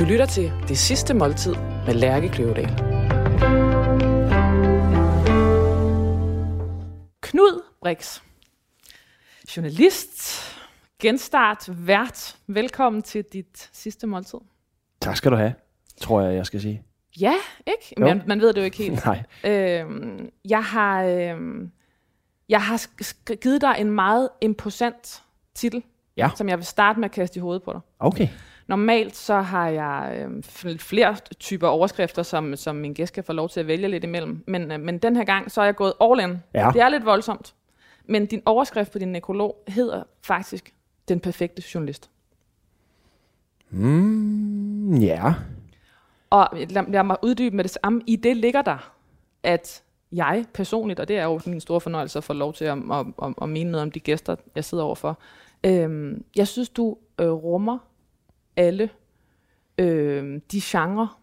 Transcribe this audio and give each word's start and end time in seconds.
Du 0.00 0.04
lytter 0.04 0.26
til 0.26 0.52
Det 0.68 0.78
Sidste 0.78 1.14
Måltid 1.14 1.54
med 1.86 1.94
Lærke 1.94 2.28
Kløvedal. 2.28 2.66
Knud 7.20 7.62
Brix, 7.82 8.20
journalist, 9.56 10.42
genstart, 10.98 11.68
vært. 11.86 12.36
Velkommen 12.46 13.02
til 13.02 13.24
dit 13.32 13.70
sidste 13.72 14.06
måltid. 14.06 14.38
Tak 15.00 15.16
skal 15.16 15.30
du 15.30 15.36
have, 15.36 15.54
tror 16.00 16.22
jeg, 16.22 16.34
jeg 16.34 16.46
skal 16.46 16.60
sige. 16.60 16.82
Ja, 17.20 17.34
ikke? 17.66 17.94
Jo. 18.00 18.06
Man, 18.06 18.22
man 18.26 18.40
ved 18.40 18.52
det 18.52 18.60
jo 18.60 18.64
ikke 18.64 18.76
helt. 18.76 19.04
Nej. 19.06 19.22
Øhm, 19.44 20.30
jeg 20.44 20.64
har, 20.64 21.04
øhm, 21.04 21.70
jeg 22.48 22.62
har 22.62 22.86
givet 23.34 23.60
dig 23.60 23.74
en 23.78 23.90
meget 23.90 24.28
imposant 24.40 25.22
titel, 25.54 25.82
Ja. 26.16 26.30
som 26.36 26.48
jeg 26.48 26.58
vil 26.58 26.66
starte 26.66 27.00
med 27.00 27.08
at 27.08 27.12
kaste 27.14 27.38
i 27.38 27.40
hovedet 27.40 27.62
på 27.62 27.72
dig. 27.72 27.80
Okay. 27.98 28.28
Normalt 28.70 29.16
så 29.16 29.40
har 29.40 29.68
jeg 29.68 30.28
f- 30.46 30.76
flere 30.78 31.16
typer 31.38 31.68
overskrifter, 31.68 32.22
som, 32.22 32.56
som 32.56 32.76
min 32.76 32.92
gæst 32.94 33.14
kan 33.14 33.24
få 33.24 33.32
lov 33.32 33.48
til 33.48 33.60
at 33.60 33.66
vælge 33.66 33.88
lidt 33.88 34.04
imellem. 34.04 34.44
Men, 34.46 34.72
øh, 34.72 34.80
men 34.80 34.98
den 34.98 35.16
her 35.16 35.24
gang, 35.24 35.50
så 35.50 35.60
er 35.60 35.64
jeg 35.64 35.76
gået 35.76 35.92
all 36.00 36.20
in. 36.20 36.38
Ja. 36.54 36.70
Det 36.72 36.82
er 36.82 36.88
lidt 36.88 37.04
voldsomt. 37.04 37.54
Men 38.06 38.26
din 38.26 38.42
overskrift 38.46 38.92
på 38.92 38.98
din 38.98 39.08
nekrolog 39.08 39.62
hedder 39.68 40.02
faktisk 40.22 40.74
Den 41.08 41.20
perfekte 41.20 41.62
journalist. 41.74 42.10
Mm, 43.70 44.94
ja. 44.94 45.34
Og 46.30 46.48
lad, 46.52 46.84
lad 46.88 47.02
mig 47.02 47.16
uddybe 47.22 47.56
med 47.56 47.64
det 47.64 47.78
samme. 47.82 48.02
I 48.06 48.16
det 48.16 48.36
ligger 48.36 48.62
der, 48.62 48.92
at 49.42 49.82
jeg 50.12 50.44
personligt, 50.54 51.00
og 51.00 51.08
det 51.08 51.18
er 51.18 51.24
jo 51.24 51.40
min 51.46 51.60
store 51.60 51.80
fornøjelse 51.80 52.18
at 52.18 52.24
få 52.24 52.32
lov 52.32 52.52
til 52.52 52.64
at, 52.64 52.78
at, 52.92 53.06
at, 53.22 53.34
at 53.42 53.48
mene 53.48 53.70
noget 53.70 53.82
om 53.82 53.90
de 53.90 54.00
gæster, 54.00 54.36
jeg 54.54 54.64
sidder 54.64 54.84
overfor. 54.84 55.18
Øhm, 55.64 56.24
jeg 56.36 56.48
synes, 56.48 56.68
du 56.68 56.96
øh, 57.20 57.30
rummer 57.30 57.78
alle 58.56 58.90
øh, 59.78 60.40
de 60.52 60.60
genrer, 60.62 61.20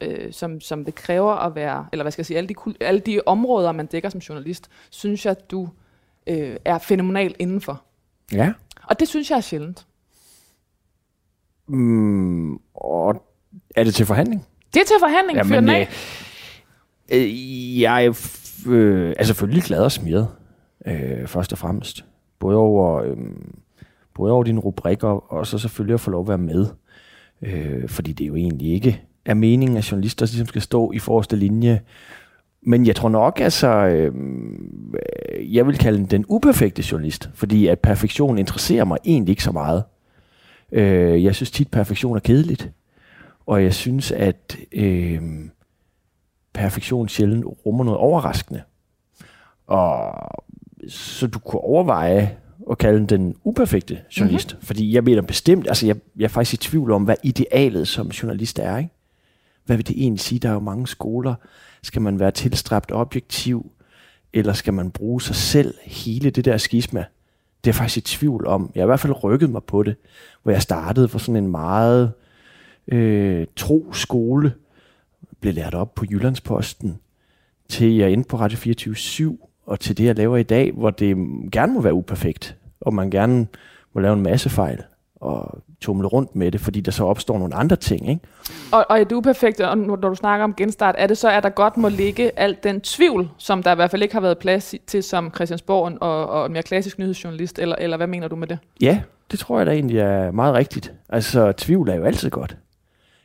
øh, 0.00 0.32
som, 0.32 0.60
som 0.60 0.84
det 0.84 0.94
kræver 0.94 1.32
at 1.32 1.54
være, 1.54 1.86
eller 1.92 2.04
hvad 2.04 2.12
skal 2.12 2.20
jeg 2.20 2.26
sige, 2.26 2.36
alle 2.36 2.48
de, 2.48 2.54
alle 2.80 3.00
de 3.00 3.20
områder, 3.26 3.72
man 3.72 3.86
dækker 3.86 4.08
som 4.08 4.20
journalist, 4.20 4.70
synes 4.90 5.26
jeg, 5.26 5.36
du 5.50 5.68
øh, 6.26 6.56
er 6.64 6.78
fænomenal 6.78 7.34
indenfor. 7.38 7.82
Ja. 8.32 8.52
Og 8.82 9.00
det 9.00 9.08
synes 9.08 9.30
jeg 9.30 9.36
er 9.36 9.40
sjældent. 9.40 9.86
Mm, 11.68 12.54
og 12.74 13.24
er 13.76 13.84
det 13.84 13.94
til 13.94 14.06
forhandling? 14.06 14.46
Det 14.74 14.80
er 14.80 14.84
til 14.84 14.96
forhandling, 15.00 15.44
den 15.44 15.68
øh, 15.68 15.74
af. 15.74 15.88
øh, 17.12 17.80
jeg 17.80 18.04
er 18.04 18.10
øh, 18.66 19.14
er 19.18 19.24
selvfølgelig 19.24 19.62
glad 19.62 19.84
og 19.84 19.92
smiret, 19.92 20.28
øh, 20.86 21.26
først 21.26 21.52
og 21.52 21.58
fremmest. 21.58 22.04
Både 22.38 22.56
over, 22.56 23.02
øh, 23.02 23.16
både 24.14 24.32
over 24.32 24.44
dine 24.44 24.60
rubrikker, 24.60 25.32
og 25.32 25.46
så 25.46 25.58
selvfølgelig 25.58 25.94
at 25.94 26.00
få 26.00 26.10
lov 26.10 26.20
at 26.20 26.28
være 26.28 26.38
med. 26.38 26.66
Øh, 27.42 27.88
fordi 27.88 28.12
det 28.12 28.26
jo 28.28 28.36
egentlig 28.36 28.72
ikke 28.72 29.02
er 29.24 29.34
meningen, 29.34 29.76
at 29.76 29.92
journalister 29.92 30.26
ligesom 30.26 30.46
skal 30.46 30.62
stå 30.62 30.92
i 30.92 30.98
forreste 30.98 31.36
linje. 31.36 31.80
Men 32.62 32.86
jeg 32.86 32.96
tror 32.96 33.08
nok, 33.08 33.40
altså, 33.40 33.68
øh, 33.68 34.12
jeg 35.54 35.66
vil 35.66 35.78
kalde 35.78 35.98
den 35.98 36.06
den 36.06 36.24
uperfekte 36.28 36.84
journalist, 36.90 37.30
fordi 37.34 37.66
at 37.66 37.80
perfektion 37.80 38.38
interesserer 38.38 38.84
mig 38.84 38.98
egentlig 39.04 39.32
ikke 39.32 39.44
så 39.44 39.52
meget. 39.52 39.84
Øh, 40.72 41.24
jeg 41.24 41.34
synes 41.34 41.50
tit, 41.50 41.70
perfektion 41.70 42.16
er 42.16 42.20
kedeligt. 42.20 42.70
Og 43.46 43.62
jeg 43.62 43.74
synes, 43.74 44.12
at 44.12 44.56
øh, 44.72 45.22
perfektion 46.52 47.08
sjældent 47.08 47.44
rummer 47.66 47.84
noget 47.84 47.98
overraskende. 47.98 48.62
Og 49.66 50.14
så 50.88 51.26
du 51.26 51.38
kunne 51.38 51.60
overveje 51.60 52.36
at 52.72 52.78
kalde 52.78 52.98
den 52.98 53.06
den 53.06 53.36
uperfekte 53.44 54.00
journalist. 54.18 54.52
Mm-hmm. 54.52 54.66
Fordi 54.66 54.94
jeg 54.94 55.04
mener 55.04 55.22
bestemt, 55.22 55.68
altså 55.68 55.86
jeg, 55.86 55.96
jeg 56.16 56.24
er 56.24 56.28
faktisk 56.28 56.54
i 56.54 56.68
tvivl 56.68 56.90
om, 56.90 57.04
hvad 57.04 57.16
idealet 57.22 57.88
som 57.88 58.08
journalist 58.08 58.58
er. 58.58 58.78
Ikke? 58.78 58.90
Hvad 59.64 59.76
vil 59.76 59.86
det 59.86 60.02
egentlig 60.02 60.20
sige? 60.20 60.38
Der 60.38 60.48
er 60.48 60.52
jo 60.52 60.60
mange 60.60 60.86
skoler. 60.86 61.34
Skal 61.82 62.02
man 62.02 62.20
være 62.20 62.30
tilstræbt 62.30 62.92
objektiv? 62.92 63.72
Eller 64.32 64.52
skal 64.52 64.74
man 64.74 64.90
bruge 64.90 65.22
sig 65.22 65.36
selv? 65.36 65.74
Hele 65.84 66.30
det 66.30 66.44
der 66.44 66.56
skisma. 66.56 67.00
Det 67.00 67.70
er 67.70 67.72
jeg 67.72 67.74
faktisk 67.74 67.96
i 67.96 68.16
tvivl 68.16 68.46
om. 68.46 68.70
Jeg 68.74 68.80
har 68.80 68.86
i 68.86 68.86
hvert 68.86 69.00
fald 69.00 69.24
rykket 69.24 69.50
mig 69.50 69.62
på 69.64 69.82
det. 69.82 69.96
Hvor 70.42 70.52
jeg 70.52 70.62
startede 70.62 71.08
for 71.08 71.18
sådan 71.18 71.36
en 71.44 71.50
meget 71.50 72.12
øh, 72.88 73.46
tro 73.56 73.92
skole. 73.92 74.52
Blev 75.40 75.54
lært 75.54 75.74
op 75.74 75.94
på 75.94 76.04
Jyllandsposten. 76.10 76.98
Til 77.68 77.96
jeg 77.96 78.10
endte 78.10 78.28
på 78.28 78.36
Radio 78.36 78.58
24 78.58 79.38
og 79.66 79.80
til 79.80 79.98
det, 79.98 80.04
jeg 80.04 80.16
laver 80.16 80.36
i 80.36 80.42
dag, 80.42 80.72
hvor 80.72 80.90
det 80.90 81.16
gerne 81.52 81.72
må 81.72 81.80
være 81.80 81.94
uperfekt, 81.94 82.56
og 82.86 82.94
man 82.94 83.10
gerne 83.10 83.46
må 83.92 84.00
lave 84.00 84.12
en 84.12 84.22
masse 84.22 84.50
fejl, 84.50 84.82
og 85.16 85.58
tumle 85.80 86.08
rundt 86.08 86.36
med 86.36 86.52
det, 86.52 86.60
fordi 86.60 86.80
der 86.80 86.90
så 86.90 87.04
opstår 87.04 87.38
nogle 87.38 87.54
andre 87.54 87.76
ting. 87.76 88.08
Ikke? 88.08 88.20
Og, 88.72 88.86
og 88.88 89.00
er 89.00 89.04
det 89.04 89.12
uperfekt, 89.12 89.60
og 89.60 89.78
når 89.78 89.96
du 89.96 90.14
snakker 90.14 90.44
om 90.44 90.54
genstart, 90.54 90.94
er 90.98 91.06
det 91.06 91.18
så, 91.18 91.30
at 91.30 91.42
der 91.42 91.48
godt 91.48 91.76
må 91.76 91.88
ligge 91.88 92.38
alt 92.38 92.64
den 92.64 92.80
tvivl, 92.80 93.30
som 93.38 93.62
der 93.62 93.72
i 93.72 93.74
hvert 93.74 93.90
fald 93.90 94.02
ikke 94.02 94.14
har 94.14 94.20
været 94.20 94.38
plads 94.38 94.74
til 94.86 95.02
som 95.02 95.30
Christiansborg 95.34 95.98
og, 96.00 96.26
og 96.26 96.46
en 96.46 96.52
mere 96.52 96.62
klassisk 96.62 96.98
nyhedsjournalist, 96.98 97.58
eller, 97.58 97.76
eller 97.78 97.96
hvad 97.96 98.06
mener 98.06 98.28
du 98.28 98.36
med 98.36 98.46
det? 98.46 98.58
Ja, 98.80 99.02
det 99.30 99.38
tror 99.38 99.58
jeg 99.58 99.66
da 99.66 99.72
egentlig 99.72 99.98
er 99.98 100.30
meget 100.30 100.54
rigtigt. 100.54 100.92
Altså, 101.08 101.52
tvivl 101.52 101.88
er 101.88 101.94
jo 101.94 102.04
altid 102.04 102.30
godt. 102.30 102.56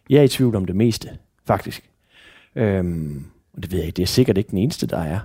Jeg 0.10 0.18
er 0.18 0.24
i 0.24 0.28
tvivl 0.28 0.56
om 0.56 0.66
det 0.66 0.76
meste, 0.76 1.10
faktisk. 1.48 1.90
Øhm, 2.56 3.26
og 3.54 3.64
det 3.64 3.72
ved 3.72 3.80
jeg 3.80 3.88
ikke, 3.88 3.98
det 3.98 4.04
er 4.04 4.08
sikkert 4.08 4.38
ikke 4.38 4.50
den 4.52 4.58
eneste, 4.58 4.88
der 4.88 4.98
er. 4.98 5.20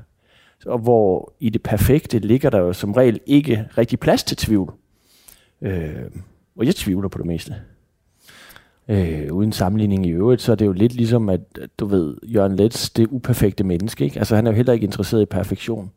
Og 0.66 0.78
hvor 0.78 1.32
i 1.40 1.50
det 1.50 1.62
perfekte 1.62 2.18
ligger 2.18 2.50
der 2.50 2.58
jo 2.58 2.72
som 2.72 2.92
regel 2.92 3.20
ikke 3.26 3.64
rigtig 3.78 4.00
plads 4.00 4.24
til 4.24 4.36
tvivl. 4.36 4.72
Øhm, 5.62 6.22
og 6.56 6.66
jeg 6.66 6.74
tvivler 6.74 7.08
på 7.08 7.18
det 7.18 7.26
meste. 7.26 7.54
Øh, 8.88 9.32
uden 9.32 9.52
sammenligning 9.52 10.06
i 10.06 10.10
øvrigt, 10.10 10.42
så 10.42 10.52
er 10.52 10.56
det 10.56 10.66
jo 10.66 10.72
lidt 10.72 10.94
ligesom, 10.94 11.28
at 11.28 11.40
du 11.78 11.86
ved, 11.86 12.16
Jørgen 12.22 12.56
Letts, 12.56 12.90
det 12.90 13.06
uperfekte 13.10 13.64
menneske, 13.64 14.04
ikke? 14.04 14.18
Altså 14.18 14.36
han 14.36 14.46
er 14.46 14.50
jo 14.50 14.56
heller 14.56 14.72
ikke 14.72 14.84
interesseret 14.84 15.22
i 15.22 15.26
perfektion. 15.26 15.90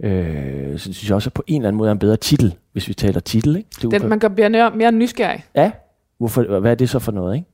Øh, 0.00 0.78
så 0.78 0.92
synes 0.92 1.08
jeg 1.08 1.14
også, 1.14 1.28
at 1.28 1.34
på 1.34 1.44
en 1.46 1.60
eller 1.60 1.68
anden 1.68 1.78
måde 1.78 1.88
er 1.88 1.92
en 1.92 1.98
bedre 1.98 2.16
titel, 2.16 2.54
hvis 2.72 2.88
vi 2.88 2.94
taler 2.94 3.20
titel, 3.20 3.56
ikke? 3.56 3.68
Det 3.82 3.90
Den, 3.90 4.08
man 4.08 4.20
kan 4.20 4.34
blive 4.34 4.48
mere, 4.48 4.70
mere 4.76 4.92
nysgerrig. 4.92 5.44
Ja, 5.54 5.70
Hvorfor, 6.18 6.60
hvad 6.60 6.70
er 6.70 6.74
det 6.74 6.88
så 6.90 6.98
for 6.98 7.12
noget, 7.12 7.36
ikke? 7.36 7.48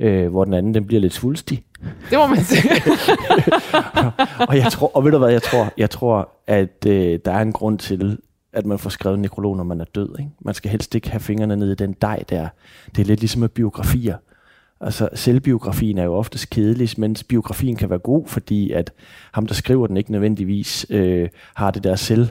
Øh, 0.00 0.28
hvor 0.28 0.44
den 0.44 0.54
anden, 0.54 0.74
den 0.74 0.86
bliver 0.86 1.00
lidt 1.00 1.12
svulstig. 1.12 1.62
Det 2.10 2.18
må 2.18 2.26
man 2.26 2.38
sige. 2.38 2.70
og 4.48 4.56
jeg 4.56 4.72
tror, 4.72 4.96
og 4.96 5.04
ved 5.04 5.12
du 5.12 5.18
hvad, 5.18 5.30
jeg 5.30 5.42
tror, 5.42 5.72
jeg 5.76 5.90
tror 5.90 6.28
at 6.46 6.86
øh, 6.86 7.18
der 7.24 7.32
er 7.32 7.42
en 7.42 7.52
grund 7.52 7.78
til, 7.78 8.18
at 8.52 8.66
man 8.66 8.78
får 8.78 8.90
skrevet 8.90 9.16
en 9.16 9.22
nekrolog, 9.22 9.56
når 9.56 9.64
man 9.64 9.80
er 9.80 9.84
død. 9.84 10.18
Ikke? 10.18 10.30
Man 10.40 10.54
skal 10.54 10.70
helst 10.70 10.94
ikke 10.94 11.10
have 11.10 11.20
fingrene 11.20 11.56
nede 11.56 11.72
i 11.72 11.74
den 11.74 11.92
dej 12.02 12.22
der. 12.30 12.48
Det 12.96 13.02
er 13.02 13.06
lidt 13.06 13.20
ligesom 13.20 13.40
med 13.40 13.48
biografier. 13.48 14.16
Altså 14.80 15.08
selvbiografien 15.14 15.98
er 15.98 16.04
jo 16.04 16.14
oftest 16.14 16.50
kedelig, 16.50 16.90
mens 16.96 17.24
biografien 17.24 17.76
kan 17.76 17.90
være 17.90 17.98
god, 17.98 18.26
fordi 18.26 18.72
at 18.72 18.92
ham, 19.32 19.46
der 19.46 19.54
skriver 19.54 19.86
den, 19.86 19.96
ikke 19.96 20.12
nødvendigvis 20.12 20.86
øh, 20.90 21.28
har 21.54 21.70
det 21.70 21.84
der 21.84 21.96
selv... 21.96 22.28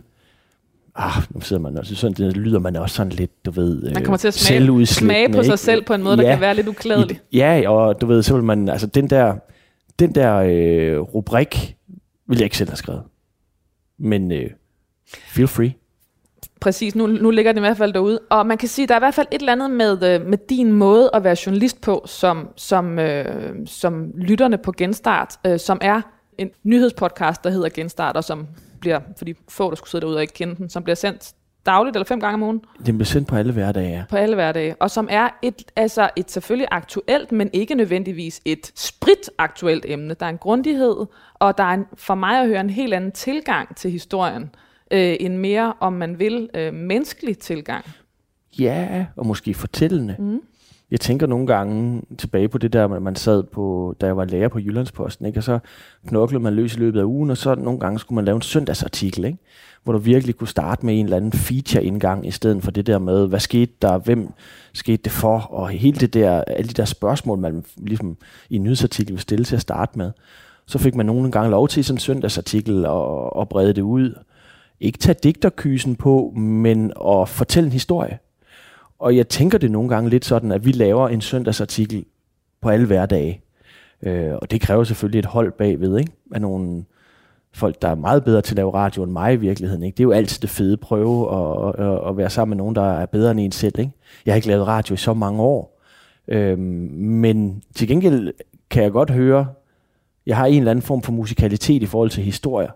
Ah, 0.99 1.23
nu 1.29 1.41
sidder 1.41 1.61
man 1.61 1.77
også 1.77 1.95
sådan, 1.95 2.13
det 2.13 2.37
lyder 2.37 2.59
man 2.59 2.75
også 2.75 2.95
sådan 2.95 3.11
lidt, 3.11 3.45
du 3.45 3.51
ved, 3.51 3.81
Man 3.93 4.03
kommer 4.03 4.17
til 4.17 4.27
at 4.27 4.33
smage, 4.33 4.85
smage 4.85 5.29
på 5.29 5.43
sig 5.43 5.45
ikke? 5.45 5.57
selv 5.57 5.83
på 5.83 5.93
en 5.93 6.03
måde, 6.03 6.17
der 6.17 6.23
Ja. 6.23 6.31
kan 6.31 6.41
være 6.41 6.55
lidt 6.55 6.67
uklædelig. 6.67 7.19
Ja, 7.33 7.63
og 7.69 8.01
du 8.01 8.05
ved, 8.05 8.23
så 8.23 8.33
vil 8.35 8.43
man, 8.43 8.69
altså 8.69 8.87
den 8.87 9.09
der, 9.09 9.35
den 9.99 10.15
der 10.15 10.35
øh, 10.35 10.99
rubrik, 10.99 11.75
vil 12.27 12.37
jeg 12.37 12.43
ikke 12.43 12.57
selv 12.57 12.69
have 12.69 12.77
skrevet. 12.77 13.01
Men 13.99 14.31
øh, 14.31 14.49
feel 15.07 15.47
free. 15.47 15.73
Præcis, 16.61 16.95
nu, 16.95 17.07
nu 17.07 17.31
ligger 17.31 17.51
den 17.51 17.57
i 17.57 17.65
hvert 17.65 17.77
fald 17.77 17.93
derude. 17.93 18.19
Og 18.29 18.45
man 18.47 18.57
kan 18.57 18.69
sige, 18.69 18.87
der 18.87 18.93
er 18.93 18.99
i 18.99 19.01
hvert 19.01 19.13
fald 19.13 19.27
et 19.31 19.39
eller 19.39 19.51
andet 19.51 19.71
med, 19.71 20.03
øh, 20.03 20.25
med 20.27 20.37
din 20.49 20.71
måde 20.73 21.09
at 21.13 21.23
være 21.23 21.35
journalist 21.45 21.81
på, 21.81 22.03
som, 22.05 22.47
som, 22.55 22.99
øh, 22.99 23.25
som 23.65 24.11
lytterne 24.15 24.57
på 24.57 24.71
Genstart, 24.71 25.35
øh, 25.45 25.59
som 25.59 25.77
er 25.81 26.01
en 26.37 26.49
nyhedspodcast, 26.63 27.43
der 27.43 27.49
hedder 27.49 27.69
Genstart, 27.69 28.17
og 28.17 28.23
som 28.23 28.47
bliver, 28.79 28.99
for 29.17 29.25
de 29.25 29.35
få, 29.49 29.69
der 29.69 29.75
skulle 29.75 29.89
sidde 29.89 30.01
derude 30.01 30.17
og 30.17 30.21
ikke 30.21 30.33
kende 30.33 30.55
den, 30.55 30.69
som 30.69 30.83
bliver 30.83 30.95
sendt 30.95 31.33
dagligt 31.65 31.95
eller 31.95 32.05
fem 32.05 32.19
gange 32.19 32.33
om 32.33 32.43
ugen 32.43 32.61
Den 32.85 32.97
bliver 32.97 33.05
sendt 33.05 33.27
på 33.27 33.35
alle 33.35 33.53
hverdage, 33.53 34.05
på 34.09 34.15
alle 34.15 34.35
hverdage, 34.35 34.75
og 34.79 34.91
som 34.91 35.07
er 35.11 35.29
et, 35.41 35.63
altså 35.75 36.09
et 36.15 36.31
selvfølgelig 36.31 36.67
aktuelt, 36.71 37.31
men 37.31 37.49
ikke 37.53 37.75
nødvendigvis 37.75 38.41
et 38.45 38.71
spritaktuelt 38.75 39.85
emne. 39.87 40.13
Der 40.13 40.25
er 40.25 40.29
en 40.29 40.37
grundighed, 40.37 41.05
og 41.33 41.57
der 41.57 41.63
er 41.63 41.73
en, 41.73 41.85
for 41.93 42.15
mig 42.15 42.41
at 42.41 42.47
høre 42.47 42.61
en 42.61 42.69
helt 42.69 42.93
anden 42.93 43.11
tilgang 43.11 43.75
til 43.75 43.91
historien, 43.91 44.43
øh, 44.91 45.15
en 45.19 45.37
mere, 45.37 45.73
om 45.79 45.93
man 45.93 46.19
vil, 46.19 46.49
øh, 46.53 46.73
menneskelig 46.73 47.37
tilgang. 47.37 47.85
Ja, 48.59 49.05
og 49.15 49.25
måske 49.25 49.53
fortællende. 49.53 50.15
Mm. 50.19 50.41
Jeg 50.91 50.99
tænker 50.99 51.27
nogle 51.27 51.47
gange 51.47 52.01
tilbage 52.17 52.47
på 52.49 52.57
det 52.57 52.73
der, 52.73 52.87
man- 52.87 53.15
sad 53.15 53.43
på, 53.43 53.95
da 54.01 54.05
jeg 54.05 54.17
var 54.17 54.25
lærer 54.25 54.47
på 54.47 54.59
Jyllandsposten, 54.59 55.25
ikke? 55.25 55.39
og 55.39 55.43
så 55.43 55.59
knoklede 56.07 56.43
man 56.43 56.53
løs 56.53 56.75
i 56.75 56.79
løbet 56.79 56.99
af 56.99 57.03
ugen, 57.03 57.29
og 57.29 57.37
så 57.37 57.55
nogle 57.55 57.79
gange 57.79 57.99
skulle 57.99 58.15
man 58.15 58.25
lave 58.25 58.35
en 58.35 58.41
søndagsartikel, 58.41 59.25
ikke? 59.25 59.37
hvor 59.83 59.93
du 59.93 59.99
virkelig 59.99 60.35
kunne 60.35 60.47
starte 60.47 60.85
med 60.85 60.99
en 60.99 61.05
eller 61.05 61.17
anden 61.17 61.31
feature-indgang, 61.31 62.27
i 62.27 62.31
stedet 62.31 62.63
for 62.63 62.71
det 62.71 62.87
der 62.87 62.99
med, 62.99 63.27
hvad 63.27 63.39
skete 63.39 63.71
der, 63.81 63.97
hvem 63.97 64.29
skete 64.73 65.03
det 65.03 65.11
for, 65.11 65.39
og 65.39 65.69
hele 65.69 65.99
det 65.99 66.13
der, 66.13 66.41
alle 66.47 66.67
de 66.67 66.73
der 66.73 66.85
spørgsmål, 66.85 67.37
man 67.37 67.65
ligesom 67.77 68.17
i 68.49 68.55
en 68.55 68.63
nyhedsartikel 68.63 69.13
vil 69.13 69.21
stille 69.21 69.45
til 69.45 69.55
at 69.55 69.61
starte 69.61 69.97
med. 69.97 70.11
Så 70.65 70.77
fik 70.79 70.95
man 70.95 71.05
nogle 71.05 71.31
gange 71.31 71.49
lov 71.51 71.67
til 71.67 71.83
sådan 71.85 71.95
en 71.95 71.99
søndagsartikel 71.99 72.85
og, 72.85 73.35
og 73.35 73.49
brede 73.49 73.73
det 73.73 73.81
ud. 73.81 74.13
Ikke 74.79 74.97
tage 74.97 75.15
digterkysen 75.23 75.95
på, 75.95 76.33
men 76.37 76.91
at 77.07 77.29
fortælle 77.29 77.67
en 77.67 77.73
historie. 77.73 78.17
Og 78.99 79.15
jeg 79.15 79.27
tænker 79.27 79.57
det 79.57 79.71
nogle 79.71 79.89
gange 79.89 80.09
lidt 80.09 80.25
sådan, 80.25 80.51
at 80.51 80.65
vi 80.65 80.71
laver 80.71 81.09
en 81.09 81.21
søndagsartikel 81.21 82.05
på 82.61 82.69
alle 82.69 82.85
hverdage. 82.85 83.41
Øh, 84.03 84.33
og 84.33 84.51
det 84.51 84.61
kræver 84.61 84.83
selvfølgelig 84.83 85.19
et 85.19 85.25
hold 85.25 85.51
bagved, 85.51 85.97
ikke? 85.97 86.11
Af 86.31 86.41
nogle 86.41 86.85
folk, 87.53 87.81
der 87.81 87.87
er 87.87 87.95
meget 87.95 88.23
bedre 88.23 88.41
til 88.41 88.53
at 88.53 88.57
lave 88.57 88.73
radio 88.73 89.03
end 89.03 89.11
mig 89.11 89.33
i 89.33 89.37
virkeligheden. 89.37 89.83
Ikke? 89.83 89.95
Det 89.95 90.03
er 90.03 90.07
jo 90.07 90.11
altid 90.11 90.41
det 90.41 90.49
fede 90.49 90.77
prøve 90.77 91.35
at, 91.35 91.85
at, 91.85 92.09
at 92.09 92.17
være 92.17 92.29
sammen 92.29 92.49
med 92.49 92.57
nogen, 92.57 92.75
der 92.75 92.99
er 92.99 93.05
bedre 93.05 93.31
end 93.31 93.39
en 93.39 93.51
selv. 93.51 93.79
Ikke? 93.79 93.91
Jeg 94.25 94.33
har 94.33 94.35
ikke 94.35 94.47
lavet 94.47 94.67
radio 94.67 94.93
i 94.93 94.97
så 94.97 95.13
mange 95.13 95.41
år. 95.41 95.81
Øhm, 96.27 96.59
men 96.99 97.63
til 97.75 97.87
gengæld 97.87 98.33
kan 98.69 98.83
jeg 98.83 98.91
godt 98.91 99.09
høre, 99.09 99.47
jeg 100.25 100.37
har 100.37 100.45
en 100.45 100.57
eller 100.57 100.71
anden 100.71 100.83
form 100.83 101.01
for 101.01 101.11
musikalitet 101.11 101.83
i 101.83 101.85
forhold 101.85 102.09
til 102.09 102.23
historier. 102.23 102.71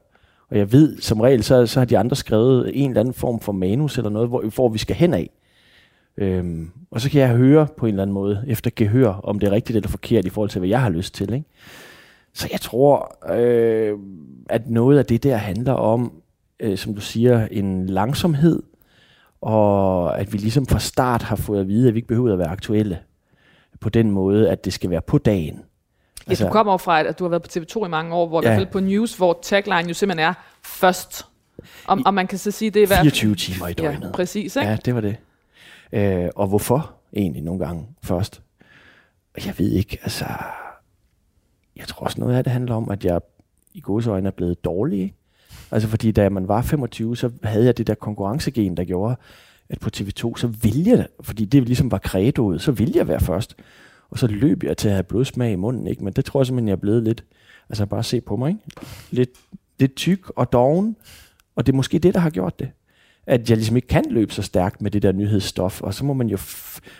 Og 0.49 0.57
jeg 0.57 0.71
ved, 0.71 0.97
som 1.01 1.21
regel, 1.21 1.43
så, 1.43 1.65
så 1.65 1.79
har 1.79 1.85
de 1.85 1.97
andre 1.97 2.15
skrevet 2.15 2.71
en 2.73 2.89
eller 2.89 2.99
anden 2.99 3.13
form 3.13 3.39
for 3.39 3.51
manus 3.51 3.97
eller 3.97 4.09
noget, 4.09 4.27
hvor, 4.27 4.41
hvor 4.55 4.69
vi 4.69 4.77
skal 4.77 4.95
hen 4.95 5.13
af. 5.13 5.29
Øhm, 6.17 6.71
og 6.91 7.01
så 7.01 7.09
kan 7.09 7.21
jeg 7.21 7.29
høre 7.29 7.67
på 7.77 7.85
en 7.85 7.93
eller 7.93 8.01
anden 8.01 8.13
måde, 8.13 8.43
efter 8.47 8.71
gehør, 8.75 9.09
om 9.09 9.39
det 9.39 9.47
er 9.47 9.51
rigtigt 9.51 9.75
eller 9.75 9.89
forkert 9.89 10.25
i 10.25 10.29
forhold 10.29 10.49
til, 10.49 10.59
hvad 10.59 10.69
jeg 10.69 10.81
har 10.81 10.89
lyst 10.89 11.13
til. 11.13 11.33
Ikke? 11.33 11.45
Så 12.33 12.49
jeg 12.51 12.61
tror, 12.61 13.17
øh, 13.33 13.97
at 14.49 14.69
noget 14.69 14.97
af 14.97 15.05
det 15.05 15.23
der 15.23 15.35
handler 15.35 15.73
om, 15.73 16.13
øh, 16.59 16.77
som 16.77 16.95
du 16.95 17.01
siger, 17.01 17.47
en 17.51 17.87
langsomhed, 17.87 18.63
og 19.41 20.19
at 20.19 20.33
vi 20.33 20.37
ligesom 20.37 20.65
fra 20.65 20.79
start 20.79 21.21
har 21.21 21.35
fået 21.35 21.59
at 21.59 21.67
vide, 21.67 21.87
at 21.87 21.93
vi 21.93 21.97
ikke 21.97 22.07
behøver 22.07 22.33
at 22.33 22.39
være 22.39 22.47
aktuelle 22.47 22.99
på 23.79 23.89
den 23.89 24.11
måde, 24.11 24.49
at 24.49 24.65
det 24.65 24.73
skal 24.73 24.89
være 24.89 25.01
på 25.01 25.17
dagen. 25.17 25.55
Ja, 25.55 26.31
altså, 26.31 26.45
du 26.45 26.51
kommer 26.51 26.77
fra, 26.77 26.99
at 27.03 27.19
du 27.19 27.23
har 27.23 27.29
været 27.29 27.41
på 27.41 27.49
TV2 27.51 27.85
i 27.85 27.89
mange 27.89 28.15
år, 28.15 28.27
hvor 28.27 28.41
ja. 28.41 28.47
i 28.47 28.49
hvert 28.49 28.57
fald 28.57 28.71
på 28.71 28.79
News, 28.79 29.17
hvor 29.17 29.39
tagline 29.41 29.87
jo 29.87 29.93
simpelthen 29.93 30.29
er 30.29 30.33
først. 30.63 31.25
Og, 31.85 31.99
og 32.05 32.13
man 32.13 32.27
kan 32.27 32.37
så 32.37 32.51
sige, 32.51 32.71
det 32.71 32.83
er 32.83 33.01
24 33.01 33.35
timer 33.35 33.67
i 33.67 33.73
døgnet. 33.73 34.07
Ja, 34.07 34.11
præcis. 34.11 34.55
Ikke? 34.55 34.69
Ja, 34.69 34.77
det 34.85 34.95
var 34.95 35.01
det. 35.01 35.15
Øh, 35.93 36.29
og 36.35 36.47
hvorfor 36.47 36.93
egentlig 37.13 37.43
nogle 37.43 37.65
gange 37.65 37.87
først? 38.03 38.41
Jeg 39.45 39.53
ved 39.57 39.71
ikke, 39.71 39.99
altså... 40.03 40.25
Jeg 41.75 41.87
tror 41.87 42.05
også 42.05 42.19
noget 42.19 42.35
af 42.35 42.43
det 42.43 42.53
handler 42.53 42.75
om, 42.75 42.89
at 42.89 43.05
jeg 43.05 43.21
i 43.73 43.83
øjne 44.07 44.27
er 44.27 44.31
blevet 44.31 44.63
dårlig. 44.65 44.99
Ikke? 44.99 45.15
Altså 45.71 45.87
fordi 45.87 46.11
da 46.11 46.29
man 46.29 46.47
var 46.47 46.61
25, 46.61 47.17
så 47.17 47.31
havde 47.43 47.65
jeg 47.65 47.77
det 47.77 47.87
der 47.87 47.95
konkurrencegen, 47.95 48.77
der 48.77 48.83
gjorde, 48.83 49.15
at 49.69 49.79
på 49.79 49.89
TV2, 49.97 50.37
så 50.37 50.47
ville 50.47 50.91
jeg, 50.91 51.07
fordi 51.21 51.45
det 51.45 51.63
ligesom 51.63 51.91
var 51.91 51.97
kredoet, 51.97 52.61
så 52.61 52.71
ville 52.71 52.93
jeg 52.95 53.07
være 53.07 53.19
først. 53.19 53.55
Og 54.09 54.19
så 54.19 54.27
løb 54.27 54.63
jeg 54.63 54.77
til 54.77 54.87
at 54.87 54.93
have 54.93 55.03
blodsmag 55.03 55.51
i 55.51 55.55
munden, 55.55 55.87
ikke? 55.87 56.03
Men 56.03 56.13
det 56.13 56.25
tror 56.25 56.39
jeg 56.39 56.47
simpelthen, 56.47 56.67
jeg 56.67 56.75
er 56.75 56.79
blevet 56.79 57.03
lidt, 57.03 57.23
altså 57.69 57.85
bare 57.85 58.03
se 58.03 58.21
på 58.21 58.35
mig, 58.35 58.49
ikke? 58.49 58.61
Lidt, 59.11 59.29
lidt 59.79 59.95
tyk 59.95 60.29
og 60.29 60.51
doven, 60.51 60.95
og 61.55 61.65
det 61.65 61.71
er 61.71 61.75
måske 61.75 61.99
det, 61.99 62.13
der 62.13 62.19
har 62.19 62.29
gjort 62.29 62.59
det. 62.59 62.71
At 63.27 63.49
jeg 63.49 63.57
ligesom 63.57 63.75
ikke 63.75 63.87
kan 63.87 64.05
løbe 64.09 64.33
så 64.33 64.41
stærkt 64.41 64.81
med 64.81 64.91
det 64.91 65.01
der 65.01 65.11
nyhedsstof, 65.11 65.81
og 65.81 65.93
så 65.93 66.05
må 66.05 66.13
man 66.13 66.27
jo 66.27 66.37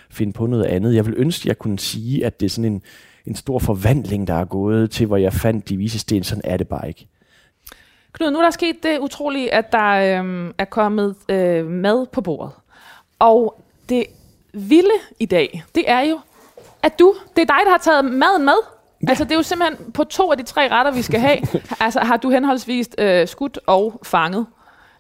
finde 0.10 0.34
på 0.34 0.46
noget 0.46 0.66
andet. 0.66 0.96
Jeg 0.96 1.06
vil 1.06 1.14
ønske, 1.18 1.42
at 1.42 1.46
jeg 1.46 1.58
kunne 1.58 1.80
sige, 1.80 2.26
at 2.26 2.40
det 2.40 2.46
er 2.46 2.50
sådan 2.50 2.72
en, 2.72 2.82
en 3.26 3.36
stor 3.36 3.60
forvandling, 3.60 4.28
der 4.28 4.34
er 4.34 4.46
gået 4.46 4.92
til, 4.92 5.08
hvor 5.08 5.18
jeg 5.18 5.34
fandt 5.34 5.70
de 5.70 5.78
vise 5.78 6.00
sten. 6.00 6.24
Sådan 6.24 6.42
er 6.44 6.58
det 6.58 6.68
bare 6.68 6.88
ikke. 6.88 7.08
Knud, 8.14 8.32
nu 8.32 8.40
er 8.40 8.44
der 8.44 8.52
sket 8.52 8.84
det 8.84 9.00
utrolige, 9.00 9.54
at 9.54 9.72
der 9.72 10.22
øh, 10.24 10.54
er 10.58 10.66
kommet 10.66 11.16
øh, 11.30 11.66
mad 11.68 12.06
på 12.06 12.22
bordet. 12.22 12.52
Og 13.20 13.62
det 13.90 14.06
vilde 14.54 14.94
i 15.20 15.26
dag, 15.26 15.64
det 15.76 15.84
er 15.88 16.02
jo, 16.02 16.20
at 16.84 17.00
du, 17.00 17.16
det 17.36 17.42
er 17.42 17.46
dig, 17.46 17.66
der 17.66 17.72
har 17.72 17.78
taget 17.78 18.06
maden 18.06 18.46
med. 18.46 18.54
Ja. 19.04 19.10
Altså, 19.10 19.24
det 19.24 19.32
er 19.32 19.36
jo 19.36 19.44
simpelthen 19.44 19.92
på 19.92 20.04
to 20.04 20.32
af 20.32 20.38
de 20.38 20.44
tre 20.44 20.72
retter, 20.72 20.92
vi 20.92 21.02
skal 21.02 21.20
have. 21.20 21.38
altså, 21.80 22.00
har 22.00 22.18
du 22.18 22.30
henholdsvis 22.30 22.90
øh, 22.98 23.28
skudt 23.28 23.60
og 23.68 24.00
fanget. 24.04 24.46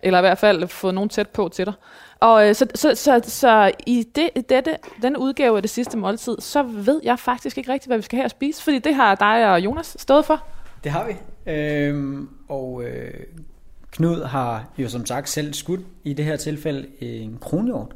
Eller 0.03 0.19
i 0.19 0.21
hvert 0.21 0.37
fald 0.37 0.67
fået 0.67 0.93
nogen 0.95 1.09
tæt 1.09 1.29
på 1.29 1.49
til 1.53 1.65
dig. 1.65 1.73
Og 2.19 2.49
øh, 2.49 2.55
så, 2.55 2.65
så, 2.75 2.95
så, 2.95 3.21
så 3.23 3.71
i 3.87 4.07
det, 4.15 4.49
dette, 4.49 4.77
denne 5.01 5.19
udgave 5.19 5.55
af 5.55 5.61
det 5.61 5.69
sidste 5.69 5.97
måltid, 5.97 6.37
så 6.39 6.63
ved 6.63 7.01
jeg 7.03 7.19
faktisk 7.19 7.57
ikke 7.57 7.73
rigtigt, 7.73 7.89
hvad 7.89 7.97
vi 7.97 8.03
skal 8.03 8.17
have 8.17 8.25
at 8.25 8.31
spise, 8.31 8.63
fordi 8.63 8.79
det 8.79 8.95
har 8.95 9.15
dig 9.15 9.51
og 9.51 9.59
Jonas 9.59 9.95
stået 9.99 10.25
for. 10.25 10.43
Det 10.83 10.91
har 10.91 11.07
vi. 11.07 11.13
Øhm, 11.51 12.29
og 12.49 12.83
øh, 12.83 13.13
Knud 13.91 14.23
har 14.23 14.65
jo 14.77 14.89
som 14.89 15.05
sagt 15.05 15.29
selv 15.29 15.53
skudt 15.53 15.81
i 16.03 16.13
det 16.13 16.25
her 16.25 16.35
tilfælde 16.35 16.87
en 16.99 17.37
kronhjort. 17.41 17.95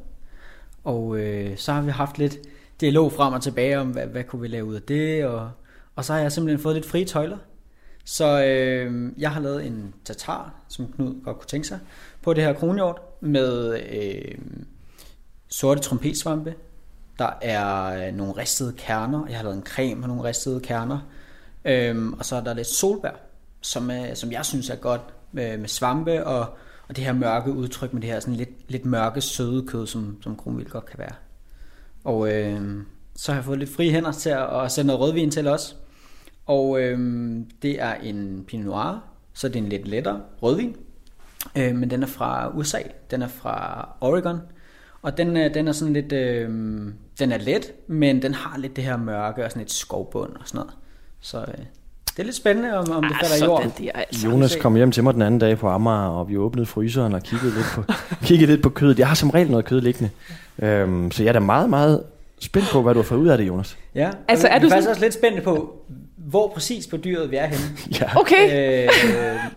Og 0.83 1.17
øh, 1.17 1.57
så 1.57 1.73
har 1.73 1.81
vi 1.81 1.91
haft 1.91 2.17
lidt 2.17 2.37
dialog 2.81 3.11
frem 3.11 3.33
og 3.33 3.41
tilbage 3.41 3.79
om, 3.79 3.87
hvad, 3.87 4.07
hvad 4.07 4.23
kunne 4.23 4.41
vi 4.41 4.47
lave 4.47 4.65
ud 4.65 4.75
af 4.75 4.81
det, 4.81 5.25
og, 5.25 5.49
og 5.95 6.05
så 6.05 6.13
har 6.13 6.19
jeg 6.19 6.31
simpelthen 6.31 6.63
fået 6.63 6.75
lidt 6.75 6.85
frie 6.85 7.05
tøjler. 7.05 7.37
Så 8.05 8.43
øh, 8.43 9.11
jeg 9.17 9.31
har 9.31 9.41
lavet 9.41 9.65
en 9.65 9.93
tatar, 10.05 10.53
som 10.67 10.87
Knud 10.87 11.23
godt 11.23 11.37
kunne 11.37 11.47
tænke 11.47 11.67
sig, 11.67 11.79
på 12.21 12.33
det 12.33 12.43
her 12.43 12.53
kronhjort 12.53 13.01
med 13.21 13.79
øh, 13.91 14.37
sorte 15.49 15.81
trompetsvampe. 15.81 16.55
Der 17.19 17.29
er 17.41 17.85
øh, 18.07 18.13
nogle 18.13 18.37
ristede 18.37 18.73
kerner. 18.77 19.25
Jeg 19.27 19.37
har 19.37 19.43
lavet 19.43 19.57
en 19.57 19.63
creme 19.63 19.95
med 19.95 20.07
nogle 20.07 20.23
ristede 20.23 20.59
kerner. 20.59 20.99
Øh, 21.65 22.07
og 22.19 22.25
så 22.25 22.35
er 22.35 22.41
der 22.41 22.53
lidt 22.53 22.67
solbær, 22.67 23.19
som, 23.61 23.91
er, 23.91 24.13
som 24.13 24.31
jeg 24.31 24.45
synes 24.45 24.69
er 24.69 24.75
godt 24.75 25.01
med, 25.31 25.57
med 25.57 25.67
svampe 25.67 26.25
og, 26.25 26.39
og 26.87 26.95
det 26.95 27.03
her 27.03 27.13
mørke 27.13 27.51
udtryk 27.51 27.93
med 27.93 28.01
det 28.01 28.09
her 28.09 28.19
sådan 28.19 28.35
lidt, 28.35 28.71
lidt 28.71 28.85
mørke 28.85 29.21
søde 29.21 29.67
kød, 29.67 29.87
som, 29.87 30.17
som 30.21 30.35
kronvild 30.35 30.69
godt 30.69 30.85
kan 30.85 30.99
være. 30.99 31.15
Og 32.03 32.33
øh, 32.33 32.83
så 33.15 33.31
har 33.31 33.39
jeg 33.39 33.45
fået 33.45 33.59
lidt 33.59 33.75
frie 33.75 33.91
hænder 33.91 34.11
til 34.11 34.29
at, 34.29 34.63
at 34.63 34.71
sætte 34.71 34.87
noget 34.87 35.01
rødvin 35.01 35.31
til 35.31 35.47
også. 35.47 35.75
Og 36.45 36.81
øh, 36.81 36.99
det 37.61 37.81
er 37.81 37.93
en 37.93 38.43
Pinot 38.47 38.65
Noir, 38.65 39.03
så 39.33 39.47
det 39.47 39.55
er 39.55 39.63
en 39.63 39.69
lidt 39.69 39.87
lettere 39.87 40.21
rødvin. 40.41 40.75
Øh, 41.57 41.75
men 41.75 41.89
den 41.89 42.03
er 42.03 42.07
fra 42.07 42.57
USA, 42.57 42.79
den 43.11 43.21
er 43.21 43.27
fra 43.27 43.89
Oregon. 44.01 44.39
Og 45.01 45.17
den, 45.17 45.37
er, 45.37 45.49
den 45.49 45.67
er 45.67 45.71
sådan 45.71 45.93
lidt, 45.93 46.11
øh, 46.11 46.49
den 47.19 47.31
er 47.31 47.37
let, 47.37 47.71
men 47.87 48.21
den 48.21 48.33
har 48.33 48.57
lidt 48.57 48.75
det 48.75 48.83
her 48.83 48.97
mørke 48.97 49.45
og 49.45 49.51
sådan 49.51 49.63
et 49.63 49.71
skovbund 49.71 50.31
og 50.35 50.41
sådan 50.45 50.57
noget. 50.59 50.73
Så 51.21 51.39
øh, 51.39 51.65
det 52.05 52.19
er 52.19 52.23
lidt 52.23 52.35
spændende, 52.35 52.77
om, 52.77 52.91
om 52.91 53.03
det 53.03 53.17
falder 53.21 53.45
i 53.45 53.49
jorden. 53.49 53.71
Det 53.77 53.91
altså 53.93 54.29
Jonas 54.29 54.55
kom 54.55 54.75
hjem 54.75 54.91
til 54.91 55.03
mig 55.03 55.13
den 55.13 55.21
anden 55.21 55.39
dag 55.39 55.57
på 55.57 55.69
Amager, 55.69 56.07
og 56.07 56.29
vi 56.29 56.37
åbnede 56.37 56.65
fryseren 56.65 57.13
og 57.13 57.23
kiggede 57.23 57.53
lidt 57.55 57.65
på, 57.75 57.83
kiggede 58.27 58.51
lidt 58.51 58.63
på 58.63 58.69
kødet. 58.69 58.99
Jeg 58.99 59.07
har 59.07 59.15
som 59.15 59.29
regel 59.29 59.49
noget 59.49 59.65
kød 59.65 59.81
liggende. 59.81 60.09
Øhm, 60.59 61.11
så 61.11 61.23
jeg 61.23 61.29
er 61.29 61.33
da 61.33 61.39
meget, 61.39 61.69
meget 61.69 62.03
spændt 62.39 62.67
på, 62.71 62.81
hvad 62.81 62.93
du 62.93 62.99
har 62.99 63.03
fået 63.03 63.19
ud 63.19 63.27
af 63.27 63.37
det, 63.37 63.47
Jonas. 63.47 63.77
Ja, 63.95 64.11
altså, 64.27 64.47
er 64.47 64.59
du 64.59 64.69
faktisk 64.69 64.75
sådan... 64.75 64.89
også 64.89 65.01
lidt 65.01 65.13
spændt 65.13 65.43
på, 65.43 65.85
hvor 66.29 66.51
præcis 66.53 66.87
på 66.87 66.97
dyret 66.97 67.31
vi 67.31 67.35
er 67.35 67.45
henne. 67.45 67.77
ja. 68.01 68.19
Okay. 68.19 68.83
Øh, 68.83 68.89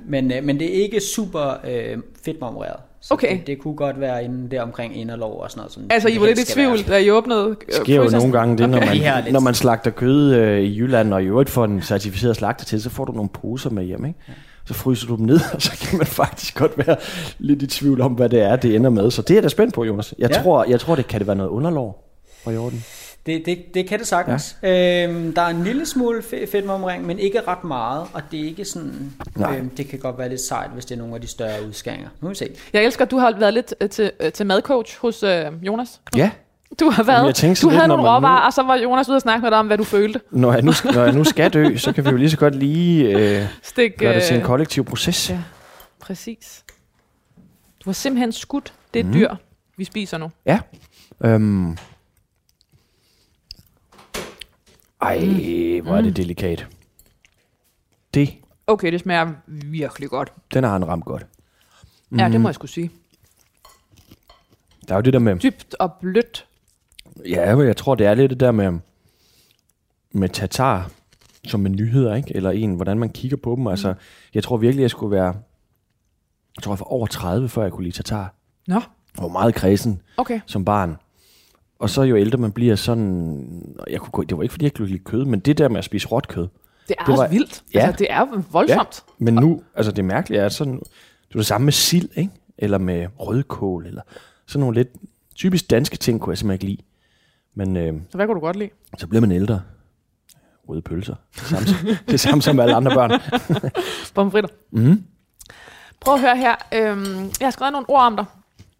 men, 0.06 0.32
øh, 0.32 0.44
men 0.44 0.58
det 0.58 0.78
er 0.78 0.82
ikke 0.82 1.00
super 1.00 1.54
øh, 1.64 1.96
fedt 2.24 2.40
marmoreret. 2.40 2.76
Så 3.00 3.14
okay. 3.14 3.38
det, 3.38 3.46
det 3.46 3.58
kunne 3.58 3.74
godt 3.74 4.00
være 4.00 4.24
inden 4.24 4.50
der 4.50 4.62
omkring 4.62 4.96
inderlov 4.96 5.40
og 5.40 5.50
sådan 5.50 5.60
noget. 5.60 5.72
Som 5.72 5.82
altså, 5.90 6.08
I 6.08 6.20
var 6.20 6.26
lidt 6.26 6.38
i 6.38 6.44
tvivl, 6.44 6.82
da 6.88 6.98
I 6.98 7.10
åbnede 7.10 7.56
Det 7.66 7.74
sker 7.74 7.96
jo 7.96 8.10
nogle 8.10 8.32
gange 8.32 8.58
det, 8.58 8.70
når 8.70 8.80
man, 8.80 9.32
når 9.32 9.40
man 9.40 9.54
slagter 9.54 9.90
kød 9.90 10.34
øh, 10.34 10.60
i 10.60 10.78
Jylland, 10.78 11.14
og 11.14 11.22
i 11.22 11.26
øvrigt 11.26 11.50
får 11.50 11.64
en 11.64 11.82
certificeret 11.82 12.36
slagter 12.36 12.64
til, 12.64 12.82
så 12.82 12.90
får 12.90 13.04
du 13.04 13.12
nogle 13.12 13.28
poser 13.28 13.70
med 13.70 13.84
hjem, 13.84 14.04
ikke? 14.04 14.18
Ja. 14.28 14.32
Så 14.66 14.74
fryser 14.74 15.06
du 15.06 15.16
dem 15.16 15.24
ned, 15.24 15.40
og 15.54 15.62
så 15.62 15.72
kan 15.80 15.98
man 15.98 16.06
faktisk 16.06 16.58
godt 16.58 16.86
være 16.86 16.96
lidt 17.38 17.62
i 17.62 17.66
tvivl 17.66 18.00
om, 18.00 18.12
hvad 18.12 18.28
det 18.28 18.42
er, 18.42 18.56
det 18.56 18.76
ender 18.76 18.90
med. 18.90 19.10
Så 19.10 19.22
det 19.22 19.30
er 19.30 19.34
jeg 19.34 19.42
da 19.42 19.48
spændt 19.48 19.74
på, 19.74 19.84
Jonas. 19.84 20.14
Jeg, 20.18 20.30
ja. 20.30 20.42
tror, 20.42 20.64
jeg 20.64 20.80
tror, 20.80 20.94
det 20.94 21.06
kan 21.08 21.18
det 21.18 21.26
være 21.26 21.36
noget 21.36 21.50
underlov 21.50 22.04
fra 22.44 22.50
jorden. 22.50 22.84
Det, 23.28 23.46
det, 23.46 23.74
det 23.74 23.88
kan 23.88 23.98
det 23.98 24.06
sagtens. 24.06 24.56
Ja. 24.62 25.06
Øhm, 25.06 25.32
der 25.32 25.42
er 25.42 25.46
en 25.46 25.64
lille 25.64 25.86
smule 25.86 26.22
fedtmomring, 26.22 27.06
men 27.06 27.18
ikke 27.18 27.40
ret 27.48 27.64
meget, 27.64 28.06
og 28.12 28.22
det 28.30 28.40
er 28.40 28.44
ikke 28.44 28.64
sådan, 28.64 29.12
øhm, 29.36 29.70
det 29.70 29.88
kan 29.88 29.98
godt 29.98 30.18
være 30.18 30.28
lidt 30.28 30.40
sejt, 30.40 30.70
hvis 30.70 30.84
det 30.84 30.94
er 30.94 30.98
nogle 30.98 31.14
af 31.14 31.20
de 31.20 31.26
større 31.26 31.66
udskæringer. 31.66 32.08
Nu 32.08 32.24
må 32.26 32.28
vi 32.28 32.34
se. 32.34 32.50
Jeg 32.72 32.84
elsker, 32.84 33.04
at 33.04 33.10
du 33.10 33.18
har 33.18 33.32
været 33.38 33.54
lidt 33.54 33.74
øh, 33.80 33.90
til, 33.90 34.10
øh, 34.20 34.32
til 34.32 34.46
madcoach 34.46 34.98
hos 35.00 35.22
øh, 35.22 35.46
Jonas. 35.62 36.00
Ja. 36.16 36.30
Du 36.80 36.90
har 36.90 37.02
været, 37.02 37.42
Jamen, 37.42 37.56
du 37.62 37.68
havde 37.68 37.88
nogle 37.88 38.02
råvarer, 38.02 38.40
nu... 38.40 38.46
og 38.46 38.52
så 38.52 38.62
var 38.62 38.76
Jonas 38.76 39.08
ude 39.08 39.16
og 39.16 39.20
snakke 39.20 39.42
med 39.42 39.50
dig 39.50 39.58
om, 39.58 39.66
hvad 39.66 39.78
du 39.78 39.84
følte. 39.84 40.20
Når 40.30 40.52
jeg 40.52 40.62
nu, 40.62 40.72
når 40.94 41.04
jeg 41.04 41.12
nu 41.12 41.24
skal 41.24 41.50
dø, 41.50 41.76
så 41.76 41.92
kan 41.92 42.04
vi 42.04 42.10
jo 42.10 42.16
lige 42.16 42.30
så 42.30 42.36
godt 42.36 42.54
lige 42.54 43.18
øh, 43.18 43.46
Stik, 43.62 43.98
gøre 43.98 44.14
det 44.14 44.22
til 44.22 44.36
en 44.36 44.42
kollektiv 44.42 44.84
proces. 44.84 45.30
Ja, 45.30 45.38
præcis. 46.00 46.64
Du 47.84 47.90
har 47.90 47.92
simpelthen 47.92 48.32
skudt 48.32 48.72
det 48.94 49.06
mm. 49.06 49.12
dyr, 49.12 49.34
vi 49.76 49.84
spiser 49.84 50.18
nu. 50.18 50.30
Ja. 50.46 50.58
Øhm, 51.24 51.76
ej, 55.00 55.18
mm. 55.24 55.86
hvor 55.86 55.96
er 55.96 56.00
det 56.00 56.10
mm. 56.10 56.14
delikat. 56.14 56.66
Det. 58.14 58.34
Okay, 58.66 58.92
det 58.92 59.00
smager 59.00 59.32
virkelig 59.46 60.10
godt. 60.10 60.32
Den 60.54 60.64
har 60.64 60.70
han 60.70 60.88
ramt 60.88 61.04
godt. 61.04 61.26
Mm. 62.10 62.18
Ja, 62.18 62.28
det 62.28 62.40
må 62.40 62.48
jeg 62.48 62.54
skulle 62.54 62.70
sige. 62.70 62.90
Der 64.88 64.94
er 64.94 64.98
jo 64.98 65.02
det 65.02 65.12
der 65.12 65.18
med... 65.18 65.38
Dybt 65.38 65.74
og 65.74 65.92
blødt. 66.00 66.46
Ja, 67.28 67.56
jeg 67.56 67.76
tror, 67.76 67.94
det 67.94 68.06
er 68.06 68.14
lidt 68.14 68.30
det 68.30 68.40
der 68.40 68.52
med, 68.52 68.78
med 70.12 70.28
tatar 70.28 70.90
som 71.44 71.66
en 71.66 71.72
nyhed, 71.72 72.16
ikke? 72.16 72.36
Eller 72.36 72.50
en, 72.50 72.74
hvordan 72.74 72.98
man 72.98 73.08
kigger 73.08 73.36
på 73.36 73.50
dem. 73.50 73.58
Mm. 73.58 73.66
Altså, 73.66 73.94
jeg 74.34 74.44
tror 74.44 74.56
virkelig, 74.56 74.82
jeg 74.82 74.90
skulle 74.90 75.16
være... 75.16 75.34
Jeg 76.56 76.62
tror, 76.62 76.72
jeg 76.72 76.80
var 76.80 76.92
over 76.92 77.06
30, 77.06 77.48
før 77.48 77.62
jeg 77.62 77.72
kunne 77.72 77.84
lide 77.84 77.96
tatar. 77.96 78.34
Nå. 78.66 78.74
Jeg 78.74 79.22
var 79.22 79.28
meget 79.28 79.54
kredsen 79.54 80.02
okay. 80.16 80.40
som 80.46 80.64
barn. 80.64 80.96
Og 81.78 81.90
så 81.90 82.02
jo 82.02 82.16
ældre 82.16 82.38
man 82.38 82.52
bliver, 82.52 82.76
sådan... 82.76 83.76
Jeg 83.90 84.00
kunne, 84.00 84.26
det 84.26 84.36
var 84.36 84.42
ikke, 84.42 84.52
fordi 84.52 84.64
jeg 84.64 84.74
kunne 84.74 84.88
lide 84.88 84.98
kød, 84.98 85.24
men 85.24 85.40
det 85.40 85.58
der 85.58 85.68
med 85.68 85.78
at 85.78 85.84
spise 85.84 86.08
råt 86.08 86.28
kød. 86.28 86.48
Det 86.88 86.96
er 86.98 87.04
det 87.04 87.12
også 87.12 87.22
var, 87.22 87.28
vildt. 87.30 87.62
Ja, 87.74 87.80
altså, 87.80 87.98
det 87.98 88.06
er 88.10 88.42
voldsomt. 88.50 89.04
Ja, 89.08 89.24
men 89.24 89.34
nu, 89.34 89.62
altså 89.74 89.92
det 89.92 90.04
mærkelige 90.04 90.40
er 90.40 90.48
sådan... 90.48 90.74
Det 91.28 91.34
er 91.34 91.38
det 91.38 91.46
samme 91.46 91.64
med 91.64 91.72
sild, 91.72 92.08
ikke? 92.16 92.30
Eller 92.58 92.78
med 92.78 93.06
rødkål, 93.18 93.86
eller 93.86 94.02
sådan 94.46 94.60
nogle 94.60 94.74
lidt 94.74 94.88
typisk 95.34 95.70
danske 95.70 95.96
ting, 95.96 96.20
kunne 96.20 96.30
jeg 96.30 96.38
simpelthen 96.38 96.68
ikke 96.68 96.82
lide. 96.82 96.88
Men, 97.54 97.76
øh, 97.76 98.00
så 98.10 98.16
hvad 98.18 98.26
kunne 98.26 98.34
du 98.34 98.40
godt 98.40 98.56
lide? 98.56 98.70
Så 98.98 99.06
bliver 99.06 99.20
man 99.20 99.32
ældre. 99.32 99.60
røde 100.68 100.82
pølser. 100.82 101.14
Det 101.34 101.42
samme, 101.42 101.66
det 102.08 102.20
samme 102.20 102.42
som 102.42 102.60
alle 102.60 102.74
andre 102.74 102.94
børn. 102.94 103.10
Pomfritter. 104.14 104.50
Mm. 104.70 105.04
Prøv 106.00 106.14
at 106.14 106.20
høre 106.20 106.36
her. 106.36 106.54
Øhm, 106.74 107.30
jeg 107.40 107.46
har 107.46 107.50
skrevet 107.50 107.72
nogle 107.72 107.90
ord 107.90 108.02
om 108.02 108.16
dig. 108.16 108.24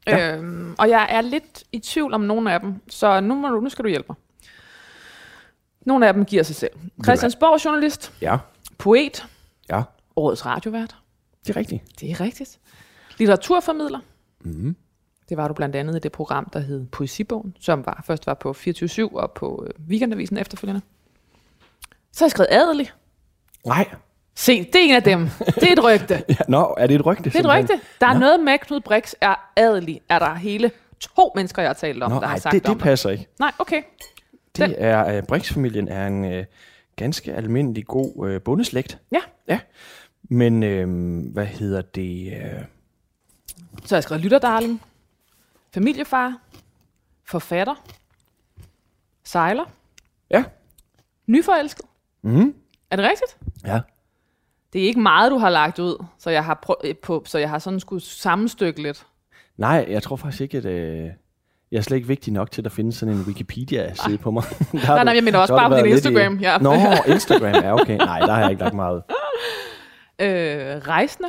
Ja. 0.09 0.37
Øhm, 0.37 0.75
og 0.79 0.89
jeg 0.89 1.07
er 1.11 1.21
lidt 1.21 1.65
i 1.73 1.79
tvivl 1.79 2.15
om 2.15 2.21
nogle 2.21 2.53
af 2.53 2.61
dem. 2.61 2.75
Så 2.89 3.21
nu, 3.21 3.35
må 3.35 3.49
du, 3.49 3.61
nu 3.61 3.69
skal 3.69 3.83
du 3.85 3.89
hjælpe 3.89 4.07
mig. 4.09 4.17
Nogle 5.81 6.09
af 6.09 6.15
dem 6.15 6.25
giver 6.25 6.43
sig 6.43 6.57
selv. 6.57 6.71
Christiansborg 7.05 7.65
journalist, 7.65 8.13
Ja, 8.21 8.37
poet, 8.79 9.27
ja, 9.71 9.83
årets 10.17 10.47
radiovært. 10.47 10.97
det 11.47 11.57
er 11.57 11.61
rigtigt. 11.61 12.01
Det 12.01 12.11
er 12.11 12.21
rigtigt. 12.21 12.59
Litteraturformidler. 13.19 14.01
Mm. 14.41 14.77
Det 15.29 15.37
var 15.37 15.49
du 15.49 15.55
blandt 15.55 15.77
andet 15.77 15.97
i 15.97 15.99
det 15.99 16.13
program, 16.13 16.49
der 16.53 16.59
hed 16.61 16.87
Poesibogen, 16.87 17.57
som 17.61 17.87
var, 17.87 18.03
først 18.07 18.27
var 18.27 18.35
på 18.35 18.51
24-7 18.59 19.15
og 19.17 19.33
på 19.33 19.67
øh, 19.67 19.87
Weekendavisen 19.89 20.37
efterfølgende. 20.37 20.81
Så 22.13 22.25
har 22.25 22.27
jeg 22.27 22.31
skrevet 22.31 22.49
adelig. 22.51 22.91
Nej. 23.67 23.89
Se, 24.39 24.65
det 24.65 24.75
er 24.75 24.79
en 24.79 24.95
af 24.95 25.03
dem. 25.03 25.29
Det 25.39 25.63
er 25.63 25.73
et 25.73 25.85
rygte. 25.85 26.25
Ja, 26.29 26.35
nå, 26.49 26.75
er 26.79 26.87
det 26.87 26.95
et 26.95 27.07
rygte? 27.07 27.25
Det 27.25 27.35
er 27.35 27.41
et 27.41 27.59
rygte. 27.59 27.81
Der 28.01 28.07
er 28.07 28.13
Nå. 28.13 28.19
noget 28.21 28.41
med, 28.41 28.59
Knud 28.59 28.81
Brix 28.81 29.15
er 29.21 29.35
adelig. 29.57 30.01
Er 30.09 30.19
der 30.19 30.35
hele 30.35 30.71
to 31.01 31.33
mennesker, 31.35 31.63
jeg 31.63 31.69
har 31.69 31.75
talt 31.75 32.03
om, 32.03 32.11
Nå, 32.11 32.21
der 32.21 32.27
har 32.27 32.35
ej, 32.35 32.39
sagt 32.41 32.53
det, 32.53 32.67
om 32.67 32.75
det 32.75 32.83
passer 32.83 33.11
ikke. 33.11 33.27
Nej, 33.39 33.53
okay. 33.59 33.83
Det 34.57 34.75
er, 34.79 35.19
uh, 35.19 35.27
Brix-familien 35.27 35.89
er 35.89 36.07
en 36.07 36.39
uh, 36.39 36.45
ganske 36.97 37.35
almindelig 37.35 37.87
god 37.87 38.13
uh, 38.17 38.43
bundeslægt. 38.43 38.99
Ja. 39.13 39.21
Ja. 39.49 39.59
Men, 40.23 40.63
uh, 40.63 41.33
hvad 41.33 41.47
hedder 41.47 41.83
det? 41.83 42.33
Uh, 42.33 42.65
Så 43.85 43.95
har 43.95 43.97
jeg 43.97 44.03
skrevet 44.03 44.23
lytterdarling, 44.25 44.83
familiefar, 45.75 46.39
forfatter, 47.25 47.75
sejler, 49.25 49.65
ja. 50.31 50.45
nyforelsket. 51.27 51.85
Mm. 52.23 52.55
Er 52.91 52.97
det 52.97 53.05
rigtigt? 53.05 53.37
Ja. 53.65 53.81
Det 54.73 54.83
er 54.83 54.87
ikke 54.87 55.01
meget, 55.01 55.31
du 55.31 55.39
har 55.39 55.51
lagt 55.51 55.79
ud, 55.79 56.05
så 56.19 56.31
jeg 56.31 56.45
har, 56.45 56.61
prø- 56.67 56.89
øh, 56.89 56.95
på, 57.03 57.23
så 57.27 57.39
jeg 57.39 57.51
har 57.51 57.59
sådan 57.59 57.81
skulle 57.81 58.03
sammenstykke 58.03 58.83
lidt. 58.83 59.07
Nej, 59.57 59.87
jeg 59.89 60.03
tror 60.03 60.17
faktisk 60.17 60.41
ikke, 60.41 60.59
at... 60.59 60.65
Uh, 60.65 61.11
jeg 61.71 61.79
er 61.79 61.83
slet 61.83 61.97
ikke 61.97 62.09
vigtig 62.09 62.33
nok 62.33 62.51
til, 62.51 62.61
at 62.61 62.65
der 62.65 62.71
findes 62.71 62.97
sådan 62.97 63.15
en 63.15 63.21
Wikipedia-side 63.27 64.19
på 64.19 64.31
mig. 64.31 64.43
Der 64.73 64.79
Nej, 64.87 65.05
nej, 65.05 65.15
jeg 65.15 65.25
mener 65.25 65.39
også 65.39 65.57
bare 65.57 65.71
på 65.71 65.77
din 65.77 65.87
Instagram. 65.87 66.37
Ja. 66.39 66.59
Nå, 66.59 66.73
Instagram, 67.07 67.55
ja 67.55 67.75
okay. 67.81 67.97
Nej, 67.97 68.19
der 68.19 68.33
har 68.33 68.41
jeg 68.41 68.51
ikke 68.51 68.63
lagt 68.63 68.75
meget 68.75 68.97
ud. 68.97 69.01
Øh, 70.21 70.77
rejsende. 70.89 71.29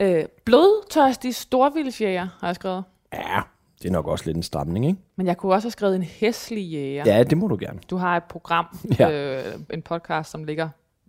Øh, 0.00 0.24
blodtørstig 0.44 1.34
storvildsjæger, 1.34 2.28
har 2.40 2.48
jeg 2.48 2.54
skrevet. 2.54 2.84
Ja, 3.12 3.40
det 3.82 3.88
er 3.88 3.92
nok 3.92 4.06
også 4.06 4.24
lidt 4.26 4.36
en 4.36 4.42
stramning, 4.42 4.86
ikke? 4.86 4.98
Men 5.16 5.26
jeg 5.26 5.36
kunne 5.36 5.52
også 5.54 5.66
have 5.66 5.72
skrevet 5.72 5.96
en 5.96 6.02
hæslig 6.02 6.64
jæger. 6.64 7.02
Ja, 7.06 7.22
det 7.22 7.38
må 7.38 7.48
du 7.48 7.56
gerne. 7.60 7.78
Du 7.90 7.96
har 7.96 8.16
et 8.16 8.24
program, 8.24 8.78
ja. 8.98 9.10
øh, 9.10 9.54
en 9.72 9.82
podcast, 9.82 10.30
som 10.30 10.44
ligger 10.44 10.68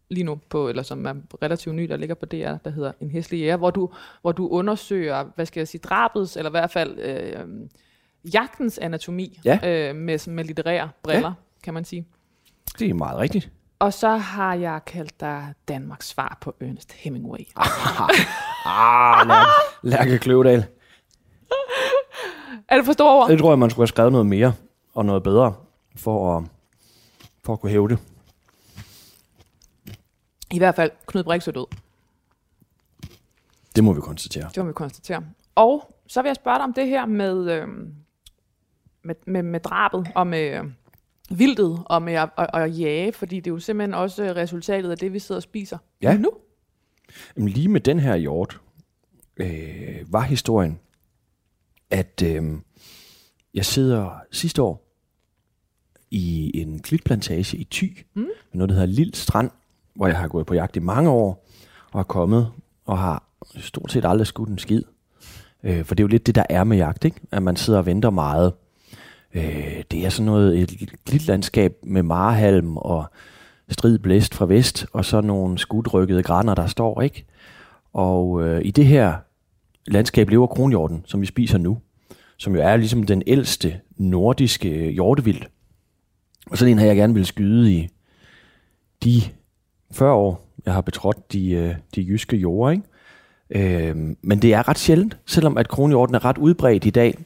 lige 0.09 0.23
nu 0.23 0.39
på, 0.49 0.69
eller 0.69 0.83
som 0.83 1.05
er 1.05 1.13
relativt 1.43 1.75
ny, 1.75 1.83
der 1.89 1.97
ligger 1.97 2.15
på 2.15 2.25
DR, 2.25 2.35
der 2.63 2.69
hedder 2.69 2.91
En 2.99 3.11
hæslig 3.11 3.39
jæger, 3.39 3.57
hvor 3.57 3.71
du, 3.71 3.89
hvor 4.21 4.31
du 4.31 4.47
undersøger, 4.47 5.25
hvad 5.35 5.45
skal 5.45 5.59
jeg 5.59 5.67
sige, 5.67 5.81
drabets, 5.81 6.37
eller 6.37 6.49
i 6.49 6.51
hvert 6.51 6.71
fald 6.71 6.99
øh, 6.99 7.45
jagtens 8.33 8.77
anatomi 8.77 9.39
Ja. 9.45 9.59
øh, 9.89 9.95
med, 9.95 10.29
med 10.29 10.43
litterære 10.43 10.89
briller, 11.03 11.27
ja. 11.27 11.33
kan 11.63 11.73
man 11.73 11.85
sige. 11.85 12.07
Det 12.79 12.89
er 12.89 12.93
meget 12.93 13.17
rigtigt. 13.19 13.49
Og 13.79 13.93
så 13.93 14.09
har 14.09 14.53
jeg 14.55 14.79
kaldt 14.85 15.19
dig 15.19 15.53
Danmarks 15.67 16.07
svar 16.07 16.37
på 16.41 16.55
Ernest 16.61 16.93
Hemingway. 16.93 17.39
Ah, 18.65 19.27
Lærke, 19.27 19.49
Lærke 19.83 20.17
Kløvedal. 20.19 20.65
Er 22.69 22.75
det 22.75 22.85
for 22.85 22.93
store 22.93 23.13
ord? 23.21 23.29
Det 23.29 23.39
tror 23.39 23.51
jeg, 23.51 23.59
man 23.59 23.69
skulle 23.69 23.81
have 23.83 23.87
skrevet 23.87 24.11
noget 24.11 24.25
mere 24.27 24.53
og 24.93 25.05
noget 25.05 25.23
bedre 25.23 25.53
for 25.95 26.37
at, 26.37 26.43
for 27.45 27.53
at 27.53 27.59
kunne 27.61 27.69
hæve 27.71 27.87
det. 27.87 27.97
I 30.51 30.57
hvert 30.57 30.75
fald, 30.75 30.91
Knud 31.07 31.23
Brix 31.23 31.47
er 31.47 31.51
død. 31.51 31.65
Det 33.75 33.83
må 33.83 33.93
vi 33.93 34.01
konstatere. 34.01 34.49
Det 34.55 34.63
må 34.63 34.67
vi 34.67 34.73
konstatere. 34.73 35.23
Og 35.55 35.95
så 36.07 36.21
vil 36.21 36.29
jeg 36.29 36.35
spørge 36.35 36.57
dig 36.57 36.63
om 36.63 36.73
det 36.73 36.87
her 36.87 37.05
med, 37.05 37.51
øh, 37.51 37.67
med, 39.03 39.15
med, 39.25 39.43
med 39.43 39.59
drabet 39.59 40.07
og 40.15 40.27
med 40.27 40.59
øh, 40.59 40.63
vildtet 41.39 41.83
og 41.85 42.01
med 42.01 42.13
at, 42.13 42.29
at, 42.37 42.49
at 42.53 42.79
jage, 42.79 43.13
fordi 43.13 43.35
det 43.35 43.47
er 43.47 43.53
jo 43.53 43.59
simpelthen 43.59 43.93
også 43.93 44.23
resultatet 44.23 44.91
af 44.91 44.97
det, 44.97 45.13
vi 45.13 45.19
sidder 45.19 45.39
og 45.39 45.43
spiser 45.43 45.77
Ja. 46.01 46.11
lige 46.11 46.21
nu. 46.21 46.31
Jamen, 47.37 47.49
lige 47.49 47.67
med 47.67 47.81
den 47.81 47.99
her 47.99 48.15
hjort 48.15 48.61
øh, 49.37 50.13
var 50.13 50.21
historien, 50.21 50.79
at 51.89 52.23
øh, 52.25 52.43
jeg 53.53 53.65
sidder 53.65 54.19
sidste 54.31 54.61
år 54.61 54.83
i 56.11 56.51
en 56.61 56.79
klitplantage 56.81 57.57
i 57.57 57.67
Thy, 57.71 57.97
mm. 58.13 58.27
noget, 58.53 58.69
der 58.69 58.75
hedder 58.75 58.87
Lille 58.87 59.15
Strand, 59.15 59.51
hvor 59.97 60.07
jeg 60.07 60.17
har 60.17 60.27
gået 60.27 60.45
på 60.45 60.53
jagt 60.53 60.75
i 60.75 60.79
mange 60.79 61.09
år, 61.09 61.47
og 61.91 61.99
er 61.99 62.03
kommet 62.03 62.51
og 62.85 62.97
har 62.97 63.23
stort 63.57 63.91
set 63.91 64.05
aldrig 64.05 64.27
skudt 64.27 64.49
en 64.49 64.57
skid. 64.57 64.81
Øh, 65.63 65.85
for 65.85 65.95
det 65.95 66.03
er 66.03 66.03
jo 66.03 66.07
lidt 66.07 66.27
det, 66.27 66.35
der 66.35 66.43
er 66.49 66.63
med 66.63 66.77
jagt, 66.77 67.05
ikke? 67.05 67.19
at 67.31 67.43
man 67.43 67.55
sidder 67.55 67.79
og 67.79 67.85
venter 67.85 68.09
meget. 68.09 68.53
Øh, 69.33 69.83
det 69.91 70.05
er 70.05 70.09
sådan 70.09 70.25
noget, 70.25 70.59
et 70.59 70.93
lille 71.07 71.27
landskab 71.27 71.75
med 71.83 72.03
marehalm 72.03 72.77
og 72.77 73.05
strid 73.69 73.99
blæst 73.99 74.35
fra 74.35 74.45
vest, 74.45 74.85
og 74.93 75.05
så 75.05 75.21
nogle 75.21 75.57
skudrykkede 75.57 76.23
græner, 76.23 76.55
der 76.55 76.67
står, 76.67 77.01
ikke? 77.01 77.25
Og 77.93 78.43
øh, 78.43 78.61
i 78.65 78.71
det 78.71 78.85
her 78.85 79.15
landskab 79.87 80.29
lever 80.29 80.47
kronhjorten, 80.47 81.03
som 81.05 81.21
vi 81.21 81.25
spiser 81.25 81.57
nu, 81.57 81.77
som 82.37 82.55
jo 82.55 82.61
er 82.61 82.77
ligesom 82.77 83.03
den 83.03 83.23
ældste 83.27 83.79
nordiske 83.97 84.91
hjortevild. 84.91 85.41
Og 86.51 86.57
sådan 86.57 86.71
en 86.71 86.79
har 86.79 86.85
jeg 86.85 86.95
gerne 86.95 87.13
vil 87.13 87.25
skyde 87.25 87.73
i 87.73 87.89
de 89.03 89.21
40 89.91 90.13
år, 90.13 90.47
jeg 90.65 90.73
har 90.73 90.81
betrådt 90.81 91.33
de, 91.33 91.51
øh, 91.51 91.75
de 91.95 92.01
jyske 92.01 92.37
jorder, 92.37 92.71
ikke? 92.71 92.83
Øh, 93.89 93.95
men 94.21 94.41
det 94.41 94.53
er 94.53 94.67
ret 94.69 94.77
sjældent, 94.79 95.17
selvom 95.25 95.57
at 95.57 95.67
kronhjorten 95.67 96.15
er 96.15 96.25
ret 96.25 96.37
udbredt 96.37 96.85
i 96.85 96.89
dag, 96.89 97.17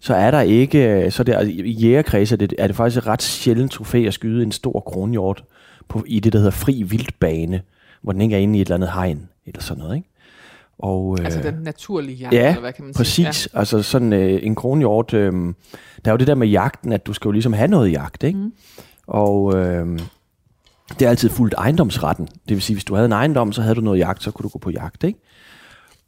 så 0.00 0.14
er 0.14 0.30
der 0.30 0.40
ikke, 0.40 1.10
så 1.10 1.22
der, 1.22 1.40
i 1.40 1.70
jægerkredse 1.70 2.34
er 2.34 2.36
det, 2.36 2.54
er 2.58 2.66
det 2.66 2.76
faktisk 2.76 2.98
et 2.98 3.06
ret 3.06 3.22
sjældent 3.22 3.72
trofæ 3.72 4.04
at 4.06 4.14
skyde 4.14 4.42
en 4.42 4.52
stor 4.52 4.80
kronhjort 4.80 5.44
på, 5.88 6.04
i 6.06 6.20
det, 6.20 6.32
der 6.32 6.38
hedder 6.38 6.50
fri 6.52 6.82
vildbane, 6.82 7.62
hvor 8.02 8.12
den 8.12 8.20
ikke 8.20 8.34
er 8.36 8.40
inde 8.40 8.58
i 8.58 8.60
et 8.62 8.66
eller 8.66 8.74
andet 8.74 8.92
hegn, 8.92 9.28
eller 9.46 9.62
sådan 9.62 9.82
noget, 9.82 9.96
ikke? 9.96 10.08
Og, 10.78 11.16
øh, 11.18 11.24
Altså 11.24 11.42
den 11.42 11.54
naturlige 11.54 12.16
jagt, 12.16 12.34
Ja, 12.34 12.48
eller 12.48 12.60
hvad 12.60 12.72
kan 12.72 12.84
man 12.84 12.94
sige. 12.94 13.26
Præcis, 13.26 13.48
ja. 13.54 13.58
altså 13.58 13.82
sådan 13.82 14.12
øh, 14.12 14.40
en 14.42 14.54
kronhjort, 14.54 15.14
øh, 15.14 15.32
der 16.04 16.10
er 16.10 16.10
jo 16.10 16.16
det 16.16 16.26
der 16.26 16.34
med 16.34 16.48
jagten, 16.48 16.92
at 16.92 17.06
du 17.06 17.12
skal 17.12 17.28
jo 17.28 17.32
ligesom 17.32 17.52
have 17.52 17.68
noget 17.68 17.92
jagt, 17.92 18.22
ikke? 18.22 18.38
Mm. 18.38 18.52
Og 19.06 19.54
øh, 19.56 19.98
det 20.88 21.02
er 21.02 21.10
altid 21.10 21.28
fuldt 21.28 21.54
ejendomsretten. 21.58 22.26
Det 22.26 22.54
vil 22.54 22.62
sige, 22.62 22.74
hvis 22.74 22.84
du 22.84 22.94
havde 22.94 23.06
en 23.06 23.12
ejendom, 23.12 23.52
så 23.52 23.62
havde 23.62 23.74
du 23.74 23.80
noget 23.80 23.98
jagt, 23.98 24.22
så 24.22 24.30
kunne 24.30 24.44
du 24.44 24.48
gå 24.48 24.58
på 24.58 24.70
jagt, 24.70 25.04
ikke? 25.04 25.18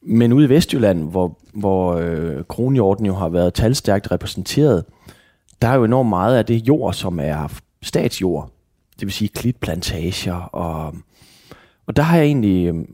Men 0.02 0.32
ude 0.32 0.44
i 0.44 0.48
Vestjylland, 0.48 1.10
hvor, 1.10 1.38
hvor 1.52 1.94
øh, 1.94 2.44
kronhjorten 2.44 3.06
jo 3.06 3.14
har 3.14 3.28
været 3.28 3.54
talstærkt 3.54 4.12
repræsenteret, 4.12 4.84
der 5.62 5.68
er 5.68 5.74
jo 5.74 5.84
enormt 5.84 6.08
meget 6.08 6.36
af 6.36 6.46
det 6.46 6.68
jord, 6.68 6.92
som 6.92 7.20
er 7.20 7.60
statsjord. 7.82 8.50
Det 9.00 9.06
vil 9.06 9.12
sige 9.12 9.28
klitplantager. 9.28 10.34
Og, 10.34 10.94
og 11.86 11.96
der 11.96 12.02
har 12.02 12.16
jeg 12.16 12.26
egentlig 12.26 12.66
øh, 12.66 12.84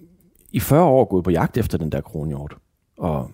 i 0.52 0.60
40 0.60 0.84
år 0.84 1.04
gået 1.04 1.24
på 1.24 1.30
jagt 1.30 1.56
efter 1.56 1.78
den 1.78 1.92
der 1.92 2.00
kronhjort. 2.00 2.56
Og 2.98 3.30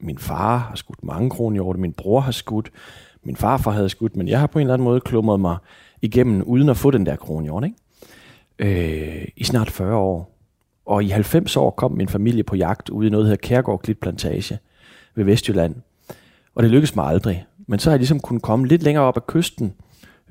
min 0.00 0.18
far 0.18 0.58
har 0.58 0.74
skudt 0.74 1.04
mange 1.04 1.30
kronhjorte, 1.30 1.80
min 1.80 1.92
bror 1.92 2.20
har 2.20 2.32
skudt, 2.32 2.70
min 3.24 3.36
farfar 3.36 3.70
havde 3.70 3.88
skudt, 3.88 4.16
men 4.16 4.28
jeg 4.28 4.40
har 4.40 4.46
på 4.46 4.58
en 4.58 4.62
eller 4.62 4.74
anden 4.74 4.84
måde 4.84 5.00
klumret 5.00 5.40
mig 5.40 5.56
igennem, 6.02 6.42
uden 6.42 6.68
at 6.68 6.76
få 6.76 6.90
den 6.90 7.06
der 7.06 7.16
kronhjort, 7.16 7.64
ikke? 7.64 7.76
Øh, 8.58 9.28
i 9.36 9.44
snart 9.44 9.70
40 9.70 9.96
år. 9.96 10.32
Og 10.86 11.04
i 11.04 11.08
90 11.08 11.56
år 11.56 11.70
kom 11.70 11.92
min 11.92 12.08
familie 12.08 12.42
på 12.42 12.56
jagt 12.56 12.88
ude 12.88 13.06
i 13.06 13.10
noget, 13.10 13.24
der 13.24 13.30
hedder 13.30 13.48
Kærgård 13.48 13.80
Klitplantage 13.82 14.58
ved 15.14 15.24
Vestjylland. 15.24 15.74
Og 16.54 16.62
det 16.62 16.70
lykkedes 16.70 16.96
mig 16.96 17.06
aldrig. 17.06 17.46
Men 17.66 17.78
så 17.78 17.90
har 17.90 17.94
jeg 17.94 18.00
ligesom 18.00 18.20
kunnet 18.20 18.42
komme 18.42 18.66
lidt 18.66 18.82
længere 18.82 19.04
op 19.04 19.16
ad 19.16 19.22
kysten 19.28 19.72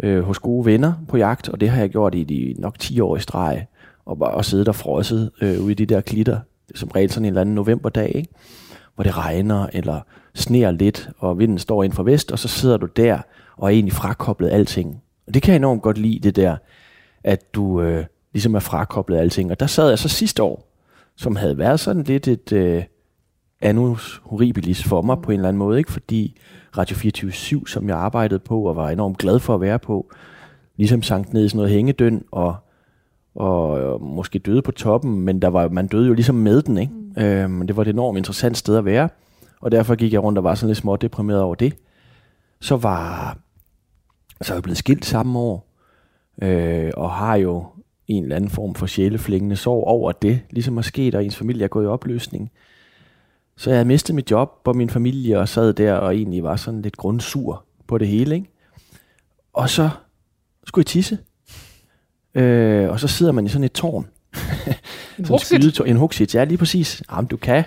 øh, 0.04 0.24
hos 0.24 0.40
gode 0.40 0.66
venner 0.66 0.94
på 1.08 1.18
jagt, 1.18 1.50
og 1.50 1.62
det 1.62 1.70
har 1.70 1.80
jeg 1.80 1.90
gjort 1.90 2.16
i 2.16 2.24
de 2.24 2.56
nok 2.58 2.80
10 2.80 3.00
år 3.00 3.18
i 3.18 3.20
streg, 3.20 3.66
og 4.06 4.20
bare 4.20 4.32
og 4.32 4.46
siddet 4.46 4.68
og 4.68 4.76
frosset 4.76 5.32
øh, 5.42 5.64
ude 5.64 5.72
i 5.72 5.76
de 5.76 5.86
der 5.86 6.02
klitter, 6.02 6.40
som 6.76 6.90
regel 6.90 7.10
sådan 7.10 7.26
en 7.26 7.28
eller 7.28 7.42
anden 7.42 7.56
novemberdag, 7.56 8.12
ikke? 8.16 8.30
hvor 8.96 9.04
det 9.04 9.18
regner 9.18 9.68
eller 9.74 10.00
sneer 10.34 10.72
lidt, 10.72 11.10
og 11.18 11.40
vinden 11.40 11.58
står 11.58 11.84
ind 11.84 11.94
fra 11.94 12.04
vest, 12.04 12.32
og 12.32 12.40
så 12.40 12.48
sidder 12.48 12.78
du 12.78 12.86
der 12.86 13.20
og 13.58 13.68
er 13.68 13.74
egentlig 13.74 13.94
frakoblet 13.94 14.50
alting. 14.50 15.02
Og 15.32 15.34
det 15.34 15.42
kan 15.42 15.52
jeg 15.52 15.60
enormt 15.60 15.82
godt 15.82 15.98
lide, 15.98 16.20
det 16.20 16.36
der, 16.36 16.58
at 17.24 17.54
du 17.56 17.82
øh, 17.82 18.06
ligesom 18.34 18.56
er 18.56 18.60
frakoblet 18.60 19.18
alting. 19.18 19.52
Og 19.52 19.60
der 19.60 19.68
sad 19.68 19.90
jeg 19.90 20.00
så 20.00 20.10
sidste 20.10 20.44
år, 20.44 20.68
som 21.16 21.36
havde 21.36 21.58
været 21.58 21.80
sådan 21.80 22.04
lidt 22.04 22.28
et 22.28 22.52
øh, 22.52 22.84
annus 23.62 24.22
horribilis 24.24 24.84
for 24.84 25.02
mig 25.02 25.18
på 25.22 25.32
en 25.32 25.40
eller 25.40 25.48
anden 25.48 25.58
måde, 25.58 25.78
ikke? 25.78 25.92
fordi 25.92 26.40
Radio 26.78 26.96
24 26.96 27.68
som 27.68 27.90
jeg 27.90 27.98
arbejdede 27.98 28.40
på 28.40 28.64
og 28.64 28.76
var 28.76 28.90
enormt 28.90 29.18
glad 29.18 29.40
for 29.40 29.56
at 29.56 29.62
være 29.62 29.80
på, 29.80 30.12
ligesom 30.78 31.04
sank 31.04 31.34
ned 31.34 31.46
i 31.46 31.50
sådan 31.50 31.58
noget 31.58 31.72
hængedøn 31.72 32.24
og, 32.32 32.56
og, 33.36 33.70
og 33.70 34.02
måske 34.02 34.40
døde 34.40 34.62
på 34.62 34.72
toppen, 34.72 35.22
men 35.22 35.42
der 35.42 35.48
var, 35.48 35.70
man 35.70 35.88
døde 35.88 36.08
jo 36.08 36.14
ligesom 36.14 36.36
med 36.36 36.62
den. 36.62 36.78
Ikke? 36.78 36.94
Mm. 36.94 37.24
Øhm, 37.24 37.68
det 37.68 37.76
var 37.76 37.82
et 37.82 37.88
enormt 37.88 38.18
interessant 38.18 38.58
sted 38.58 38.78
at 38.78 38.86
være, 38.86 39.10
og 39.62 39.72
derfor 39.72 39.96
gik 39.96 40.14
jeg 40.14 40.24
rundt 40.24 40.38
og 40.38 40.44
var 40.44 40.56
sådan 40.56 40.70
lidt 40.70 40.78
småt 40.78 41.02
deprimeret 41.02 41.42
over 41.42 41.56
det. 41.56 41.74
Så 42.60 42.76
var 42.76 43.38
så 44.46 44.54
er 44.54 44.56
jeg 44.56 44.64
blevet 44.64 44.78
skilt 44.78 45.06
samme 45.06 45.40
år, 45.40 45.68
øh, 46.42 46.92
og 46.98 47.12
har 47.12 47.36
jo 47.36 47.66
en 48.08 48.24
eller 48.24 48.36
anden 48.36 48.50
form 48.50 48.76
for 48.76 48.86
sjæleflængende 48.86 49.56
sorg 49.56 49.84
over 49.88 50.12
det, 50.12 50.42
ligesom 50.50 50.78
er 50.78 50.82
sket, 50.82 51.16
og 51.16 51.26
ens 51.26 51.36
familie 51.36 51.64
er 51.64 51.68
gået 51.68 51.86
i 51.86 51.88
opløsning. 51.88 52.52
Så 53.58 53.70
jeg 53.70 53.78
havde 53.78 53.88
mistet 53.88 54.16
mit 54.16 54.32
job, 54.32 54.62
og 54.64 54.76
min 54.76 54.90
familie 54.90 55.40
og 55.40 55.50
sad 55.50 55.74
der 55.74 55.94
og 55.94 56.16
egentlig 56.16 56.44
var 56.44 56.56
sådan 56.56 56.82
lidt 56.82 56.98
grundsur 56.98 57.64
på 57.88 57.98
det 57.98 58.08
hele. 58.08 58.36
Ikke? 58.36 58.48
Og 59.54 59.70
så 59.70 59.90
skulle 60.68 60.84
jeg 60.84 60.88
tisse. 60.88 61.18
Øh, 62.36 62.90
og 62.90 63.00
så 63.00 63.08
sidder 63.08 63.32
man 63.32 63.46
i 63.46 63.50
sådan 63.50 63.64
et 63.64 63.72
tårn. 63.72 64.08
En 65.20 65.26
hugsit. 65.26 65.80
En 65.80 65.96
hugsit, 65.98 66.36
ja 66.36 66.44
lige 66.44 66.58
præcis. 66.58 67.04
Jamen, 67.12 67.26
du 67.26 67.38
kan, 67.38 67.64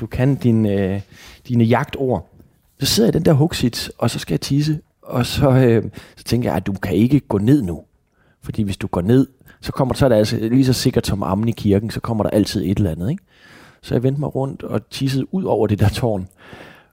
du 0.00 0.06
kan 0.06 0.34
din, 0.34 0.66
øh, 0.66 1.00
dine 1.48 1.64
jagtord. 1.64 2.28
Så 2.80 2.86
sidder 2.86 3.08
jeg 3.08 3.14
i 3.14 3.18
den 3.18 3.24
der 3.24 3.32
hugsit, 3.32 3.90
og 3.98 4.10
så 4.10 4.18
skal 4.18 4.32
jeg 4.32 4.40
tisse. 4.40 4.80
Og 5.08 5.26
så, 5.26 5.50
øh, 5.50 5.84
så 6.16 6.24
tænkte 6.24 6.48
jeg, 6.48 6.56
at 6.56 6.66
du 6.66 6.72
kan 6.72 6.94
ikke 6.94 7.20
gå 7.20 7.38
ned 7.38 7.62
nu. 7.62 7.82
Fordi 8.42 8.62
hvis 8.62 8.76
du 8.76 8.86
går 8.86 9.00
ned, 9.00 9.26
så 9.60 9.72
kommer 9.72 9.94
så 9.94 10.04
er 10.04 10.08
det 10.08 10.16
altså 10.16 10.36
lige 10.36 10.64
så 10.64 10.72
sikkert 10.72 11.06
som 11.06 11.22
ammen 11.22 11.48
i 11.48 11.52
kirken, 11.52 11.90
så 11.90 12.00
kommer 12.00 12.24
der 12.24 12.30
altid 12.30 12.62
et 12.64 12.78
eller 12.78 12.90
andet. 12.90 13.10
Ikke? 13.10 13.22
Så 13.82 13.94
jeg 13.94 14.02
vendte 14.02 14.20
mig 14.20 14.34
rundt 14.34 14.62
og 14.62 14.90
tissede 14.90 15.34
ud 15.34 15.44
over 15.44 15.66
det 15.66 15.80
der 15.80 15.88
tårn. 15.88 16.28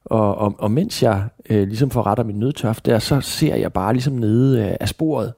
Og, 0.06 0.36
og, 0.36 0.56
og 0.58 0.72
mens 0.72 1.04
jeg 1.04 1.24
øh, 1.50 1.68
ligesom 1.68 1.90
forretter 1.90 2.24
min 2.24 2.40
nødtørf 2.40 2.82
der, 2.82 3.00
så 3.00 3.22
ser 3.22 3.56
jeg 3.56 3.74
bare 3.74 3.94
ligesom 3.94 4.14
nede 4.14 4.62
øh, 4.62 4.76
af 4.80 4.90
sporet. 4.90 5.34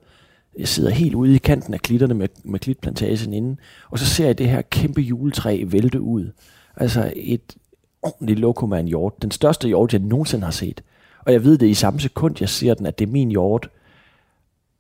Jeg 0.60 0.67
sidder 0.67 0.89
helt 0.89 1.15
ude 1.15 1.36
i 1.36 1.38
kanten 1.38 1.74
af 1.74 1.79
klitterne 1.79 2.13
med, 2.13 2.27
med 2.43 2.60
klitplantagen 2.60 3.34
inden, 3.34 3.60
og 3.89 4.00
så 4.00 4.05
ser 4.05 4.25
jeg 4.25 4.38
det 4.38 4.50
her 4.50 4.62
kæmpe 4.62 5.01
juletræ 5.01 5.63
vælte 5.67 6.01
ud. 6.01 6.31
Altså 6.75 7.13
et 7.15 7.55
ordentligt 8.01 8.39
lokum 8.39 8.74
af 8.74 8.79
en 8.79 8.88
hjort. 8.88 9.22
Den 9.22 9.31
største 9.31 9.67
hjort, 9.67 9.93
jeg 9.93 10.01
nogensinde 10.01 10.43
har 10.43 10.51
set. 10.51 10.81
Og 11.27 11.34
jeg 11.34 11.43
ved 11.43 11.57
det 11.57 11.67
i 11.67 11.74
samme 11.74 12.00
sekund, 12.00 12.36
jeg 12.39 12.50
ser 12.50 12.74
den, 12.74 12.86
at 12.86 13.00
det 13.00 13.07
er 13.07 13.12
min 13.12 13.29
hjort. 13.29 13.69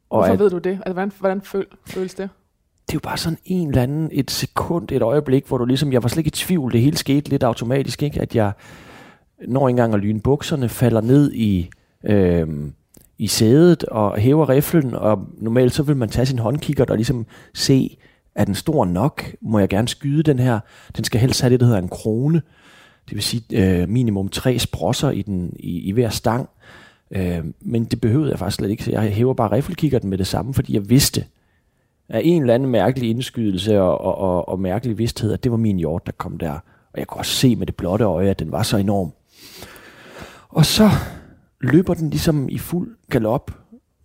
Og 0.09 0.17
Hvorfor 0.19 0.33
at, 0.33 0.39
ved 0.39 0.49
du 0.49 0.57
det? 0.57 0.71
Altså, 0.71 0.93
hvordan, 0.93 1.11
hvordan 1.19 1.41
føl, 1.41 1.65
føles 1.85 2.13
det? 2.13 2.29
det 2.87 2.93
er 2.93 2.95
jo 2.95 2.99
bare 2.99 3.17
sådan 3.17 3.37
en 3.45 3.67
eller 3.67 3.83
anden, 3.83 4.09
et 4.11 4.31
sekund, 4.31 4.91
et 4.91 5.01
øjeblik, 5.01 5.47
hvor 5.47 5.57
du 5.57 5.65
ligesom, 5.65 5.93
jeg 5.93 6.03
var 6.03 6.09
slet 6.09 6.17
ikke 6.17 6.27
i 6.27 6.45
tvivl, 6.45 6.71
det 6.71 6.81
hele 6.81 6.97
skete 6.97 7.29
lidt 7.29 7.43
automatisk, 7.43 8.03
ikke? 8.03 8.21
at 8.21 8.35
jeg 8.35 8.51
når 9.47 9.69
engang 9.69 9.93
at 9.93 9.99
lyne 9.99 10.19
bukserne, 10.19 10.69
falder 10.69 11.01
ned 11.01 11.31
i, 11.33 11.69
øhm, 12.03 12.73
i 13.17 13.27
sædet 13.27 13.83
og 13.83 14.17
hæver 14.17 14.49
riflen, 14.49 14.93
og 14.93 15.27
normalt 15.37 15.73
så 15.73 15.83
vil 15.83 15.95
man 15.97 16.09
tage 16.09 16.25
sin 16.25 16.39
håndkigger 16.39 16.85
og 16.89 16.95
ligesom 16.95 17.25
se, 17.53 17.97
er 18.35 18.45
den 18.45 18.55
stor 18.55 18.85
nok? 18.85 19.23
Må 19.41 19.59
jeg 19.59 19.69
gerne 19.69 19.87
skyde 19.87 20.23
den 20.23 20.39
her? 20.39 20.59
Den 20.97 21.03
skal 21.03 21.19
helst 21.19 21.41
have 21.41 21.51
det, 21.51 21.59
der 21.59 21.65
hedder 21.65 21.81
en 21.81 21.89
krone. 21.89 22.41
Det 23.09 23.15
vil 23.15 23.23
sige 23.23 23.43
øh, 23.81 23.89
minimum 23.89 24.29
tre 24.29 24.59
sprosser 24.59 25.11
i, 25.11 25.21
den, 25.21 25.53
i, 25.59 25.79
i 25.79 25.91
hver 25.91 26.09
stang. 26.09 26.49
Øh, 27.11 27.43
men 27.61 27.85
det 27.85 28.01
behøvede 28.01 28.31
jeg 28.31 28.39
faktisk 28.39 28.57
slet 28.57 28.69
ikke. 28.69 28.83
Så 28.83 28.91
jeg 28.91 29.01
hæver 29.01 29.33
bare 29.33 29.51
riffelkikkerten 29.51 30.09
med 30.09 30.17
det 30.17 30.27
samme, 30.27 30.53
fordi 30.53 30.73
jeg 30.73 30.89
vidste, 30.89 31.25
af 32.09 32.21
en 32.23 32.41
eller 32.41 32.53
anden 32.53 32.69
mærkelig 32.69 33.09
indskydelse 33.09 33.81
og, 33.81 34.01
og, 34.01 34.17
og, 34.17 34.49
og 34.49 34.59
mærkelig 34.59 34.97
vidsthed, 34.97 35.33
at 35.33 35.43
det 35.43 35.51
var 35.51 35.57
min 35.57 35.77
hjort, 35.77 36.05
der 36.05 36.11
kom 36.11 36.37
der. 36.37 36.51
Og 36.93 36.99
jeg 36.99 37.07
kunne 37.07 37.19
også 37.19 37.31
se 37.31 37.55
med 37.55 37.67
det 37.67 37.75
blotte 37.75 38.05
øje, 38.05 38.29
at 38.29 38.39
den 38.39 38.51
var 38.51 38.63
så 38.63 38.77
enorm. 38.77 39.11
Og 40.49 40.65
så 40.65 40.89
løber 41.61 41.93
den 41.93 42.09
ligesom 42.09 42.49
i 42.49 42.57
fuld 42.57 42.95
galop, 43.09 43.51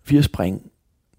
fire 0.04 0.22
spring. 0.22 0.62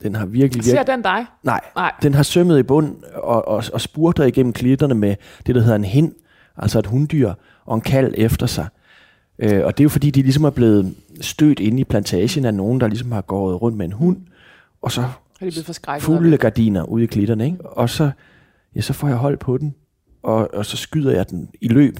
Den 0.03 0.15
har 0.15 0.25
virkelig, 0.25 0.63
Ser 0.65 0.83
den 0.83 1.01
dig? 1.01 1.25
Nej, 1.43 1.61
Nej. 1.75 1.91
den 2.01 2.13
har 2.13 2.23
sømmet 2.23 2.59
i 2.59 2.63
bund 2.63 2.95
og, 3.13 3.47
og, 3.47 3.63
og 3.73 3.81
spurter 3.81 4.23
igennem 4.23 4.53
klitterne 4.53 4.95
med 4.95 5.15
det, 5.45 5.55
der 5.55 5.61
hedder 5.61 5.75
en 5.75 5.83
hind, 5.83 6.13
altså 6.57 6.79
et 6.79 6.85
hunddyr, 6.85 7.33
og 7.65 7.75
en 7.75 7.81
kald 7.81 8.13
efter 8.17 8.45
sig. 8.45 8.67
Øh, 9.39 9.65
og 9.65 9.77
det 9.77 9.83
er 9.83 9.85
jo 9.85 9.89
fordi, 9.89 10.11
de 10.11 10.21
ligesom 10.21 10.43
er 10.43 10.49
blevet 10.49 10.95
stødt 11.21 11.59
inde 11.59 11.79
i 11.79 11.83
plantagen 11.83 12.45
af 12.45 12.53
nogen, 12.53 12.81
der 12.81 12.87
ligesom 12.87 13.11
har 13.11 13.21
gået 13.21 13.61
rundt 13.61 13.77
med 13.77 13.85
en 13.85 13.91
hund, 13.91 14.17
og 14.81 14.91
så 14.91 15.01
Er 15.01 15.05
de 15.45 15.51
blevet 15.51 16.01
fulde 16.01 16.37
gardiner 16.37 16.83
ude 16.83 17.03
i 17.03 17.07
klitterne, 17.07 17.45
ikke? 17.45 17.65
Og 17.65 17.89
så, 17.89 18.11
ja, 18.75 18.81
så 18.81 18.93
får 18.93 19.07
jeg 19.07 19.17
hold 19.17 19.37
på 19.37 19.57
den, 19.57 19.75
og, 20.23 20.53
og 20.53 20.65
så 20.65 20.77
skyder 20.77 21.11
jeg 21.11 21.29
den 21.29 21.49
i 21.61 21.67
løb, 21.67 21.99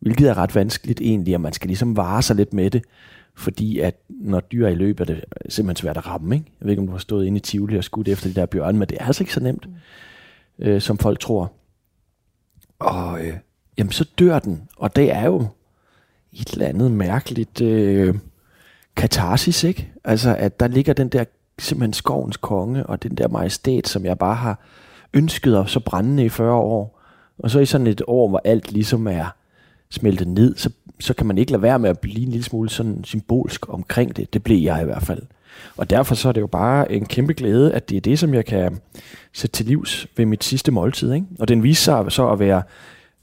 hvilket 0.00 0.28
er 0.28 0.38
ret 0.38 0.54
vanskeligt 0.54 1.00
egentlig, 1.00 1.34
og 1.34 1.40
man 1.40 1.52
skal 1.52 1.68
ligesom 1.68 1.96
vare 1.96 2.22
sig 2.22 2.36
lidt 2.36 2.52
med 2.52 2.70
det, 2.70 2.84
fordi 3.34 3.78
at 3.78 4.00
når 4.08 4.40
dyr 4.40 4.66
er 4.66 4.70
i 4.70 4.74
løb, 4.74 5.00
er 5.00 5.04
det 5.04 5.24
simpelthen 5.48 5.82
svært 5.82 5.96
at 5.96 6.06
ramme, 6.06 6.34
ikke? 6.34 6.52
Jeg 6.60 6.66
ved 6.66 6.72
ikke, 6.72 6.80
om 6.80 6.86
du 6.86 6.92
har 6.92 6.98
stået 6.98 7.26
inde 7.26 7.36
i 7.36 7.40
Tivoli 7.40 7.76
og 7.76 7.84
skudt 7.84 8.08
efter 8.08 8.28
de 8.28 8.34
der 8.34 8.46
bjørne, 8.46 8.78
men 8.78 8.88
det 8.88 8.98
er 9.00 9.06
altså 9.06 9.22
ikke 9.22 9.34
så 9.34 9.40
nemt, 9.40 9.68
øh, 10.58 10.80
som 10.80 10.98
folk 10.98 11.20
tror. 11.20 11.52
Og 12.78 13.26
øh, 13.26 13.34
jamen, 13.78 13.92
så 13.92 14.04
dør 14.18 14.38
den, 14.38 14.62
og 14.76 14.96
det 14.96 15.12
er 15.12 15.24
jo 15.24 15.46
et 16.32 16.52
eller 16.52 16.66
andet 16.66 16.90
mærkeligt 16.90 17.60
øh, 17.60 18.14
katarsis, 18.96 19.64
ikke? 19.64 19.88
Altså, 20.04 20.36
at 20.36 20.60
der 20.60 20.68
ligger 20.68 20.92
den 20.92 21.08
der 21.08 21.24
simpelthen 21.58 21.92
skovens 21.92 22.36
konge, 22.36 22.86
og 22.86 23.02
den 23.02 23.14
der 23.14 23.28
majestæt, 23.28 23.88
som 23.88 24.04
jeg 24.04 24.18
bare 24.18 24.34
har 24.34 24.60
ønsket 25.14 25.58
og 25.58 25.68
så 25.68 25.80
brændende 25.80 26.24
i 26.24 26.28
40 26.28 26.54
år. 26.54 27.00
Og 27.38 27.50
så 27.50 27.58
i 27.58 27.66
sådan 27.66 27.86
et 27.86 28.02
år, 28.06 28.28
hvor 28.28 28.40
alt 28.44 28.72
ligesom 28.72 29.06
er 29.06 29.34
smeltet 29.90 30.28
ned, 30.28 30.56
så, 30.56 30.70
så 31.00 31.14
kan 31.14 31.26
man 31.26 31.38
ikke 31.38 31.52
lade 31.52 31.62
være 31.62 31.78
med 31.78 31.90
at 31.90 31.98
blive 31.98 32.22
en 32.22 32.30
lille 32.30 32.44
smule 32.44 32.68
sådan 32.68 33.04
symbolsk 33.04 33.68
omkring 33.68 34.16
det. 34.16 34.32
Det 34.32 34.42
blev 34.42 34.58
jeg 34.58 34.82
i 34.82 34.84
hvert 34.84 35.02
fald. 35.02 35.22
Og 35.76 35.90
derfor 35.90 36.14
så 36.14 36.28
er 36.28 36.32
det 36.32 36.40
jo 36.40 36.46
bare 36.46 36.92
en 36.92 37.06
kæmpe 37.06 37.32
glæde, 37.32 37.72
at 37.74 37.88
det 37.88 37.96
er 37.96 38.00
det, 38.00 38.18
som 38.18 38.34
jeg 38.34 38.44
kan 38.44 38.78
sætte 39.32 39.56
til 39.56 39.66
livs 39.66 40.06
ved 40.16 40.26
mit 40.26 40.44
sidste 40.44 40.72
måltid. 40.72 41.12
Ikke? 41.12 41.26
Og 41.38 41.48
den 41.48 41.62
viser 41.62 42.02
sig 42.02 42.12
så 42.12 42.28
at 42.28 42.38
være 42.38 42.62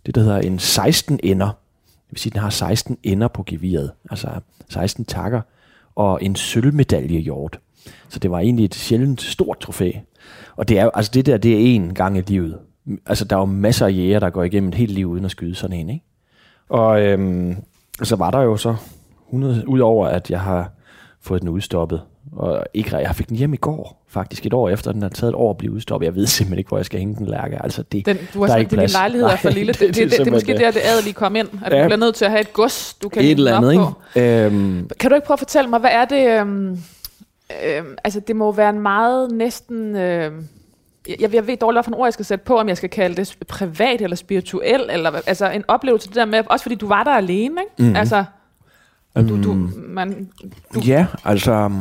det, 0.05 0.15
der 0.15 0.21
hedder 0.21 0.39
en 0.39 0.59
16 0.59 1.19
ender. 1.23 1.45
Det 1.45 2.11
vil 2.11 2.19
sige, 2.19 2.31
at 2.31 2.33
den 2.33 2.41
har 2.41 2.49
16 2.49 2.97
ender 3.03 3.27
på 3.27 3.43
geviret. 3.45 3.91
Altså 4.09 4.29
16 4.69 5.05
takker. 5.05 5.41
Og 5.95 6.19
en 6.23 6.35
sølvmedaljehjort. 6.35 7.59
Så 8.09 8.19
det 8.19 8.31
var 8.31 8.39
egentlig 8.39 8.65
et 8.65 8.75
sjældent 8.75 9.21
stort 9.21 9.59
trofæ. 9.59 9.91
Og 10.55 10.69
det 10.69 10.79
er 10.79 10.89
altså 10.89 11.11
det 11.13 11.25
der, 11.25 11.37
det 11.37 11.75
er 11.75 11.79
én 11.79 11.93
gang 11.93 12.17
i 12.17 12.21
livet. 12.21 12.57
Altså 13.05 13.25
der 13.25 13.35
er 13.35 13.39
jo 13.39 13.45
masser 13.45 13.85
af 13.85 13.91
jæger, 13.91 14.19
der 14.19 14.29
går 14.29 14.43
igennem 14.43 14.69
et 14.69 14.75
helt 14.75 14.91
liv 14.91 15.07
uden 15.09 15.25
at 15.25 15.31
skyde 15.31 15.55
sådan 15.55 15.77
en, 15.79 15.89
ikke? 15.89 16.05
Og 16.69 17.01
øhm, 17.01 17.55
så 18.03 18.15
var 18.15 18.31
der 18.31 18.41
jo 18.41 18.57
så 18.57 18.75
100, 19.27 19.67
udover 19.67 20.07
at 20.07 20.29
jeg 20.29 20.41
har 20.41 20.71
fået 21.21 21.41
den 21.41 21.49
udstoppet, 21.49 22.01
og 22.31 22.65
ikke, 22.73 22.97
jeg 22.97 23.15
fik 23.15 23.29
den 23.29 23.37
hjem 23.37 23.53
i 23.53 23.57
går, 23.57 24.05
faktisk 24.09 24.45
et 24.45 24.53
år 24.53 24.69
efter, 24.69 24.91
den 24.91 25.01
har 25.01 25.09
taget 25.09 25.31
et 25.31 25.35
år 25.35 25.49
at 25.49 25.57
blive 25.57 25.73
udstoppet. 25.73 26.05
Jeg 26.05 26.15
ved 26.15 26.25
simpelthen 26.27 26.57
ikke, 26.57 26.67
hvor 26.67 26.77
jeg 26.77 26.85
skal 26.85 26.99
hænge 26.99 27.15
den 27.15 27.25
lærke. 27.25 27.63
Altså 27.63 27.83
det, 27.83 28.05
Den, 28.05 28.17
du 28.33 28.39
har 28.39 28.47
Der 28.47 28.53
er 28.53 28.57
ikke 28.57 28.67
at 28.67 28.71
din 28.71 28.77
plads. 28.77 28.93
lejlighed 28.93 29.27
er 29.27 29.35
for 29.35 29.49
lille. 29.49 29.73
det- 29.73 29.79
Det, 29.87 29.95
det 29.95 30.11
det, 30.11 30.19
det, 30.19 30.27
er 30.27 30.31
måske 30.31 30.53
der, 30.57 30.71
det 30.71 30.81
adelige 30.83 31.13
kom 31.13 31.35
ind. 31.35 31.47
At 31.65 31.73
Ja. 31.73 31.79
du 31.81 31.85
bliver 31.87 31.97
nødt 31.97 32.15
til 32.15 32.25
at 32.25 32.31
have 32.31 32.41
et 32.41 32.53
gods, 32.53 32.93
du 32.93 33.09
kan 33.09 33.21
et 33.23 33.31
eller 33.31 33.57
andet, 33.57 33.79
op 33.79 33.93
på. 34.13 34.19
Øhm, 34.19 34.89
Kan 34.99 35.09
du 35.09 35.15
ikke 35.15 35.27
prøve 35.27 35.35
at 35.35 35.39
fortælle 35.39 35.69
mig, 35.69 35.79
hvad 35.79 35.89
er 35.93 36.05
det... 36.05 36.39
Øhm, 36.41 36.69
øhm, 37.65 37.95
altså, 38.03 38.19
det 38.19 38.35
må 38.35 38.51
være 38.51 38.69
en 38.69 38.79
meget 38.79 39.31
næsten... 39.31 39.95
Øhm, 39.95 40.47
jeg, 41.19 41.33
jeg 41.33 41.47
ved 41.47 41.57
dårligt, 41.57 41.85
hvilken 41.85 41.93
ord 41.93 42.05
jeg 42.07 42.13
skal 42.13 42.25
sætte 42.25 42.45
på, 42.45 42.57
om 42.59 42.67
jeg 42.67 42.77
skal 42.77 42.89
kalde 42.89 43.15
det 43.15 43.37
privat 43.47 44.01
eller 44.01 44.15
spirituel, 44.15 44.81
eller 44.89 45.11
altså 45.27 45.49
en 45.51 45.63
oplevelse 45.67 46.07
det 46.07 46.15
der 46.15 46.25
med, 46.25 46.43
også 46.49 46.63
fordi 46.63 46.75
du 46.75 46.87
var 46.87 47.03
der 47.03 47.11
alene, 47.11 47.61
ikke? 47.61 47.83
Mhm. 47.89 47.95
Altså, 47.95 48.23
du, 49.15 49.43
du, 49.43 49.51
øhm, 49.51 49.71
man, 49.87 50.29
du, 50.73 50.79
Ja, 50.79 51.05
altså... 51.25 51.71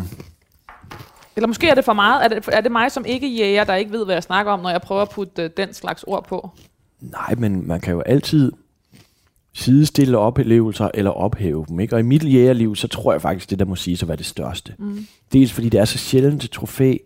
eller 1.36 1.46
måske 1.46 1.68
er 1.68 1.74
det 1.74 1.84
for 1.84 1.92
meget, 1.92 2.24
er 2.24 2.28
det, 2.28 2.48
er 2.52 2.60
det 2.60 2.72
mig 2.72 2.92
som 2.92 3.04
ikke 3.04 3.28
jæger, 3.28 3.64
der 3.64 3.74
ikke 3.74 3.92
ved, 3.92 4.04
hvad 4.04 4.14
jeg 4.14 4.22
snakker 4.22 4.52
om, 4.52 4.60
når 4.60 4.70
jeg 4.70 4.80
prøver 4.80 5.02
at 5.02 5.10
putte 5.10 5.42
øh, 5.42 5.50
den 5.56 5.74
slags 5.74 6.02
ord 6.02 6.26
på? 6.28 6.50
Nej, 7.00 7.34
men 7.38 7.68
man 7.68 7.80
kan 7.80 7.92
jo 7.92 8.00
altid 8.00 8.52
sidestille 9.54 10.18
oplevelser 10.18 10.90
eller 10.94 11.10
ophæve 11.10 11.64
dem. 11.68 11.80
Ikke? 11.80 11.96
Og 11.96 12.00
i 12.00 12.02
mit 12.02 12.24
jægerliv, 12.24 12.76
så 12.76 12.88
tror 12.88 13.12
jeg 13.12 13.22
faktisk, 13.22 13.50
det 13.50 13.58
der 13.58 13.64
må 13.64 13.76
sige 13.76 13.98
at 14.02 14.08
være 14.08 14.16
det 14.16 14.26
største. 14.26 14.74
Mm. 14.78 15.06
Dels 15.32 15.52
fordi 15.52 15.68
det 15.68 15.80
er 15.80 15.84
så 15.84 15.98
sjældent 15.98 16.44
et 16.44 16.50
trofæ 16.50 16.96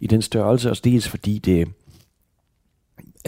i 0.00 0.06
den 0.06 0.22
størrelse, 0.22 0.70
og 0.70 0.84
dels 0.84 1.08
fordi 1.08 1.38
det 1.38 1.68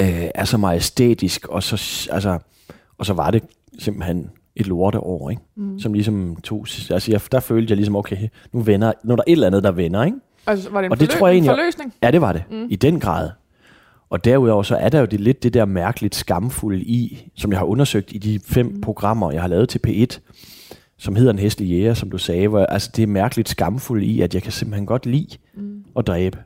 øh, 0.01 0.29
er 0.35 0.45
så 0.45 0.57
majestætisk, 0.57 1.49
og 1.49 1.63
så, 1.63 2.09
altså, 2.13 2.39
og 2.99 3.07
så 3.07 3.13
var 3.13 3.31
det 3.31 3.43
simpelthen 3.79 4.31
et 4.57 4.67
lorteår, 4.67 5.31
ikke? 5.31 5.43
Mm. 5.57 5.79
som 5.79 5.93
ligesom 5.93 6.37
tog... 6.45 6.67
Altså, 6.91 7.11
jeg, 7.11 7.21
der 7.33 7.41
følte 7.41 7.71
jeg 7.71 7.77
ligesom, 7.77 7.97
okay, 7.97 8.29
nu, 8.53 8.61
vender, 8.61 8.93
nu 9.05 9.13
er 9.13 9.17
der 9.17 9.25
et 9.27 9.33
eller 9.33 9.47
andet, 9.47 9.63
der 9.63 9.71
vender, 9.71 10.05
ikke? 10.05 10.17
Altså, 10.47 10.71
var 10.71 10.81
det 10.81 10.87
en, 10.87 10.93
Og 10.93 11.01
det 11.01 11.09
forlø- 11.13 11.19
tror 11.19 11.27
jeg 11.29 11.37
en 11.37 11.45
egentlig- 11.45 11.61
forløsning? 11.63 11.95
Ja, 12.03 12.11
det 12.11 12.21
var 12.21 12.33
det. 12.33 12.43
Mm. 12.51 12.67
I 12.71 12.77
den 12.77 13.01
grad. 13.01 13.31
Og 14.11 14.25
derudover 14.25 14.63
så 14.63 14.77
er 14.77 14.89
der 14.89 15.01
jo 15.01 15.05
det, 15.07 15.21
lidt 15.21 15.43
det 15.43 15.55
der 15.55 15.65
mærkeligt 15.65 16.15
skamfulde 16.15 16.81
i, 16.81 17.29
som 17.37 17.51
jeg 17.53 17.59
har 17.61 17.67
undersøgt 17.67 18.13
i 18.13 18.19
de 18.19 18.41
fem 18.45 18.67
mm. 18.67 18.81
programmer, 18.81 19.33
jeg 19.33 19.41
har 19.41 19.49
lavet 19.49 19.69
til 19.69 19.81
P1, 19.87 20.19
som 20.99 21.17
hedder 21.17 21.33
En 21.33 21.39
hæslig 21.39 21.69
jæger, 21.69 21.95
som 21.95 22.11
du 22.11 22.19
sagde. 22.19 22.49
Hvor, 22.49 22.61
altså 22.67 22.91
det 22.97 23.03
er 23.03 23.07
mærkeligt 23.07 23.49
skamfuldt 23.49 24.05
i, 24.05 24.21
at 24.21 24.35
jeg 24.35 24.43
kan 24.43 24.53
simpelthen 24.53 24.87
godt 24.87 25.07
lide 25.07 25.37
mm. 25.55 25.85
at 25.99 26.07
dræbe. 26.07 26.39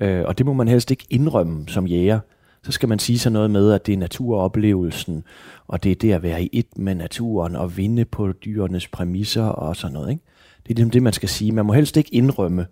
Øh, 0.00 0.22
og 0.26 0.38
det 0.38 0.46
må 0.46 0.52
man 0.52 0.68
helst 0.68 0.90
ikke 0.90 1.04
indrømme 1.10 1.64
som 1.68 1.86
jæger. 1.86 2.20
Så 2.62 2.72
skal 2.72 2.88
man 2.88 2.98
sige 2.98 3.18
sådan 3.18 3.32
noget 3.32 3.50
med, 3.50 3.72
at 3.72 3.86
det 3.86 3.92
er 3.92 3.98
naturoplevelsen, 3.98 5.24
og 5.68 5.82
det 5.84 5.92
er 5.92 5.96
det 5.96 6.12
at 6.12 6.22
være 6.22 6.42
i 6.42 6.48
et 6.52 6.66
med 6.76 6.94
naturen, 6.94 7.56
og 7.56 7.76
vinde 7.76 8.04
på 8.04 8.32
dyrenes 8.32 8.88
præmisser 8.88 9.44
og 9.44 9.76
sådan 9.76 9.94
noget. 9.94 10.10
Ikke? 10.10 10.22
Det 10.62 10.70
er 10.70 10.74
ligesom 10.74 10.90
det, 10.90 11.02
man 11.02 11.12
skal 11.12 11.28
sige. 11.28 11.52
Man 11.52 11.66
må 11.66 11.72
helst 11.72 11.96
ikke 11.96 12.14
indrømme, 12.14 12.66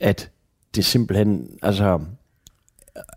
at 0.00 0.30
det 0.74 0.84
simpelthen, 0.84 1.48
altså, 1.62 2.00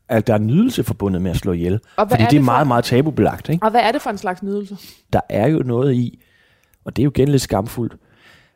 at 0.10 0.28
der 0.28 0.34
er 0.34 0.38
nydelse 0.38 0.84
forbundet 0.84 1.22
med 1.22 1.32
at 1.32 1.38
slå 1.38 1.52
ihjel. 1.52 1.74
Og 1.98 2.10
Fordi 2.10 2.14
er 2.14 2.18
det 2.18 2.24
er 2.26 2.30
det 2.30 2.40
for- 2.40 2.46
meget, 2.46 2.68
meget 2.68 2.84
tabubelagt. 2.86 3.50
Ikke? 3.50 3.66
Og 3.66 3.72
hvad 3.72 3.82
er 3.82 3.92
det 3.92 4.02
for 4.02 4.10
en 4.10 4.18
slags 4.18 4.44
nydelse? 4.44 4.78
Der 5.14 5.22
er 5.30 5.48
jo 5.48 5.60
noget 5.60 5.94
i, 5.94 6.24
og 6.86 6.96
det 6.96 7.02
er 7.02 7.04
jo 7.04 7.10
igen 7.16 7.28
lidt 7.28 7.42
skamfuldt, 7.42 7.96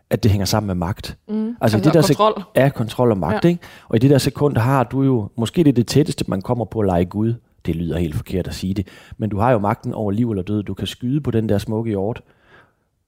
at 0.10 0.24
det 0.24 0.32
hænger 0.32 0.46
sammen 0.46 0.68
med 0.68 0.76
magt. 0.76 1.18
Mm. 1.28 1.48
Altså, 1.48 1.58
Altså, 1.62 1.78
det 1.78 1.94
der 1.94 2.02
sek- 2.02 2.06
kontrol. 2.18 2.44
Ja, 2.56 2.70
kontrol 2.70 3.12
og 3.12 3.18
magt, 3.18 3.44
ja. 3.44 3.50
ikke? 3.50 3.62
Og 3.90 3.96
i 3.96 4.00
det 4.00 4.10
der 4.10 4.18
sekund 4.18 4.58
har 4.58 4.84
du 4.84 5.04
jo, 5.04 5.30
måske 5.38 5.64
det 5.64 5.70
er 5.70 5.74
det 5.74 5.88
tætteste, 5.88 6.26
man 6.28 6.42
kommer 6.42 6.66
på 6.66 6.80
at 6.80 6.86
lege 6.86 7.06
Gud. 7.06 7.34
Det 7.66 7.76
lyder 7.76 7.98
helt 7.98 8.16
forkert 8.16 8.48
at 8.48 8.54
sige 8.56 8.74
det. 8.74 8.88
Men 9.18 9.30
du 9.30 9.38
har 9.40 9.52
jo 9.52 9.60
magten 9.60 9.94
over 9.94 10.12
liv 10.12 10.32
eller 10.32 10.44
død. 10.44 10.64
Du 10.64 10.74
kan 10.74 10.88
skyde 10.88 11.22
på 11.22 11.32
den 11.32 11.50
der 11.50 11.58
smukke 11.58 11.90
hjort, 11.90 12.22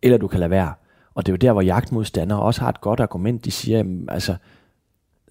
eller 0.02 0.18
du 0.18 0.28
kan 0.28 0.40
lade 0.40 0.50
være. 0.50 0.74
Og 1.16 1.26
det 1.26 1.32
er 1.32 1.34
jo 1.34 1.38
der, 1.38 1.52
hvor 1.52 1.62
jagtmodstandere 1.62 2.40
også 2.40 2.62
har 2.62 2.70
et 2.70 2.82
godt 2.82 3.00
argument. 3.00 3.46
De 3.46 3.52
siger, 3.52 3.78
jamen, 3.78 4.10
altså, 4.10 4.36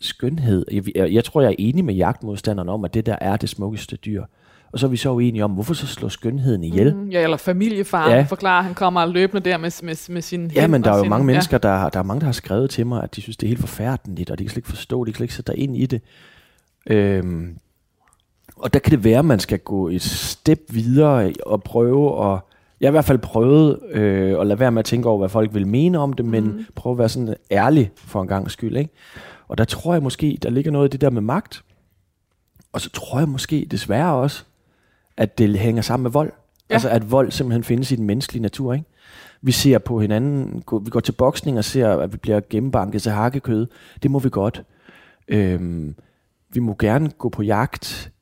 skønhed. 0.04 0.64
Jeg, 0.72 0.84
jeg, 0.96 1.12
jeg 1.12 1.24
tror, 1.24 1.40
jeg 1.40 1.50
er 1.50 1.54
enig 1.58 1.84
med 1.84 1.94
jagtmodstanderne 1.94 2.72
om, 2.72 2.84
at 2.84 2.94
det 2.94 3.06
der 3.06 3.16
er 3.20 3.36
det 3.36 3.48
smukkeste 3.48 3.96
dyr. 3.96 4.24
Og 4.72 4.78
så 4.80 4.86
er 4.86 4.90
vi 4.90 4.96
så 4.96 5.10
uenige 5.10 5.44
om, 5.44 5.50
hvorfor 5.50 5.74
så 5.74 5.86
slå 5.86 6.08
skønheden 6.08 6.64
ihjel? 6.64 6.94
Mm, 6.96 7.08
ja, 7.08 7.22
eller 7.22 7.36
familiefaren 7.36 8.10
Ja. 8.10 8.16
ja. 8.16 8.22
forklarer, 8.22 8.62
han 8.62 8.74
kommer 8.74 9.06
løbende 9.06 9.50
der 9.50 9.56
med, 9.58 9.70
med, 9.82 10.12
med 10.12 10.22
sin 10.22 10.50
Ja, 10.54 10.66
men 10.66 10.84
der 10.84 10.90
er 10.92 10.96
jo 10.96 11.02
sin, 11.02 11.10
mange 11.10 11.26
mennesker, 11.26 11.58
der, 11.58 11.68
har- 11.76 11.88
der 11.90 11.98
er 11.98 12.02
mange, 12.02 12.20
der 12.20 12.26
har 12.26 12.32
skrevet 12.32 12.70
til 12.70 12.86
mig, 12.86 13.02
at 13.02 13.16
de 13.16 13.20
synes, 13.22 13.36
det 13.36 13.46
er 13.46 13.48
helt 13.48 13.60
forfærdeligt, 13.60 14.30
og 14.30 14.38
de 14.38 14.44
kan 14.44 14.48
slet 14.50 14.56
ikke 14.56 14.68
forstå, 14.68 15.04
de 15.04 15.12
kan 15.12 15.16
slet 15.16 15.24
ikke 15.24 15.34
sætte 15.34 15.52
dig 15.52 15.60
ind 15.60 15.76
i 15.76 15.86
det. 15.86 16.00
Øhm, 16.90 17.56
og 18.56 18.72
der 18.74 18.78
kan 18.78 18.90
det 18.90 19.04
være, 19.04 19.18
at 19.18 19.24
man 19.24 19.40
skal 19.40 19.58
gå 19.58 19.88
et 19.88 20.02
step 20.02 20.58
videre 20.70 21.32
og 21.46 21.62
prøve 21.62 22.32
at... 22.32 22.40
Jeg 22.80 22.86
har 22.86 22.90
i 22.90 22.96
hvert 22.96 23.04
fald 23.04 23.18
prøvet 23.18 23.78
øh, 23.90 24.40
at 24.40 24.46
lade 24.46 24.60
være 24.60 24.72
med 24.72 24.78
at 24.78 24.84
tænke 24.84 25.08
over, 25.08 25.18
hvad 25.18 25.28
folk 25.28 25.54
vil 25.54 25.66
mene 25.66 25.98
om 25.98 26.12
det, 26.12 26.24
men 26.24 26.44
Mhm. 26.44 26.66
prøve 26.74 26.92
at 26.92 26.98
være 26.98 27.08
sådan 27.08 27.34
ærlig 27.50 27.90
for 27.96 28.22
en 28.22 28.28
gang 28.28 28.50
skyld. 28.50 28.76
Ikke? 28.76 28.90
Og 29.48 29.58
der 29.58 29.64
tror 29.64 29.92
jeg 29.92 30.02
måske, 30.02 30.38
der 30.42 30.50
ligger 30.50 30.70
noget 30.70 30.88
i 30.88 30.92
det 30.92 31.00
der 31.00 31.10
med 31.10 31.22
magt. 31.22 31.64
Og 32.72 32.80
så 32.80 32.90
tror 32.90 33.18
jeg 33.18 33.28
måske 33.28 33.66
desværre 33.70 34.14
også, 34.14 34.44
at 35.16 35.38
det 35.38 35.58
hænger 35.58 35.82
sammen 35.82 36.02
med 36.02 36.10
vold. 36.10 36.32
Ja. 36.70 36.74
Altså 36.74 36.88
at 36.88 37.10
vold 37.10 37.30
simpelthen 37.30 37.64
findes 37.64 37.92
i 37.92 37.96
den 37.96 38.04
menneskelige 38.04 38.42
natur. 38.42 38.72
Ikke? 38.72 38.86
Vi 39.42 39.52
ser 39.52 39.78
på 39.78 40.00
hinanden, 40.00 40.64
vi 40.82 40.90
går 40.90 41.00
til 41.00 41.12
boksning 41.12 41.58
og 41.58 41.64
ser, 41.64 41.88
at 41.88 42.12
vi 42.12 42.16
bliver 42.16 42.40
gennembanket 42.50 43.02
til 43.02 43.12
hakkekød. 43.12 43.66
Det 44.02 44.10
må 44.10 44.18
vi 44.18 44.28
godt. 44.30 44.64
Øhm, 45.28 45.94
vi 46.50 46.60
må 46.60 46.76
gerne 46.78 47.10
gå 47.10 47.28
på 47.28 47.42
jagt 47.42 48.12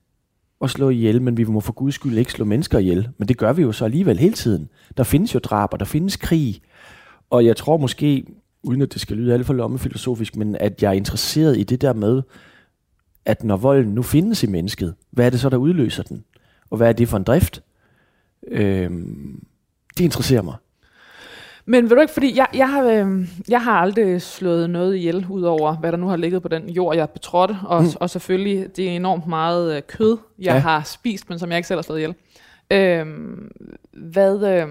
og 0.61 0.71
slå 0.71 0.89
ihjel, 0.89 1.23
men 1.23 1.37
vi 1.37 1.45
må 1.45 1.61
for 1.61 1.73
guds 1.73 1.95
skyld 1.95 2.19
ikke 2.19 2.33
slå 2.33 2.45
mennesker 2.45 2.79
ihjel. 2.79 3.09
Men 3.19 3.29
det 3.29 3.39
gør 3.39 3.53
vi 3.53 3.63
jo 3.63 3.73
så 3.73 3.85
alligevel 3.85 4.19
hele 4.19 4.35
tiden. 4.35 4.69
Der 4.97 5.05
findes 5.05 5.35
jo 5.35 5.39
drab, 5.39 5.73
og 5.73 5.79
der 5.79 5.85
findes 5.85 6.17
krig. 6.17 6.63
Og 7.31 7.45
jeg 7.45 7.57
tror 7.57 7.77
måske, 7.77 8.25
uden 8.63 8.83
at 8.83 8.93
det 8.93 9.01
skal 9.01 9.17
lyde 9.17 9.35
alt 9.35 9.47
for 9.47 9.53
lommefilosofisk, 9.55 10.37
men 10.37 10.57
at 10.57 10.83
jeg 10.83 10.89
er 10.89 10.93
interesseret 10.93 11.59
i 11.59 11.63
det 11.63 11.81
der 11.81 11.93
med, 11.93 12.23
at 13.25 13.45
når 13.45 13.57
volden 13.57 13.95
nu 13.95 14.03
findes 14.03 14.43
i 14.43 14.47
mennesket, 14.47 14.95
hvad 15.11 15.27
er 15.27 15.31
det 15.31 15.41
så, 15.41 15.49
der 15.49 15.57
udløser 15.57 16.03
den? 16.03 16.25
Og 16.71 16.77
hvad 16.77 16.89
er 16.89 16.93
det 16.93 17.09
for 17.09 17.17
en 17.17 17.23
drift? 17.23 17.63
Øhm, 18.49 19.45
det 19.99 20.05
interesserer 20.05 20.43
mig. 20.43 20.55
Men 21.65 21.91
ved 21.91 21.97
du 21.97 22.01
ikke, 22.03 22.13
fordi 22.15 22.37
jeg, 22.37 22.47
jeg, 22.55 22.71
har, 22.71 22.83
øh, 22.85 23.29
jeg 23.49 23.63
har 23.65 23.73
aldrig 23.81 24.23
slået 24.23 24.71
noget 24.71 24.97
ihjel, 24.97 25.27
udover 25.31 25.77
hvad 25.77 25.93
der 25.93 25.99
nu 25.99 26.07
har 26.09 26.17
ligget 26.17 26.43
på 26.43 26.49
den 26.49 26.71
jord, 26.71 26.97
jeg 26.97 27.11
betrådte. 27.11 27.57
Og, 27.65 27.83
Mm. 27.83 27.87
mm. 27.89 27.93
og 28.01 28.11
selvfølgelig, 28.11 28.77
det 28.77 28.89
er 28.89 28.97
enormt 28.97 29.27
meget 29.27 29.77
øh, 29.77 29.83
kød, 29.89 30.17
jeg 30.39 30.45
Ja. 30.45 30.59
har 30.59 30.83
spist, 30.83 31.29
men 31.31 31.39
som 31.39 31.51
jeg 31.51 31.57
ikke 31.59 31.69
selv 31.69 31.79
har 31.79 31.83
slået 31.83 31.99
ihjel. 31.99 32.15
Øh, 32.71 33.07
hvad, 33.93 34.47
øh, 34.63 34.69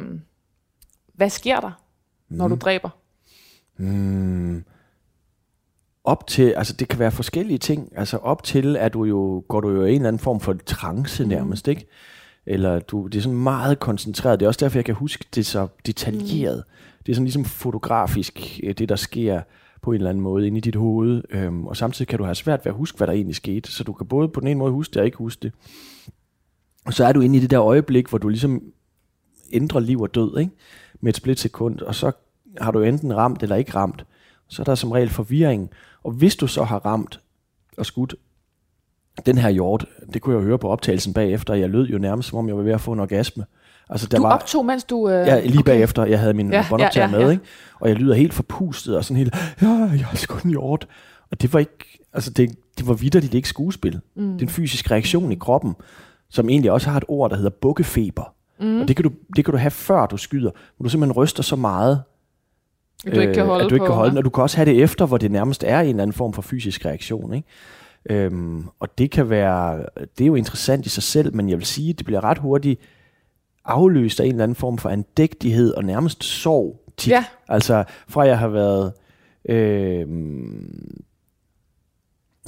hvad 1.13 1.29
sker 1.29 1.59
der, 1.59 1.71
når 2.29 2.47
du 2.47 2.55
dræber? 2.55 2.89
Mm. 3.77 4.63
Op 6.03 6.27
til, 6.27 6.49
altså 6.51 6.73
det 6.73 6.87
kan 6.87 6.99
være 6.99 7.11
forskellige 7.11 7.57
ting. 7.57 7.93
Altså 7.95 8.17
op 8.17 8.43
til, 8.43 8.77
at 8.77 8.93
du 8.93 9.03
jo, 9.03 9.43
går 9.47 9.61
du 9.61 9.69
jo 9.69 9.85
i 9.85 9.89
en 9.89 9.95
eller 9.95 10.07
anden 10.07 10.19
form 10.19 10.39
for 10.39 10.53
trance 10.65 11.25
nærmest, 11.25 11.67
ikke? 11.67 11.87
Eller 12.45 12.79
du, 12.79 13.07
det 13.07 13.17
er 13.17 13.21
sådan 13.21 13.37
meget 13.37 13.79
koncentreret. 13.79 14.39
Det 14.39 14.45
er 14.45 14.47
også 14.47 14.65
derfor, 14.65 14.77
jeg 14.77 14.85
kan 14.85 14.95
huske 14.95 15.25
det 15.35 15.45
så 15.45 15.67
detaljeret. 15.85 16.63
Det 17.05 17.11
er 17.11 17.15
sådan 17.15 17.25
ligesom 17.25 17.45
fotografisk, 17.45 18.59
øh, 18.63 18.73
det 18.73 18.89
der 18.89 18.95
sker 18.95 19.41
på 19.81 19.91
en 19.91 19.95
eller 19.95 20.09
anden 20.09 20.23
måde 20.23 20.47
inde 20.47 20.57
i 20.57 20.61
dit 20.61 20.75
hoved. 20.75 21.23
Øhm, 21.29 21.67
og 21.67 21.77
samtidig 21.77 22.07
kan 22.07 22.17
du 22.17 22.23
have 22.23 22.35
svært 22.35 22.65
ved 22.65 22.71
at 22.71 22.75
huske, 22.75 22.97
hvad 22.97 23.07
der 23.07 23.13
egentlig 23.13 23.35
skete. 23.35 23.71
Så 23.71 23.83
du 23.83 23.93
kan 23.93 24.07
både 24.07 24.27
på 24.27 24.39
den 24.39 24.47
ene 24.47 24.57
måde 24.57 24.71
huske 24.71 24.93
det 24.93 24.99
og 24.99 25.05
ikke 25.05 25.17
huske 25.17 25.41
det. 25.41 25.51
Og 26.85 26.93
så 26.93 27.05
er 27.05 27.11
du 27.11 27.21
inde 27.21 27.37
i 27.37 27.41
det 27.41 27.49
der 27.49 27.61
øjeblik, 27.61 28.07
hvor 28.07 28.17
du 28.17 28.27
ligesom 28.27 28.61
ændrer 29.51 29.79
liv 29.79 30.01
og 30.01 30.15
død, 30.15 30.39
ikke? 30.39 30.51
Med 31.01 31.09
et 31.09 31.17
splitsekund. 31.17 31.79
Og 31.79 31.95
så 31.95 32.11
har 32.61 32.71
du 32.71 32.81
enten 32.81 33.15
ramt 33.17 33.43
eller 33.43 33.55
ikke 33.55 33.75
ramt. 33.75 34.05
Så 34.47 34.61
er 34.61 34.63
der 34.63 34.75
som 34.75 34.91
regel 34.91 35.09
forvirring. 35.09 35.69
Og 36.03 36.11
hvis 36.11 36.35
du 36.35 36.47
så 36.47 36.63
har 36.63 36.85
ramt 36.85 37.19
og 37.77 37.85
skudt 37.85 38.15
den 39.25 39.37
her 39.37 39.49
hjort, 39.49 39.85
det 40.13 40.21
kunne 40.21 40.35
jeg 40.35 40.41
jo 40.41 40.45
høre 40.47 40.57
på 40.57 40.69
optagelsen 40.69 41.13
bagefter, 41.13 41.53
jeg 41.53 41.69
lød 41.69 41.87
jo 41.87 41.97
nærmest, 41.97 42.29
som 42.29 42.37
om 42.37 42.47
jeg 42.47 42.57
var 42.57 42.63
ved 42.63 42.73
at 42.73 42.81
få 42.81 42.91
en 42.93 42.99
orgasme. 42.99 43.45
Altså, 43.89 44.07
der 44.07 44.17
Du 44.17 44.23
var, 44.23 44.33
optog, 44.33 44.65
mens 44.65 44.83
du... 44.83 45.09
Øh, 45.09 45.27
Ja, 45.27 45.39
lige 45.39 45.59
okay. 45.59 45.63
bagefter, 45.63 46.05
jeg 46.05 46.19
havde 46.19 46.33
min 46.33 46.51
ja, 46.51 46.65
båndoptager 46.69 47.05
ja, 47.07 47.11
med, 47.11 47.19
ja, 47.19 47.25
ja. 47.25 47.31
ikke? 47.31 47.43
og 47.79 47.89
jeg 47.89 47.97
lyder 47.97 48.15
helt 48.15 48.33
forpustet, 48.33 48.97
og 48.97 49.03
sådan 49.05 49.17
helt, 49.17 49.35
ja, 49.61 49.67
jeg 49.67 50.05
har 50.05 50.17
skudt 50.17 50.43
en 50.43 50.49
hjort. 50.49 50.87
Og 51.31 51.41
det 51.41 51.53
var 51.53 51.59
ikke, 51.59 51.99
altså 52.13 52.29
det, 52.31 52.55
det 52.77 52.87
var 52.87 52.93
vidderligt 52.93 53.33
ikke 53.33 53.47
skuespil. 53.47 53.99
Mm. 54.15 54.31
Det 54.31 54.41
er 54.41 54.45
en 54.45 54.49
fysisk 54.49 54.91
reaktion 54.91 55.31
i 55.31 55.35
kroppen, 55.35 55.75
som 56.29 56.49
egentlig 56.49 56.71
også 56.71 56.89
har 56.89 56.97
et 56.97 57.03
ord, 57.07 57.29
der 57.29 57.35
hedder 57.35 57.49
bukkefeber. 57.49 58.33
Mm. 58.59 58.81
Og 58.81 58.87
det 58.87 58.95
kan, 58.95 59.03
du, 59.03 59.11
det 59.35 59.45
kan 59.45 59.51
du 59.51 59.57
have, 59.57 59.71
før 59.71 60.05
du 60.05 60.17
skyder, 60.17 60.51
hvor 60.77 60.83
du 60.83 60.89
simpelthen 60.89 61.17
ryster 61.17 61.43
så 61.43 61.55
meget, 61.55 62.01
du 63.05 63.19
ikke 63.19 63.33
kan 63.33 63.45
holde 63.45 63.61
Øh, 63.61 63.65
at 63.65 63.69
du 63.69 63.75
ikke 63.75 63.85
kan 63.85 63.95
holde 63.95 64.09
den, 64.09 64.17
og 64.17 64.25
du 64.25 64.29
kan 64.29 64.41
også 64.41 64.57
have 64.57 64.65
det 64.65 64.83
efter, 64.83 65.05
hvor 65.05 65.17
det 65.17 65.31
nærmest 65.31 65.63
er 65.63 65.79
en 65.79 65.89
eller 65.89 66.03
anden 66.03 66.13
form 66.13 66.33
for 66.33 66.41
fysisk 66.41 66.85
reaktion. 66.85 67.33
Ikke? 67.33 67.47
Øhm, 68.09 68.65
og 68.79 68.97
det 68.97 69.11
kan 69.11 69.29
være, 69.29 69.85
det 70.17 70.23
er 70.23 70.27
jo 70.27 70.35
interessant 70.35 70.85
i 70.85 70.89
sig 70.89 71.03
selv, 71.03 71.35
men 71.35 71.49
jeg 71.49 71.57
vil 71.57 71.65
sige, 71.65 71.89
at 71.89 71.97
det 71.97 72.05
bliver 72.05 72.23
ret 72.23 72.37
hurtigt 72.37 72.81
afløst 73.65 74.19
af 74.19 74.25
en 74.25 74.31
eller 74.31 74.43
anden 74.43 74.55
form 74.55 74.77
for 74.77 74.89
andægtighed 74.89 75.73
og 75.73 75.83
nærmest 75.83 76.23
sorg 76.23 76.81
tit. 76.97 77.11
Ja. 77.11 77.25
Altså 77.47 77.83
fra 78.07 78.21
jeg 78.21 78.39
har 78.39 78.47
været 78.47 78.93
øhm, 79.49 81.03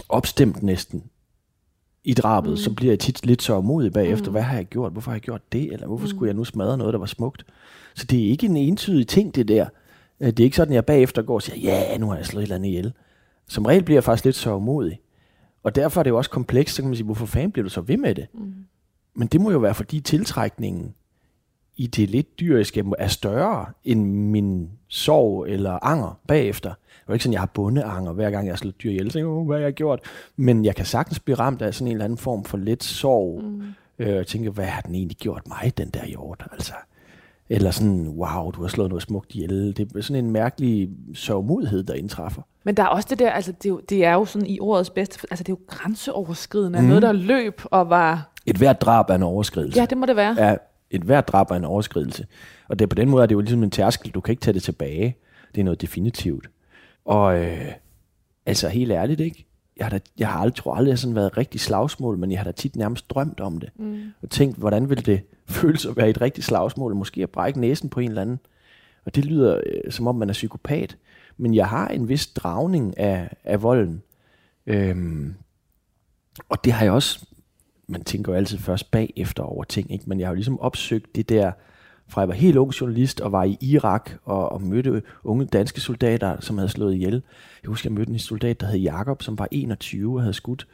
opstemt 0.10 0.64
næsten 0.64 1.04
i 2.04 2.14
drabet, 2.14 2.52
mm. 2.52 2.58
så 2.58 2.74
bliver 2.74 2.92
jeg 2.92 3.00
tit 3.00 3.26
lidt 3.26 3.42
så 3.42 3.62
modig 3.62 3.94
bagefter. 3.94 4.26
Mm. 4.26 4.32
Hvad 4.32 4.42
har 4.42 4.56
jeg 4.56 4.66
gjort? 4.66 4.92
Hvorfor 4.92 5.12
har 5.12 5.16
jeg 5.16 5.22
gjort 5.22 5.52
det? 5.52 5.74
Eller 5.74 5.88
hvorfor 5.88 6.06
mm. 6.06 6.10
skulle 6.10 6.28
jeg 6.28 6.36
nu 6.36 6.44
smadre 6.44 6.78
noget, 6.78 6.94
der 6.94 7.00
var 7.00 7.06
smukt? 7.06 7.46
Så 7.96 8.06
det 8.06 8.26
er 8.26 8.30
ikke 8.30 8.46
en 8.46 8.58
entydig 8.58 9.08
ting, 9.08 9.36
det 9.36 9.48
der. 9.48 9.66
Øh, 10.20 10.28
Det 10.28 10.40
er 10.40 10.44
ikke 10.44 10.58
sådan, 10.58 10.72
at 10.72 10.76
jeg 10.76 10.86
bagefter 10.86 11.22
går 11.22 11.34
og 11.36 11.42
siger, 11.42 11.58
ja, 11.60 11.98
nu 11.98 12.10
har 12.10 12.16
jeg 12.16 12.26
slået 12.26 12.42
et 12.42 12.46
eller 12.46 12.56
andet 12.56 12.70
ihjel. 12.70 12.94
Som 13.48 13.66
regel 13.66 13.84
bliver 13.84 13.96
jeg 13.96 14.04
faktisk 14.04 14.26
lidt 14.26 14.36
så 14.36 14.60
modig. 14.60 15.00
Og 15.64 15.76
derfor 15.76 16.02
er 16.02 16.04
det 16.04 16.10
jo 16.10 16.18
også 16.18 16.30
komplekst, 16.30 16.76
så 16.76 16.82
kan 16.82 16.90
man 16.90 16.96
sige, 16.96 17.06
hvorfor 17.06 17.26
fanden 17.26 17.52
bliver 17.52 17.64
du 17.64 17.70
så 17.70 17.82
ved 17.82 17.98
med 17.98 18.16
det? 18.16 18.28
Mm. 18.34 18.54
Men 19.16 19.28
det 19.28 19.42
må 19.42 19.52
jo 19.52 19.58
være, 19.60 19.74
fordi 19.74 20.00
tiltrækningen 20.00 20.94
i 21.78 21.88
det 21.88 22.10
lidt 22.10 22.40
dyriske 22.40 22.84
er 23.00 23.08
større 23.08 23.66
end 23.84 24.06
min 24.06 24.70
sorg 24.88 25.46
eller 25.48 25.80
anger 25.86 26.20
bagefter. 26.28 26.70
Det 26.70 27.10
er 27.10 27.14
ikke 27.14 27.24
sådan, 27.24 27.34
jeg 27.34 27.42
har 27.42 27.52
bundeanger, 27.54 28.14
hver 28.14 28.32
gang 28.32 28.46
jeg 28.46 28.52
har 28.52 28.58
slået 28.58 28.84
dyr 28.84 28.90
ihjel. 28.90 29.12
Så 29.12 29.14
tænker, 29.14 29.30
jeg, 29.32 29.38
"Åh, 29.38 29.46
hvad 29.46 29.58
har 29.58 29.64
jeg 29.64 29.74
gjort? 29.74 30.00
Men 30.36 30.66
jeg 30.66 30.76
kan 30.76 30.86
sagtens 30.86 31.20
blive 31.20 31.36
ramt 31.36 31.62
af 31.62 31.74
sådan 31.74 31.88
en 31.88 31.92
eller 31.92 32.06
anden 32.06 32.18
form 32.18 32.44
for 32.44 32.58
lidt 32.58 32.84
sorg. 32.84 33.42
Mm. 33.44 33.62
Øh, 34.00 34.20
og 34.20 34.28
tænke, 34.28 34.50
hvad 34.50 34.66
har 34.66 34.82
den 34.82 34.96
egentlig 34.96 35.18
gjort 35.18 35.48
mig, 35.48 35.74
den 35.78 35.90
der 35.90 36.06
hjort? 36.06 36.48
Altså, 36.52 36.74
eller 37.50 37.72
sådan, 37.72 38.08
wow, 38.08 38.52
du 38.52 38.62
har 38.62 38.68
slået 38.68 38.90
noget 38.90 39.04
smukt 39.04 39.36
ihjel. 39.36 39.78
Det 39.78 39.92
er 39.96 40.02
sådan 40.02 40.26
en 40.26 40.32
mærkelig 40.32 40.90
sørgmodighed, 41.14 41.84
der 41.84 41.94
indtræffer. 41.94 42.42
Men 42.64 42.78
der 42.78 42.84
er 42.84 42.88
også 42.88 43.08
det 43.10 43.20
der, 43.20 43.32
altså 43.32 43.52
det 43.52 43.66
er 43.66 43.70
jo, 43.70 43.82
det 43.90 44.06
er 44.06 44.14
jo 44.14 44.26
sådan 44.26 44.48
i 44.48 44.60
ordets 44.60 44.90
bedste, 44.90 45.20
altså 45.32 45.44
det 45.44 45.50
er 45.54 45.58
jo 45.60 45.66
grænseoverskridende, 45.68 46.82
mm. 46.82 46.88
noget 46.88 47.02
der 47.02 47.12
løb 47.12 47.62
og 47.66 47.90
var, 47.90 48.32
Et 48.46 48.56
hvert 48.58 48.82
drab 48.82 49.10
er 49.10 49.16
en 49.16 49.24
overskridelse. 49.24 49.80
ja 49.80 49.86
det 49.86 49.98
må 49.98 50.06
det 50.06 50.16
være. 50.16 50.36
Ja, 50.48 50.56
et 50.92 51.02
hvert 51.02 51.28
drab 51.28 51.52
er 51.52 51.56
en 51.56 51.66
overskridelse. 51.66 52.26
Og 52.70 52.80
det, 52.80 52.90
på 52.90 52.96
den 52.96 53.10
måde 53.10 53.24
er 53.24 53.28
det 53.28 53.36
jo 53.36 53.40
ligesom 53.40 53.64
en 53.64 53.72
tærskel. 53.72 54.12
Du 54.12 54.22
kan 54.22 54.32
ikke 54.32 54.42
tage 54.42 54.54
det 54.54 54.64
tilbage. 54.64 55.18
Det 55.56 55.62
er 55.62 55.66
noget 55.66 55.82
definitivt. 55.82 56.50
Og 57.06 57.40
øh, 57.40 57.72
altså 58.46 58.70
helt 58.70 58.92
ærligt, 58.92 59.20
ikke? 59.20 59.46
Jeg 59.78 59.86
har, 59.86 59.90
da, 59.90 60.00
jeg 60.18 60.28
har 60.28 60.40
aldrig, 60.40 60.56
tror 60.56 60.76
aldrig, 60.76 60.90
jeg 60.90 60.94
har 60.94 60.98
sådan 60.98 61.16
været 61.16 61.38
rigtig 61.38 61.62
slagsmål, 61.62 62.18
men 62.18 62.32
jeg 62.32 62.40
har 62.40 62.44
da 62.44 62.52
tit 62.52 62.76
nærmest 62.76 63.10
drømt 63.10 63.40
om 63.40 63.60
det. 63.60 63.70
Mm. 63.76 64.02
Og 64.22 64.30
tænkt, 64.30 64.58
hvordan 64.58 64.90
ville 64.90 65.04
det 65.04 65.22
føles 65.60 65.86
at 65.86 65.98
være 65.98 66.10
et 66.10 66.22
rigtigt 66.22 66.48
slagsmål? 66.48 66.96
Måske 66.96 67.24
at 67.24 67.30
brække 67.30 67.60
næsen 67.60 67.90
på 67.90 68.00
en 68.00 68.10
eller 68.10 68.22
anden. 68.22 68.40
Og 69.06 69.16
det 69.16 69.26
lyder 69.26 69.62
øh, 69.66 69.92
som 69.92 70.08
om, 70.08 70.16
man 70.16 70.30
er 70.30 70.34
psykopat. 70.34 70.98
Men 71.38 71.56
jeg 71.56 71.70
har 71.70 71.88
en 71.88 72.10
vis 72.10 72.28
dragning 72.28 73.00
af, 73.00 73.30
af 73.44 73.64
volden. 73.64 74.02
Øhm, 74.68 75.36
og 76.50 76.64
det 76.64 76.74
har 76.74 76.86
jeg 76.86 76.94
også 76.94 77.26
man 77.88 78.04
tænker 78.04 78.32
jo 78.32 78.38
altid 78.38 78.58
først 78.58 78.92
bagefter 78.92 79.44
over 79.44 79.64
ting, 79.64 79.92
ikke? 79.92 80.04
men 80.08 80.20
jeg 80.20 80.28
har 80.28 80.32
jo 80.32 80.36
ligesom 80.36 80.60
opsøgt 80.60 81.16
det 81.16 81.30
der, 81.30 81.52
fra 82.14 82.22
jeg 82.22 82.28
var 82.28 82.34
helt 82.34 82.58
ung 82.58 82.72
journalist 82.72 83.22
og 83.22 83.32
var 83.32 83.44
i 83.44 83.58
Irak 83.62 84.12
og, 84.26 84.52
og 84.52 84.62
mødte 84.62 85.02
unge 85.24 85.46
danske 85.46 85.82
soldater, 85.82 86.36
som 86.40 86.58
havde 86.58 86.70
slået 86.70 86.94
ihjel. 86.94 87.22
Jeg 87.64 87.70
husker, 87.70 87.90
jeg 87.90 87.94
mødte 87.94 88.12
en 88.12 88.20
soldat, 88.20 88.62
der 88.62 88.68
hed 88.68 88.80
Jakob, 88.80 89.24
som 89.24 89.40
var 89.40 89.48
21 89.52 90.16
og 90.18 90.22
havde 90.22 90.34
skudt 90.34 90.68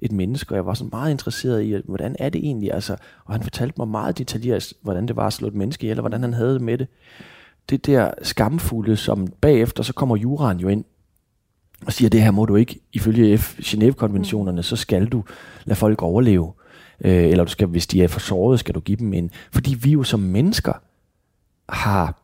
et 0.00 0.12
menneske, 0.12 0.52
og 0.52 0.56
jeg 0.56 0.66
var 0.66 0.74
sådan 0.74 0.90
meget 0.92 1.10
interesseret 1.10 1.64
i, 1.64 1.76
hvordan 1.84 2.16
er 2.18 2.28
det 2.28 2.38
egentlig? 2.44 2.72
Altså, 2.72 2.96
og 3.24 3.34
han 3.34 3.42
fortalte 3.42 3.74
mig 3.78 3.88
meget 3.88 4.18
detaljeret, 4.18 4.72
hvordan 4.82 5.08
det 5.08 5.16
var 5.16 5.26
at 5.26 5.32
slå 5.32 5.48
et 5.48 5.54
menneske 5.54 5.84
ihjel, 5.84 5.98
og 5.98 6.02
hvordan 6.02 6.22
han 6.22 6.32
havde 6.32 6.54
det 6.54 6.62
med 6.62 6.78
det. 6.78 6.88
Det 7.70 7.86
der 7.86 8.10
skamfulde, 8.22 8.96
som 8.96 9.26
bagefter, 9.40 9.82
så 9.82 9.92
kommer 9.92 10.16
juraen 10.16 10.58
jo 10.58 10.68
ind 10.68 10.84
og 11.86 11.92
siger, 11.92 12.08
det 12.08 12.22
her 12.22 12.30
må 12.30 12.44
du 12.44 12.56
ikke, 12.56 12.80
ifølge 12.92 13.34
F- 13.34 13.60
Genève-konventionerne, 13.62 14.62
så 14.62 14.76
skal 14.76 15.06
du 15.06 15.24
lade 15.64 15.76
folk 15.76 16.02
overleve. 16.02 16.52
Øh, 17.00 17.24
eller 17.24 17.44
du 17.44 17.50
skal, 17.50 17.66
hvis 17.66 17.86
de 17.86 18.02
er 18.02 18.08
for 18.08 18.20
såret, 18.20 18.60
skal 18.60 18.74
du 18.74 18.80
give 18.80 18.96
dem 18.96 19.12
en. 19.12 19.30
Fordi 19.52 19.74
vi 19.74 19.90
jo 19.90 20.02
som 20.02 20.20
mennesker 20.20 20.72
har 21.68 22.22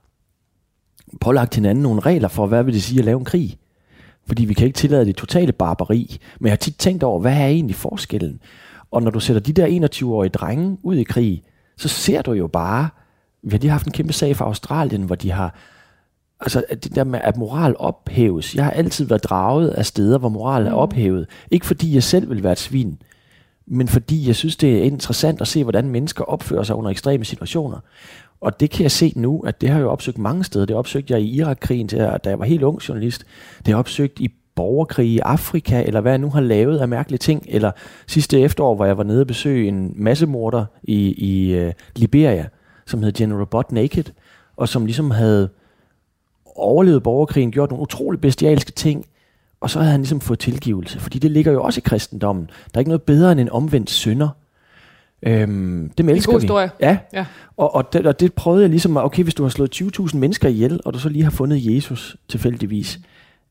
pålagt 1.21 1.55
hinanden 1.55 1.83
nogle 1.83 2.01
regler 2.01 2.29
for, 2.29 2.47
hvad 2.47 2.63
vil 2.65 2.75
det 2.75 2.83
sige 2.83 2.99
at 2.99 3.05
lave 3.05 3.19
en 3.19 3.25
krig. 3.25 3.59
Fordi 4.27 4.45
vi 4.45 4.55
kan 4.55 4.67
ikke 4.67 4.77
tillade 4.77 5.07
det 5.07 5.17
totale 5.17 5.53
barbari. 5.53 6.19
Men 6.41 6.47
jeg 6.47 6.53
har 6.53 6.57
tit 6.57 6.77
tænkt 6.79 7.03
over, 7.03 7.21
hvad 7.21 7.33
er 7.33 7.47
egentlig 7.47 7.77
forskellen? 7.77 8.41
Og 8.91 9.03
når 9.03 9.11
du 9.11 9.21
sætter 9.21 9.41
de 9.41 9.53
der 9.53 9.89
21-årige 9.89 10.31
drenge 10.31 10.79
ud 10.83 10.97
i 10.97 11.03
krig, 11.03 11.43
så 11.77 11.89
ser 11.89 12.23
du 12.23 12.33
jo 12.33 12.47
bare, 12.47 12.89
vi 13.43 13.51
har 13.51 13.59
lige 13.59 13.71
haft 13.71 13.87
en 13.87 13.93
kæmpe 13.93 14.13
sag 14.13 14.37
fra 14.37 14.45
Australien, 14.45 15.03
hvor 15.03 15.15
de 15.15 15.31
har, 15.31 15.55
altså 16.41 16.65
det 16.71 16.95
der 16.95 17.05
med, 17.05 17.21
at 17.25 17.37
moral 17.37 17.75
ophæves. 17.79 18.55
Jeg 18.55 18.65
har 18.65 18.71
altid 18.71 19.05
været 19.05 19.25
draget 19.25 19.69
af 19.69 19.87
steder, 19.87 20.19
hvor 20.19 20.29
moral 20.29 20.67
er 20.67 20.71
Mm. 20.71 20.77
ophævet. 20.77 21.27
Ikke 21.51 21.67
fordi 21.67 21.95
jeg 21.95 22.03
selv 22.03 22.31
vil 22.31 22.43
være 22.43 22.53
et 22.53 22.59
svin, 22.59 22.99
men 23.67 23.89
fordi 23.89 24.27
jeg 24.27 24.37
synes, 24.37 24.57
det 24.57 24.79
er 24.79 24.83
interessant 24.83 25.41
at 25.41 25.49
se, 25.49 25.63
hvordan 25.63 25.89
mennesker 25.89 26.25
opfører 26.25 26.63
sig 26.63 26.77
under 26.77 26.91
ekstreme 26.91 27.25
situationer. 27.25 27.79
Og 28.41 28.61
det 28.61 28.71
kan 28.71 28.83
jeg 28.83 28.91
se 28.91 29.13
nu, 29.17 29.41
at 29.41 29.61
det 29.61 29.69
har 29.69 29.77
jeg 29.77 29.85
jo 29.85 29.91
opsøgt 29.91 30.19
mange 30.19 30.45
steder. 30.45 30.67
Det 30.67 30.77
opsøgte 30.77 31.15
jeg 31.15 31.23
i 31.23 31.37
Irakkrigen, 31.37 31.87
da 31.87 32.19
jeg 32.25 32.39
var 32.39 32.45
helt 32.45 32.63
ung 32.63 32.89
journalist. 32.89 33.25
Det 33.59 33.67
har 33.67 33.73
jeg 33.73 33.79
opsøgt 33.79 34.21
i 34.21 34.31
borgerkrig 34.55 35.07
i 35.07 35.19
Afrika, 35.19 35.83
eller 35.87 36.01
hvad 36.01 36.13
jeg 36.13 36.19
nu 36.19 36.31
har 36.31 36.41
lavet 36.41 36.79
af 36.79 36.89
mærkelige 36.89 37.19
ting. 37.19 37.45
Eller 37.49 37.71
sidste 38.07 38.41
efterår, 38.41 38.75
hvor 38.75 38.85
jeg 38.85 38.99
var 38.99 39.05
nede 39.05 39.21
og 39.21 39.27
besøge 39.27 39.69
en 39.69 39.93
massemorder 39.97 40.65
i, 40.83 41.15
i 41.17 41.65
uh, 41.67 41.73
Liberia, 41.97 42.49
som 42.87 43.03
hed 43.03 43.13
General 43.13 43.47
Butt 43.47 43.73
Naked, 43.73 44.05
og 44.57 44.69
som 44.69 44.87
ligesom 44.87 45.11
havde 45.11 45.49
overlevet 46.57 47.03
borgerkrigen, 47.03 47.53
gjort 47.53 47.71
nogle 47.71 47.83
utrolig 47.83 48.21
bestialske 48.21 48.73
ting, 48.73 49.07
og 49.63 49.71
så 49.71 49.79
havde 49.79 49.91
han 49.91 50.01
ligesom 50.01 50.21
fået 50.21 50.39
tilgivelse, 50.39 51.01
fordi 51.01 51.19
det 51.19 51.31
ligger 51.31 51.53
jo 51.53 51.63
også 51.63 51.79
i 51.79 51.83
kristendommen. 51.87 52.45
Der 52.47 52.71
er 52.75 52.79
ikke 52.79 52.89
noget 52.89 53.03
bedre 53.03 53.33
end 53.33 53.41
en 53.41 53.49
omvendt 53.51 53.91
synder. 53.91 54.29
Øhm, 55.23 55.91
dem 55.99 56.09
elsker 56.09 56.33
god 56.33 56.41
vi. 56.41 56.45
historie. 56.45 56.71
Ja, 56.81 56.99
Ja. 57.13 57.27
og, 57.57 57.75
og, 57.75 57.93
det, 57.93 58.07
og 58.07 58.21
det 58.21 58.33
prøvede 58.33 58.63
jeg 58.63 58.71
ligesom, 58.71 58.97
okay, 58.97 59.23
hvis 59.23 59.35
du 59.35 59.43
har 59.43 59.51
slået 59.51 59.83
20.000 59.83 60.17
mennesker 60.17 60.49
ihjel, 60.49 60.81
og 60.85 60.95
du 60.95 60.99
så 60.99 61.09
lige 61.09 61.25
har 61.25 61.31
fundet 61.31 61.75
Jesus 61.75 62.17
tilfældigvis, 62.29 63.01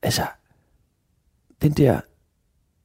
altså, 0.04 0.22
den 1.62 1.72
der 1.72 2.00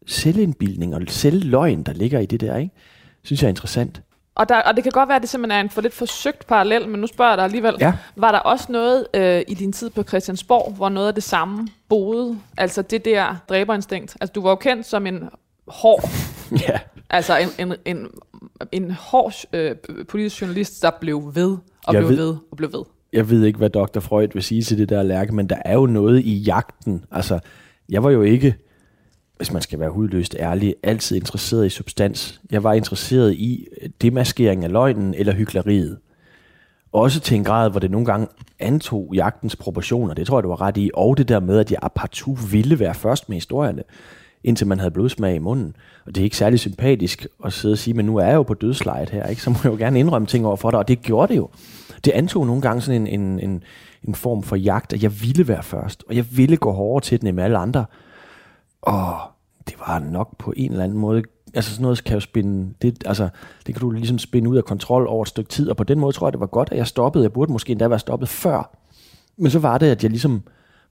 selvindbildning 0.06 0.94
og 0.94 1.02
selvløgn, 1.08 1.82
der 1.82 1.92
ligger 1.92 2.18
i 2.20 2.26
det 2.26 2.40
der, 2.40 2.56
ikke? 2.56 2.74
synes 3.22 3.42
jeg 3.42 3.46
er 3.46 3.50
interessant. 3.50 4.02
Og, 4.36 4.48
der, 4.48 4.56
og 4.62 4.74
det 4.76 4.82
kan 4.82 4.92
godt 4.92 5.08
være, 5.08 5.16
at 5.16 5.22
det 5.22 5.30
simpelthen 5.30 5.58
er 5.58 5.60
en 5.64 5.70
for 5.70 5.80
lidt 5.80 5.94
forsøgt 5.94 6.46
parallel, 6.46 6.88
men 6.88 7.00
nu 7.00 7.06
spørger 7.06 7.30
jeg 7.30 7.38
dig 7.38 7.44
alligevel. 7.44 7.74
Ja. 7.80 7.92
Var 8.16 8.32
der 8.32 8.38
også 8.38 8.66
noget 8.72 9.06
øh, 9.14 9.42
i 9.48 9.54
din 9.54 9.72
tid 9.72 9.90
på 9.90 10.02
Christiansborg, 10.02 10.72
hvor 10.76 10.88
noget 10.88 11.08
af 11.08 11.14
det 11.14 11.22
samme 11.22 11.68
boede? 11.88 12.38
Altså 12.58 12.82
det 12.82 13.04
der 13.04 13.36
dræberinstinkt. 13.48 14.16
Altså 14.20 14.32
du 14.32 14.42
var 14.42 14.50
jo 14.50 14.56
kendt 14.56 14.86
som 14.86 15.06
en 15.06 15.28
hård, 15.68 16.00
Ja, 16.68 16.78
altså 17.10 17.36
en, 17.36 17.48
en, 17.66 17.74
en, 17.84 18.06
en 18.72 18.90
hård 18.90 19.34
øh, 19.52 19.76
politisk 20.08 20.40
journalist, 20.40 20.82
der 20.82 20.90
blev 21.00 21.30
ved 21.34 21.56
og 21.86 21.94
Jeg 21.94 22.00
blev 22.02 22.08
ved- 22.08 22.16
ved 22.26 22.36
og 22.50 22.56
blev 22.56 22.72
ved. 22.72 22.82
jeg 23.12 23.30
ved 23.30 23.44
ikke, 23.44 23.58
hvad 23.58 23.70
Dr. 23.70 24.00
Freud 24.00 24.28
vil 24.32 24.42
sige 24.42 24.62
til 24.62 24.78
det 24.78 24.88
der 24.88 25.02
lærke, 25.02 25.34
men 25.34 25.48
der 25.48 25.56
er 25.64 25.74
jo 25.74 25.86
noget 25.86 26.20
i 26.20 26.34
jagten. 26.38 27.04
Altså, 27.10 27.38
jeg 27.88 28.02
var 28.04 28.10
jo 28.10 28.22
ikke, 28.22 28.54
hvis 29.36 29.52
man 29.52 29.62
skal 29.62 29.80
være 29.80 29.90
hudløst 29.90 30.36
ærlig, 30.38 30.74
altid 30.82 31.16
interesseret 31.16 31.66
i 31.66 31.68
substans. 31.68 32.40
Jeg 32.50 32.64
var 32.64 32.72
interesseret 32.72 33.32
i 33.32 33.66
demaskering 34.02 34.64
af 34.64 34.72
løgnen 34.72 35.14
eller 35.14 35.32
hyggeleriet. 35.32 35.98
Også 36.92 37.20
til 37.20 37.36
en 37.36 37.44
grad, 37.44 37.70
hvor 37.70 37.80
det 37.80 37.90
nogle 37.90 38.06
gange 38.06 38.26
antog 38.58 39.10
jagtens 39.14 39.56
proportioner. 39.56 40.14
Det 40.14 40.26
tror 40.26 40.38
jeg, 40.38 40.44
du 40.44 40.48
var 40.48 40.60
ret 40.60 40.76
i. 40.76 40.90
Og 40.94 41.18
det 41.18 41.28
der 41.28 41.40
med, 41.40 41.58
at 41.58 41.70
jeg 41.70 41.78
partout 41.94 42.52
ville 42.52 42.78
være 42.78 42.94
først 42.94 43.28
med 43.28 43.36
historierne, 43.36 43.82
indtil 44.44 44.66
man 44.66 44.78
havde 44.78 44.90
blodsmag 44.90 45.34
i 45.34 45.38
munden. 45.38 45.76
Og 46.06 46.14
det 46.14 46.20
er 46.20 46.24
ikke 46.24 46.36
særlig 46.36 46.60
sympatisk 46.60 47.26
at 47.44 47.52
sidde 47.52 47.72
og 47.72 47.78
sige, 47.78 47.94
men 47.94 48.06
nu 48.06 48.16
er 48.16 48.26
jeg 48.26 48.34
jo 48.34 48.42
på 48.42 48.54
dødslejet 48.54 49.10
her, 49.10 49.26
ikke? 49.26 49.42
så 49.42 49.50
må 49.50 49.56
jeg 49.64 49.72
jo 49.72 49.76
gerne 49.76 49.98
indrømme 49.98 50.26
ting 50.26 50.46
over 50.46 50.56
for 50.56 50.70
dig. 50.70 50.78
Og 50.78 50.88
det 50.88 51.02
gjorde 51.02 51.32
det 51.32 51.36
jo. 51.36 51.48
Det 52.04 52.12
antog 52.12 52.46
nogle 52.46 52.62
gange 52.62 52.82
sådan 52.82 53.06
en, 53.06 53.20
en, 53.20 53.40
en, 53.40 53.62
en 54.08 54.14
form 54.14 54.42
for 54.42 54.56
jagt, 54.56 54.92
at 54.92 55.02
jeg 55.02 55.22
ville 55.22 55.48
være 55.48 55.62
først. 55.62 56.04
Og 56.08 56.16
jeg 56.16 56.24
ville 56.36 56.56
gå 56.56 56.72
hårdere 56.72 57.04
til 57.04 57.20
den 57.20 57.28
end 57.28 57.40
alle 57.40 57.58
andre. 57.58 57.84
Og 58.86 59.18
det 59.66 59.74
var 59.86 59.98
nok 59.98 60.38
på 60.38 60.52
en 60.56 60.70
eller 60.70 60.84
anden 60.84 60.98
måde 60.98 61.22
altså 61.54 61.70
sådan 61.70 61.82
noget 61.82 62.04
kan 62.04 62.14
jo 62.14 62.20
spinde, 62.20 62.74
det, 62.82 63.02
altså, 63.06 63.28
det 63.66 63.74
kan 63.74 63.80
du 63.80 63.90
ligesom 63.90 64.18
spinde 64.18 64.50
ud 64.50 64.56
af 64.56 64.64
kontrol 64.64 65.06
over 65.06 65.22
et 65.22 65.28
stykke 65.28 65.50
tid, 65.50 65.70
og 65.70 65.76
på 65.76 65.84
den 65.84 65.98
måde 65.98 66.12
tror 66.12 66.26
jeg, 66.26 66.32
det 66.32 66.40
var 66.40 66.46
godt, 66.46 66.68
at 66.72 66.78
jeg 66.78 66.86
stoppede. 66.86 67.24
Jeg 67.24 67.32
burde 67.32 67.52
måske 67.52 67.70
endda 67.70 67.88
være 67.88 67.98
stoppet 67.98 68.28
før. 68.28 68.76
Men 69.36 69.50
så 69.50 69.58
var 69.58 69.78
det, 69.78 69.86
at 69.86 70.02
jeg 70.02 70.10
ligesom 70.10 70.42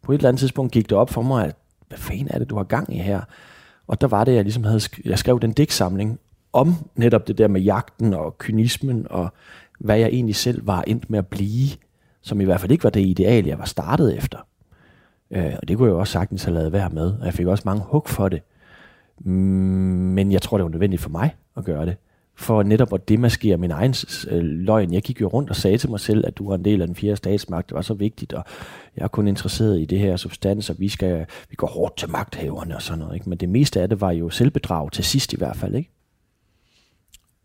på 0.01 0.11
et 0.11 0.17
eller 0.17 0.29
andet 0.29 0.39
tidspunkt 0.39 0.71
gik 0.71 0.89
det 0.89 0.97
op 0.97 1.09
for 1.09 1.21
mig, 1.21 1.45
at 1.45 1.55
hvad 1.87 1.97
fanden 1.97 2.27
er 2.29 2.39
det, 2.39 2.49
du 2.49 2.55
har 2.55 2.63
gang 2.63 2.95
i 2.95 2.99
her? 2.99 3.21
Og 3.87 4.01
der 4.01 4.07
var 4.07 4.23
det, 4.23 4.35
jeg 4.35 4.43
ligesom 4.43 4.63
havde, 4.63 4.79
sk- 4.79 5.01
jeg 5.05 5.19
skrev 5.19 5.39
den 5.39 5.51
digtsamling 5.51 6.19
om 6.53 6.75
netop 6.95 7.27
det 7.27 7.37
der 7.37 7.47
med 7.47 7.61
jagten 7.61 8.13
og 8.13 8.37
kynismen, 8.37 9.07
og 9.09 9.33
hvad 9.79 9.97
jeg 9.97 10.07
egentlig 10.07 10.35
selv 10.35 10.67
var 10.67 10.83
endt 10.87 11.09
med 11.09 11.19
at 11.19 11.27
blive, 11.27 11.69
som 12.21 12.41
i 12.41 12.43
hvert 12.43 12.61
fald 12.61 12.71
ikke 12.71 12.83
var 12.83 12.89
det 12.89 13.05
ideal, 13.05 13.45
jeg 13.45 13.59
var 13.59 13.65
startet 13.65 14.17
efter. 14.17 14.37
Øh, 15.35 15.53
og 15.61 15.67
det 15.67 15.77
kunne 15.77 15.87
jeg 15.87 15.93
jo 15.93 15.99
også 15.99 16.13
sagtens 16.13 16.43
have 16.43 16.53
lavet 16.53 16.71
være 16.71 16.89
med, 16.89 17.13
og 17.19 17.25
jeg 17.25 17.33
fik 17.33 17.47
også 17.47 17.63
mange 17.65 17.83
hug 17.85 18.07
for 18.07 18.29
det. 18.29 18.41
Mm, 19.19 19.31
Men 19.31 20.31
jeg 20.31 20.41
tror, 20.41 20.57
det 20.57 20.63
var 20.63 20.71
nødvendigt 20.71 21.01
for 21.01 21.09
mig 21.09 21.35
at 21.57 21.63
gøre 21.63 21.85
det. 21.85 21.97
For 22.37 22.63
netop 22.63 22.93
at 22.93 23.09
demaskere 23.09 23.57
min 23.57 23.71
egen 23.71 23.95
øh, 24.27 24.43
løgn. 24.43 24.93
Jeg 24.93 25.01
gik 25.01 25.21
jo 25.21 25.27
rundt 25.27 25.49
og 25.49 25.55
sagde 25.55 25.77
til 25.77 25.89
mig 25.89 25.99
selv, 25.99 26.27
at 26.27 26.37
du 26.37 26.49
var 26.49 26.55
en 26.55 26.65
del 26.65 26.81
af 26.81 26.87
den 26.87 26.95
fjerde 26.95 27.15
statsmagt. 27.15 27.69
Det 27.69 27.75
var 27.75 27.81
så 27.81 27.93
vigtigt, 27.93 28.33
og 28.33 28.45
jeg 28.97 29.03
er 29.03 29.07
kun 29.07 29.27
interesseret 29.27 29.79
i 29.79 29.85
det 29.85 29.99
her 29.99 30.17
substans, 30.17 30.69
og 30.69 30.75
vi, 30.79 30.89
skal, 30.89 31.25
vi 31.49 31.55
går 31.55 31.67
hårdt 31.67 31.97
til 31.97 32.09
magthaverne 32.09 32.75
og 32.75 32.81
sådan 32.81 32.99
noget. 32.99 33.15
Ikke? 33.15 33.29
Men 33.29 33.37
det 33.37 33.49
meste 33.49 33.81
af 33.81 33.89
det 33.89 34.01
var 34.01 34.11
jo 34.11 34.29
selvbedrag 34.29 34.91
til 34.91 35.03
sidst 35.03 35.33
i 35.33 35.37
hvert 35.37 35.57
fald. 35.57 35.75
Ikke? 35.75 35.89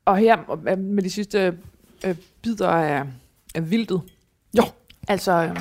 Og 0.04 0.16
her 0.16 0.58
øh, 0.68 0.78
med 0.78 1.02
de 1.02 1.10
sidste 1.10 1.58
øh, 2.06 2.14
bidder 2.42 2.68
af, 2.68 3.04
af 3.54 3.70
vildtet. 3.70 4.00
Jo. 4.58 4.62
Altså, 5.08 5.32
øh, 5.32 5.56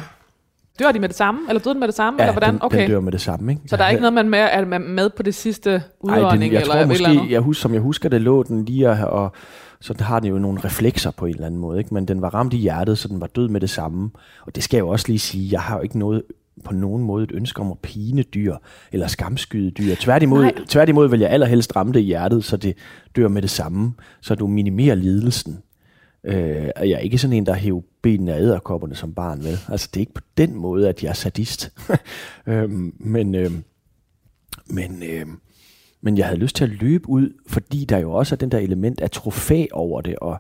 dør 0.80 0.92
de 0.92 1.00
med 1.00 1.10
det 1.10 1.18
samme? 1.18 1.40
Eller 1.50 1.62
døde 1.62 1.74
den 1.74 1.80
med 1.80 1.88
det 1.88 1.96
samme? 1.96 2.20
eller 2.20 2.34
hvordan? 2.34 2.54
den, 2.54 2.64
okay. 2.64 2.82
den 2.82 2.90
dør 2.90 3.00
med 3.00 3.12
det 3.12 3.22
samme. 3.22 3.52
Ikke? 3.52 3.62
Så 3.68 3.78
der 3.78 3.84
er 3.84 3.90
ikke 3.90 4.02
noget, 4.02 4.14
man 4.14 4.30
med, 4.30 4.40
er 4.40 4.66
man 4.66 4.82
med 4.82 5.10
på 5.10 5.24
det 5.24 5.36
sidste 5.36 5.72
Ej, 5.72 5.82
udånding? 6.00 6.32
den, 6.32 6.42
jeg 6.42 6.62
eller 6.62 6.74
tror 6.74 6.74
et 6.74 6.92
eller 6.92 7.10
måske, 7.10 7.34
jeg 7.34 7.42
husker, 7.42 7.62
som 7.62 7.74
jeg 7.74 7.82
husker 7.82 8.10
det, 8.10 8.22
lå 8.22 8.44
den 8.44 8.66
lige 8.66 8.90
og, 8.90 9.24
og 9.24 9.32
så 9.82 9.94
har 10.00 10.20
den 10.20 10.30
jo 10.30 10.40
nogle 10.40 10.60
reflekser 10.60 11.12
på 11.12 11.26
en 11.26 11.34
eller 11.34 11.46
anden 11.46 11.60
måde, 11.60 11.80
ikke? 11.80 11.94
men 11.94 12.06
den 12.06 12.22
var 12.22 12.30
ramt 12.30 12.54
i 12.54 12.58
hjertet, 12.58 12.98
så 12.98 13.08
den 13.08 13.22
var 13.22 13.28
død 13.28 13.48
med 13.48 13.62
det 13.62 13.70
samme. 13.70 14.12
Og 14.46 14.56
det 14.56 14.64
skal 14.64 14.78
jeg 14.78 14.82
jo 14.82 14.90
også 14.90 15.06
lige 15.08 15.20
sige, 15.20 15.52
jeg 15.52 15.62
har 15.62 15.76
jo 15.76 15.82
ikke 15.82 16.00
noget 16.00 16.24
på 16.64 16.74
nogen 16.74 17.04
måde 17.04 17.24
et 17.24 17.32
ønske 17.34 17.62
om 17.62 17.72
at 17.72 17.80
pine 17.80 18.22
dyr 18.22 18.56
eller 18.92 19.08
skamskyde 19.08 19.72
dyr. 19.72 19.96
Tværtimod, 19.96 20.42
Nej. 20.42 20.54
tværtimod 20.68 21.10
vil 21.10 21.20
jeg 21.20 21.30
allerhelst 21.30 21.76
ramme 21.76 21.94
det 21.94 22.00
i 22.00 22.04
hjertet, 22.04 22.44
så 22.44 22.58
det 22.58 22.78
dør 23.16 23.28
med 23.28 23.42
det 23.42 23.50
samme, 23.50 23.94
så 24.22 24.36
du 24.36 24.48
minimerer 24.48 24.96
lidelsen. 24.96 25.60
Øh, 26.24 26.70
og 26.76 26.90
jeg 26.90 26.96
er 26.96 27.00
ikke 27.00 27.18
sådan 27.18 27.38
en, 27.38 27.46
der 27.46 27.54
hæver 27.54 27.82
benene 28.02 28.34
af 28.34 28.40
æderkopperne 28.42 28.96
som 28.96 29.14
barn, 29.14 29.44
vel? 29.44 29.60
Altså, 29.70 29.90
det 29.94 29.96
er 30.00 30.02
ikke 30.02 30.14
på 30.14 30.22
den 30.38 30.56
måde, 30.56 30.90
at 30.90 31.04
jeg 31.04 31.10
er 31.10 31.14
sadist. 31.14 31.72
øhm, 32.48 32.94
men, 33.00 33.36
øhm, 33.36 33.64
men, 34.66 35.04
øhm, 35.04 35.40
men 36.02 36.18
jeg 36.18 36.26
havde 36.26 36.40
lyst 36.40 36.56
til 36.56 36.64
at 36.64 36.70
løbe 36.70 37.10
ud, 37.10 37.34
fordi 37.48 37.86
der 37.86 37.98
jo 37.98 38.12
også 38.12 38.36
er 38.36 38.38
den 38.38 38.52
der 38.52 38.58
element 38.58 39.02
af 39.02 39.12
trofæ 39.12 39.66
over 39.72 40.02
det, 40.02 40.16
og 40.16 40.40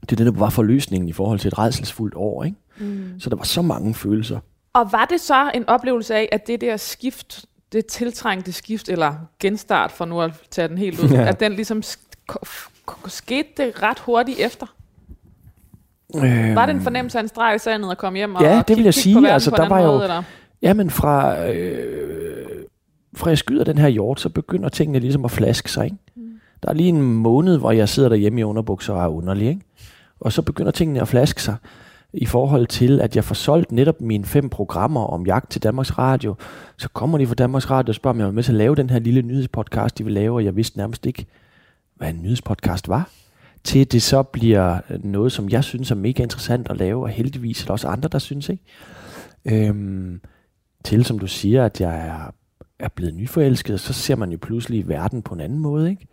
det 0.00 0.12
er 0.12 0.16
det, 0.16 0.26
der 0.26 0.40
var 0.40 0.50
forløsningen 0.50 1.08
i 1.08 1.12
forhold 1.12 1.38
til 1.38 1.48
et 1.48 1.58
redselsfuldt 1.58 2.14
år, 2.16 2.44
ikke? 2.44 2.56
Mm. 2.78 3.20
Så 3.20 3.30
der 3.30 3.36
var 3.36 3.44
så 3.44 3.62
mange 3.62 3.94
følelser. 3.94 4.40
Og 4.72 4.92
var 4.92 5.04
det 5.04 5.20
så 5.20 5.50
en 5.54 5.68
oplevelse 5.68 6.14
af, 6.14 6.28
at 6.32 6.46
det 6.46 6.60
der 6.60 6.76
skift, 6.76 7.44
det 7.72 7.86
tiltrængte 7.86 8.52
skift, 8.52 8.88
eller 8.88 9.14
genstart, 9.40 9.92
for 9.92 10.04
nu 10.04 10.20
at 10.20 10.32
tage 10.50 10.68
den 10.68 10.78
helt 10.78 10.98
ud, 11.04 11.08
Ja. 11.18 11.28
at 11.28 11.40
den 11.40 11.52
ligesom 11.52 11.82
skete 13.06 13.48
det 13.56 13.82
ret 13.82 13.98
hurtigt 13.98 14.38
efter? 14.40 14.66
Øhm, 16.16 16.54
Var 16.54 16.66
det 16.66 16.74
en 16.74 16.80
fornemmelse 16.80 17.18
af 17.18 17.22
en 17.22 17.28
streg 17.28 17.54
i 17.56 17.58
sandet 17.58 17.90
at 17.90 17.98
komme 17.98 18.16
hjem 18.16 18.34
og 18.34 18.42
Ja, 18.42 18.58
og 18.58 18.68
det 18.68 18.76
vil 18.76 18.84
jeg 18.84 18.94
sige. 18.94 19.14
verden 19.14 19.30
Altså, 19.30 19.50
der 19.50 19.56
var 19.68 19.76
anden 19.76 19.86
jo- 19.86 19.92
måde, 19.92 20.02
eller? 20.04 20.22
Jamen 20.62 20.90
fra, 20.90 21.46
øh, 21.48 22.62
fra 23.16 23.28
jeg 23.28 23.38
skyder 23.38 23.64
den 23.64 23.78
her 23.78 23.88
hjort, 23.88 24.20
så 24.20 24.28
begynder 24.28 24.68
tingene 24.68 24.98
ligesom 24.98 25.24
at 25.24 25.30
flaske 25.30 25.70
sig. 25.70 25.84
Ikke? 25.84 25.96
Mm. 26.16 26.22
Der 26.62 26.68
er 26.68 26.72
lige 26.74 26.88
en 26.88 27.02
måned, 27.02 27.58
hvor 27.58 27.70
jeg 27.70 27.88
sidder 27.88 28.08
derhjemme 28.08 28.40
i 28.40 28.44
underbukser 28.44 28.94
og 28.94 29.02
er 29.02 29.08
underlig. 29.08 29.48
Ikke? 29.48 29.60
Og 30.20 30.32
så 30.32 30.42
begynder 30.42 30.70
tingene 30.70 31.00
at 31.00 31.08
flaske 31.08 31.42
sig 31.42 31.56
i 32.12 32.26
forhold 32.26 32.66
til, 32.66 33.00
at 33.00 33.16
jeg 33.16 33.24
får 33.24 33.34
solgt 33.34 33.72
netop 33.72 34.00
mine 34.00 34.24
fem 34.24 34.48
programmer 34.48 35.04
om 35.06 35.26
jagt 35.26 35.50
til 35.50 35.62
Danmarks 35.62 35.98
Radio. 35.98 36.34
Så 36.76 36.88
kommer 36.88 37.18
de 37.18 37.26
fra 37.26 37.34
Danmarks 37.34 37.70
Radio 37.70 37.90
og 37.90 37.94
spørger, 37.94 38.14
om 38.14 38.18
jeg 38.18 38.26
var 38.26 38.32
med 38.32 38.42
til 38.42 38.52
at 38.52 38.58
lave 38.58 38.74
den 38.74 38.90
her 38.90 38.98
lille 38.98 39.22
nyhedspodcast, 39.22 39.98
de 39.98 40.04
vil 40.04 40.12
lave, 40.12 40.34
og 40.36 40.44
jeg 40.44 40.56
vidste 40.56 40.78
nærmest 40.78 41.06
ikke, 41.06 41.26
hvad 41.96 42.08
en 42.08 42.22
nyhedspodcast 42.22 42.88
var. 42.88 43.10
Til 43.64 43.92
det 43.92 44.02
så 44.02 44.22
bliver 44.22 44.80
noget, 45.04 45.32
som 45.32 45.48
jeg 45.48 45.64
synes 45.64 45.90
er 45.90 45.94
mega 45.94 46.22
interessant 46.22 46.70
at 46.70 46.76
lave, 46.76 47.02
og 47.02 47.08
heldigvis 47.08 47.62
er 47.62 47.66
der 47.66 47.72
også 47.72 47.88
andre, 47.88 48.08
der 48.08 48.18
synes, 48.18 48.48
ikke? 48.48 48.64
Øhm, 49.44 50.20
til, 50.84 51.04
som 51.04 51.18
du 51.18 51.26
siger, 51.26 51.64
at 51.64 51.80
jeg 51.80 52.06
er, 52.06 52.34
er 52.78 52.88
blevet 52.88 53.14
nyforelsket, 53.14 53.80
så 53.80 53.92
ser 53.92 54.16
man 54.16 54.30
jo 54.30 54.38
pludselig 54.42 54.88
verden 54.88 55.22
på 55.22 55.34
en 55.34 55.40
anden 55.40 55.58
måde, 55.58 55.90
ikke? 55.90 56.06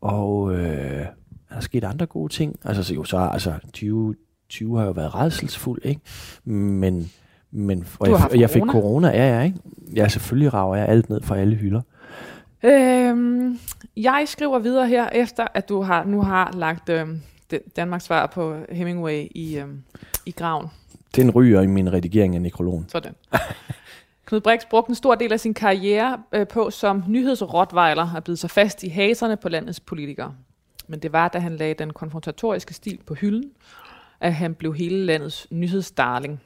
Og 0.00 0.54
øh, 0.54 1.06
er 1.50 1.54
der 1.54 1.60
sket 1.60 1.84
andre 1.84 2.06
gode 2.06 2.32
ting? 2.32 2.58
Altså, 2.64 2.82
så 2.82 2.94
jo, 2.94 3.04
så 3.04 3.18
altså, 3.18 3.52
20, 3.72 4.14
20 4.48 4.78
har 4.78 4.86
jo 4.86 4.92
været 4.92 5.14
redselsfuld, 5.14 5.80
ikke? 5.84 6.00
Men, 6.44 7.10
men 7.50 7.86
og 7.98 8.10
jeg, 8.10 8.40
jeg 8.40 8.50
fik 8.50 8.62
corona. 8.62 8.72
corona, 8.72 9.08
ja, 9.08 9.36
ja, 9.36 9.42
ikke? 9.42 9.58
Ja, 9.94 10.08
selvfølgelig 10.08 10.54
rager 10.54 10.76
jeg 10.76 10.88
alt 10.88 11.10
ned 11.10 11.20
fra 11.22 11.36
alle 11.36 11.56
hylder. 11.56 11.80
Øhm, 12.64 13.58
jeg 13.96 14.24
skriver 14.26 14.58
videre 14.58 14.88
her, 14.88 15.08
efter 15.08 15.46
at 15.54 15.68
du 15.68 15.82
har 15.82 16.04
nu 16.04 16.22
har 16.22 16.52
lagt 16.52 16.88
øhm, 16.88 17.20
Danmarks 17.76 18.04
svar 18.04 18.26
på 18.26 18.56
Hemingway 18.72 19.26
i, 19.30 19.58
øhm, 19.58 19.82
i 20.26 20.30
graven. 20.30 20.66
Den 21.16 21.30
ryger 21.30 21.60
i 21.60 21.66
min 21.66 21.92
redigering 21.92 22.34
af 22.34 22.42
nekrologen. 22.42 22.88
Sådan. 22.88 23.14
Knud 24.26 24.40
Brix 24.40 24.60
brugte 24.70 24.90
en 24.90 24.94
stor 24.94 25.14
del 25.14 25.32
af 25.32 25.40
sin 25.40 25.54
karriere 25.54 26.22
øh, 26.32 26.48
på 26.48 26.70
som 26.70 27.04
nyhedsrottweiler 27.08 28.16
at 28.16 28.24
bide 28.24 28.36
sig 28.36 28.50
fast 28.50 28.82
i 28.82 28.88
haserne 28.88 29.36
på 29.36 29.48
landets 29.48 29.80
politikere. 29.80 30.34
Men 30.86 30.98
det 30.98 31.12
var, 31.12 31.28
da 31.28 31.38
han 31.38 31.56
lagde 31.56 31.74
den 31.74 31.92
konfrontatoriske 31.92 32.74
stil 32.74 32.98
på 33.06 33.14
hylden, 33.14 33.50
at 34.20 34.34
han 34.34 34.54
blev 34.54 34.74
hele 34.74 35.04
landets 35.04 35.46
nyhedsdarling. 35.50 36.40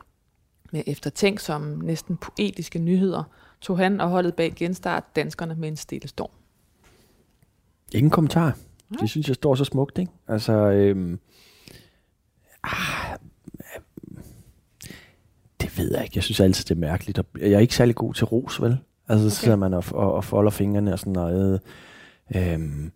Med 0.72 0.82
eftertænksomme, 0.86 1.86
næsten 1.86 2.16
poetiske 2.16 2.78
nyheder, 2.78 3.22
tog 3.60 3.78
han 3.78 4.00
og 4.00 4.08
holdet 4.08 4.34
bag 4.34 4.52
genstart 4.56 5.04
danskerne 5.16 5.54
med 5.54 5.68
en 5.68 5.76
stille 5.76 6.08
storm. 6.08 6.30
Ingen 7.94 8.10
kommentar. 8.10 8.56
Det 9.00 9.10
synes 9.10 9.28
jeg 9.28 9.34
står 9.34 9.54
så 9.54 9.64
smukt, 9.64 9.98
ikke? 9.98 10.12
Altså, 10.28 10.52
øhm, 10.52 11.18
ah, 12.64 13.18
det 15.60 15.78
ved 15.78 15.92
jeg 15.92 16.02
ikke. 16.02 16.12
Jeg 16.16 16.22
synes 16.22 16.40
altid, 16.40 16.64
det 16.64 16.70
er 16.70 16.78
mærkeligt. 16.78 17.20
Jeg 17.40 17.52
er 17.52 17.58
ikke 17.58 17.74
særlig 17.74 17.94
god 17.94 18.14
til 18.14 18.24
ros, 18.24 18.62
vel? 18.62 18.78
Altså, 19.08 19.26
okay. 19.26 19.30
så 19.30 19.40
sidder 19.40 19.56
man 19.56 19.74
og, 19.74 19.84
og, 19.92 20.12
og 20.12 20.24
folder 20.24 20.50
fingrene 20.50 20.92
og 20.92 20.98
sådan 20.98 21.12
noget. 21.12 21.60
Øhm, 22.36 22.92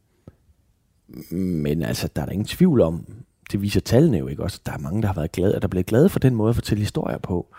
men 1.37 1.83
altså, 1.83 2.09
der 2.16 2.22
er 2.22 2.27
der 2.27 2.33
ingen 2.33 2.46
tvivl 2.46 2.81
om, 2.81 3.07
det 3.53 3.62
viser 3.62 3.81
tallene 3.81 4.18
jo 4.18 4.27
ikke 4.27 4.42
også, 4.42 4.61
der 4.66 4.72
er 4.72 4.79
mange, 4.79 5.03
der 5.03 5.09
har 5.09 5.14
været 5.14 5.33
glade, 5.33 5.55
og 5.55 5.62
der 5.62 5.68
bliver 5.68 5.83
glade 5.83 6.09
for 6.09 6.18
den 6.18 6.35
måde 6.35 6.48
at 6.48 6.55
fortælle 6.55 6.81
historier 6.81 7.18
på. 7.18 7.55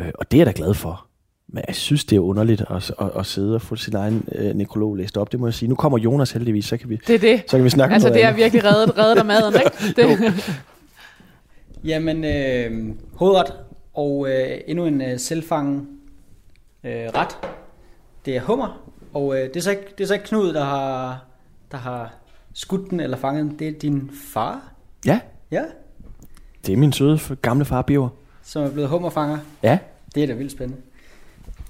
Øh, 0.00 0.12
og 0.14 0.30
det 0.30 0.36
er 0.36 0.40
jeg 0.40 0.46
da 0.46 0.52
glad 0.56 0.74
for. 0.74 1.06
Men 1.54 1.64
jeg 1.68 1.74
synes, 1.74 2.04
det 2.04 2.16
er 2.16 2.20
underligt 2.20 2.60
at, 2.70 2.92
at, 3.00 3.10
at 3.18 3.26
sidde 3.26 3.54
og 3.54 3.62
få 3.62 3.76
sin 3.76 3.94
egen 3.96 4.28
øh, 4.34 4.54
nekrolog 4.54 4.96
læst 4.96 5.16
op, 5.16 5.32
det 5.32 5.40
må 5.40 5.46
jeg 5.46 5.54
sige. 5.54 5.68
Nu 5.68 5.74
kommer 5.74 5.98
Jonas 5.98 6.32
heldigvis, 6.32 6.64
så 6.64 6.76
kan 6.76 6.88
vi, 6.88 7.00
Det 7.06 7.14
er 7.14 7.18
det. 7.18 7.42
så 7.50 7.56
kan 7.56 7.64
vi 7.64 7.70
snakke 7.70 7.92
Altså, 7.94 8.08
om 8.08 8.12
det 8.14 8.22
noget 8.22 8.24
er 8.24 8.28
andet. 8.28 8.42
virkelig 8.42 8.64
reddet, 8.64 8.98
reddet 8.98 9.18
af 9.18 9.24
maden, 9.24 9.54
ikke? 9.54 9.70
Det, 10.02 10.34
Jamen, 11.84 12.24
øh, 12.24 12.94
hovedret 13.14 13.52
og 13.94 14.28
øh, 14.28 14.58
endnu 14.66 14.84
en 14.86 15.00
øh, 15.02 15.18
selvfangen 15.18 15.88
øh, 16.84 16.92
ret. 16.92 17.36
Det 18.24 18.36
er 18.36 18.40
hummer, 18.40 18.90
og 19.12 19.34
øh, 19.38 19.48
det, 19.48 19.56
er 19.56 19.60
så 19.60 19.70
ikke, 19.70 19.82
det 19.98 20.04
er 20.04 20.08
så 20.08 20.14
ikke 20.14 20.26
Knud, 20.26 20.52
der 20.52 20.64
har, 20.64 21.24
der 21.72 21.76
har 21.78 22.14
skudt 22.54 22.90
den 22.90 23.00
eller 23.00 23.16
fanget 23.16 23.44
den. 23.44 23.58
Det 23.58 23.68
er 23.68 23.72
din 23.72 24.10
far, 24.32 24.72
Ja, 25.06 25.20
ja, 25.50 25.62
det 26.66 26.72
er 26.72 26.76
min 26.76 26.92
søde 26.92 27.18
gamle 27.42 27.64
far, 27.64 27.82
Biver. 27.82 28.08
som 28.42 28.62
er 28.64 28.70
blevet 28.70 28.90
hummerfanger. 28.90 29.38
Ja, 29.62 29.78
Det 30.14 30.22
er 30.22 30.26
da 30.26 30.32
vildt 30.32 30.52
spændende. 30.52 30.82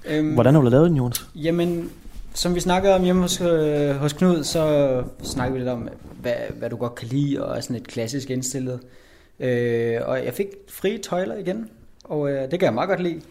Øhm, 0.07 0.33
hvordan 0.33 0.53
har 0.53 0.61
du 0.61 0.69
lavet 0.69 0.89
den, 0.89 0.97
Jonas? 0.97 1.25
Jamen, 1.35 1.91
som 2.33 2.55
vi 2.55 2.59
snakkede 2.59 2.95
om 2.95 3.03
hjemme 3.03 3.21
hos, 3.21 3.41
øh, 3.41 3.95
hos 3.95 4.13
Knud, 4.13 4.43
så 4.43 5.03
snakkede 5.23 5.53
vi 5.53 5.59
lidt 5.59 5.69
om, 5.69 5.89
hvad, 6.21 6.33
hvad 6.57 6.69
du 6.69 6.75
godt 6.75 6.95
kan 6.95 7.07
lide, 7.07 7.45
og 7.45 7.57
er 7.57 7.61
sådan 7.61 7.75
et 7.75 7.87
klassisk 7.87 8.29
indstillet. 8.29 8.79
Øh, 9.39 9.97
og 10.05 10.25
jeg 10.25 10.33
fik 10.33 10.47
frie 10.69 10.97
tøjler 10.97 11.35
igen, 11.35 11.69
og 12.03 12.31
øh, 12.31 12.41
det 12.41 12.59
kan 12.59 12.61
jeg 12.61 12.73
meget 12.73 12.89
godt 12.89 13.01
lide. 13.01 13.21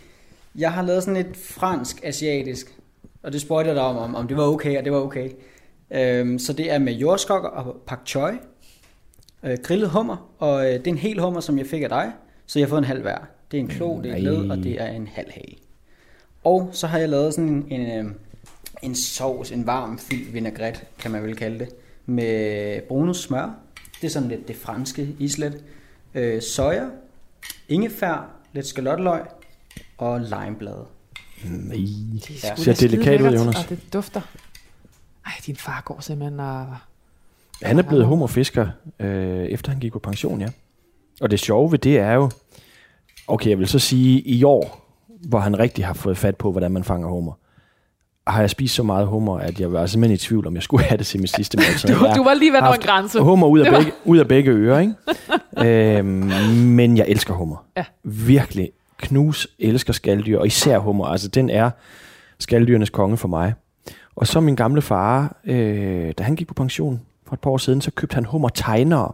Jeg 0.59 0.73
har 0.73 0.83
lavet 0.83 1.03
sådan 1.03 1.27
et 1.27 1.37
fransk-asiatisk, 1.37 2.79
og 3.23 3.33
det 3.33 3.41
spurgte 3.41 3.69
jeg 3.69 3.77
dig 3.77 3.85
om, 3.85 3.97
om, 3.97 4.15
om 4.15 4.29
det 4.29 4.37
var 4.37 4.43
okay, 4.43 4.79
og 4.79 4.85
det 4.85 4.93
var 4.93 4.99
okay. 4.99 5.31
Øh, 5.91 6.41
så 6.41 6.53
det 6.53 6.73
er 6.73 6.79
med 6.79 6.93
jordskokker 6.93 7.49
og 7.49 7.77
pak 7.87 8.01
choi, 8.07 8.33
øh, 9.43 9.57
grillet 9.63 9.91
hummer, 9.91 10.31
og 10.39 10.67
øh, 10.67 10.73
det 10.73 10.87
er 10.87 10.91
en 10.91 10.99
hel 10.99 11.21
hummer, 11.21 11.41
som 11.41 11.59
jeg 11.59 11.67
fik 11.67 11.83
af 11.83 11.89
dig, 11.89 12.13
så 12.47 12.59
jeg 12.59 12.67
har 12.67 12.71
fået 12.71 12.79
en 12.79 12.85
halv 12.85 13.03
hver. 13.03 13.19
Det 13.51 13.57
er 13.57 13.61
en 13.61 13.69
klo, 13.69 14.03
det 14.03 14.11
er 14.11 14.17
et 14.17 14.23
led, 14.23 14.51
og 14.51 14.57
det 14.57 14.81
er 14.81 14.87
en 14.87 15.07
halv 15.07 15.31
hale. 15.31 15.64
Og 16.45 16.71
så 16.73 16.87
har 16.87 16.99
jeg 16.99 17.09
lavet 17.09 17.35
sådan 17.35 17.49
en, 17.49 17.67
en, 17.81 18.07
øh, 18.07 18.13
en 18.83 18.95
sovs, 18.95 19.51
en 19.51 19.67
varm 19.67 19.99
fyldt 19.99 20.35
vinaigrette, 20.35 20.81
kan 20.99 21.11
man 21.11 21.23
vel 21.23 21.37
kalde 21.37 21.59
det, 21.59 21.69
med 22.07 22.81
brunus 22.89 23.23
smør. 23.23 23.55
Det 24.01 24.07
er 24.07 24.11
sådan 24.11 24.29
lidt 24.29 24.49
det 24.49 24.57
franske 24.57 25.09
islet. 25.19 25.65
Øh, 26.15 26.43
soja, 26.43 26.85
ingefær, 27.69 28.31
lidt 28.53 28.67
skalotløg 28.67 29.23
og 29.99 30.21
limeblade. 30.21 30.85
Nej. 31.45 31.77
det 32.29 32.45
er 32.45 32.55
sgu 32.55 32.63
Ser 32.63 32.75
delikat 32.75 33.21
ud, 33.21 33.27
Jonas. 33.27 33.57
Og 33.57 33.69
det 33.69 33.79
dufter. 33.93 34.21
Ej, 35.27 35.33
din 35.47 35.57
far 35.57 35.83
går 35.85 36.01
simpelthen 36.01 36.41
og... 36.41 36.77
Han 37.63 37.79
er 37.79 37.83
blevet 37.83 38.07
hummerfisker, 38.07 38.69
øh, 38.99 39.45
efter 39.47 39.71
han 39.73 39.81
gik 39.81 39.93
på 39.93 39.99
pension, 39.99 40.41
ja. 40.41 40.49
Og 41.21 41.31
det 41.31 41.41
sjove 41.41 41.73
ved 41.73 41.79
det 41.79 41.99
er 41.99 42.13
jo, 42.13 42.31
okay, 43.27 43.51
jeg 43.51 43.59
vil 43.59 43.69
så 43.69 43.79
sige, 43.79 44.21
i 44.21 44.45
år, 44.45 44.84
hvor 45.29 45.39
han 45.39 45.59
rigtig 45.59 45.87
har 45.87 45.95
fået 45.95 46.19
fat 46.19 46.37
på, 46.37 46.53
hvordan 46.53 46.73
man 46.73 46.85
fanger 46.85 47.09
hummer, 47.09 47.33
har 48.27 48.41
jeg 48.41 48.51
spist 48.51 48.75
så 48.75 48.83
meget 48.83 49.07
hummer, 49.07 49.39
at 49.39 49.61
jeg 49.61 49.73
var 49.73 49.87
simpelthen 49.87 50.15
i 50.15 50.19
tvivl, 50.19 50.47
om 50.47 50.55
jeg 50.55 50.63
skulle 50.63 50.85
have 50.85 50.99
det 50.99 51.07
til 51.07 51.21
min 51.21 51.27
sidste 51.27 51.57
måltid. 51.59 51.89
Du, 51.95 52.07
du 52.17 52.25
var 52.25 52.35
lige 52.35 52.53
ved 52.53 52.59
en 52.59 52.81
grænse. 52.83 53.21
Hummer 53.21 53.47
ud 53.47 53.59
af, 53.61 53.73
var- 53.73 53.79
begge, 53.79 53.93
ud 54.05 54.19
af 54.19 54.29
begge 54.29 54.51
ører, 54.51 54.79
ikke? 54.81 54.95
øhm, 55.99 56.07
men 56.57 56.97
jeg 56.97 57.05
elsker 57.09 57.35
hummer. 57.35 57.65
Ja. 57.77 57.85
Virkelig. 58.05 58.71
Knus 58.99 59.49
elsker 59.59 59.93
skalddyr, 59.93 60.39
og 60.39 60.47
især 60.47 60.79
hummer. 60.79 61.05
Altså, 61.05 61.29
den 61.29 61.51
er 61.51 61.71
skalddyrenes 62.39 62.91
konge 62.91 63.17
for 63.17 63.29
mig. 63.29 63.55
Og 64.17 64.27
så 64.27 64.41
min 64.41 64.57
gamle 64.57 64.83
far, 64.83 65.37
øh, 65.45 66.13
da 66.19 66.23
han 66.25 66.37
gik 66.37 66.47
på 66.49 66.55
pension 66.55 67.01
for 67.27 67.35
et 67.35 67.41
par 67.41 67.51
år 67.51 67.59
siden, 67.59 67.81
så 67.81 67.91
købte 67.91 68.15
han 68.15 68.25
hummer 68.25 68.49
tegnere, 68.49 69.13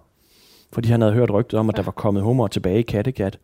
fordi 0.73 0.89
han 0.89 1.01
havde 1.01 1.13
hørt 1.15 1.31
rygtet 1.31 1.59
om, 1.59 1.69
at 1.69 1.77
der 1.77 1.83
var 1.83 1.93
kommet 1.93 2.23
hummer 2.23 2.47
tilbage 2.47 2.79
i 2.79 2.83
Kattegat. 2.83 3.39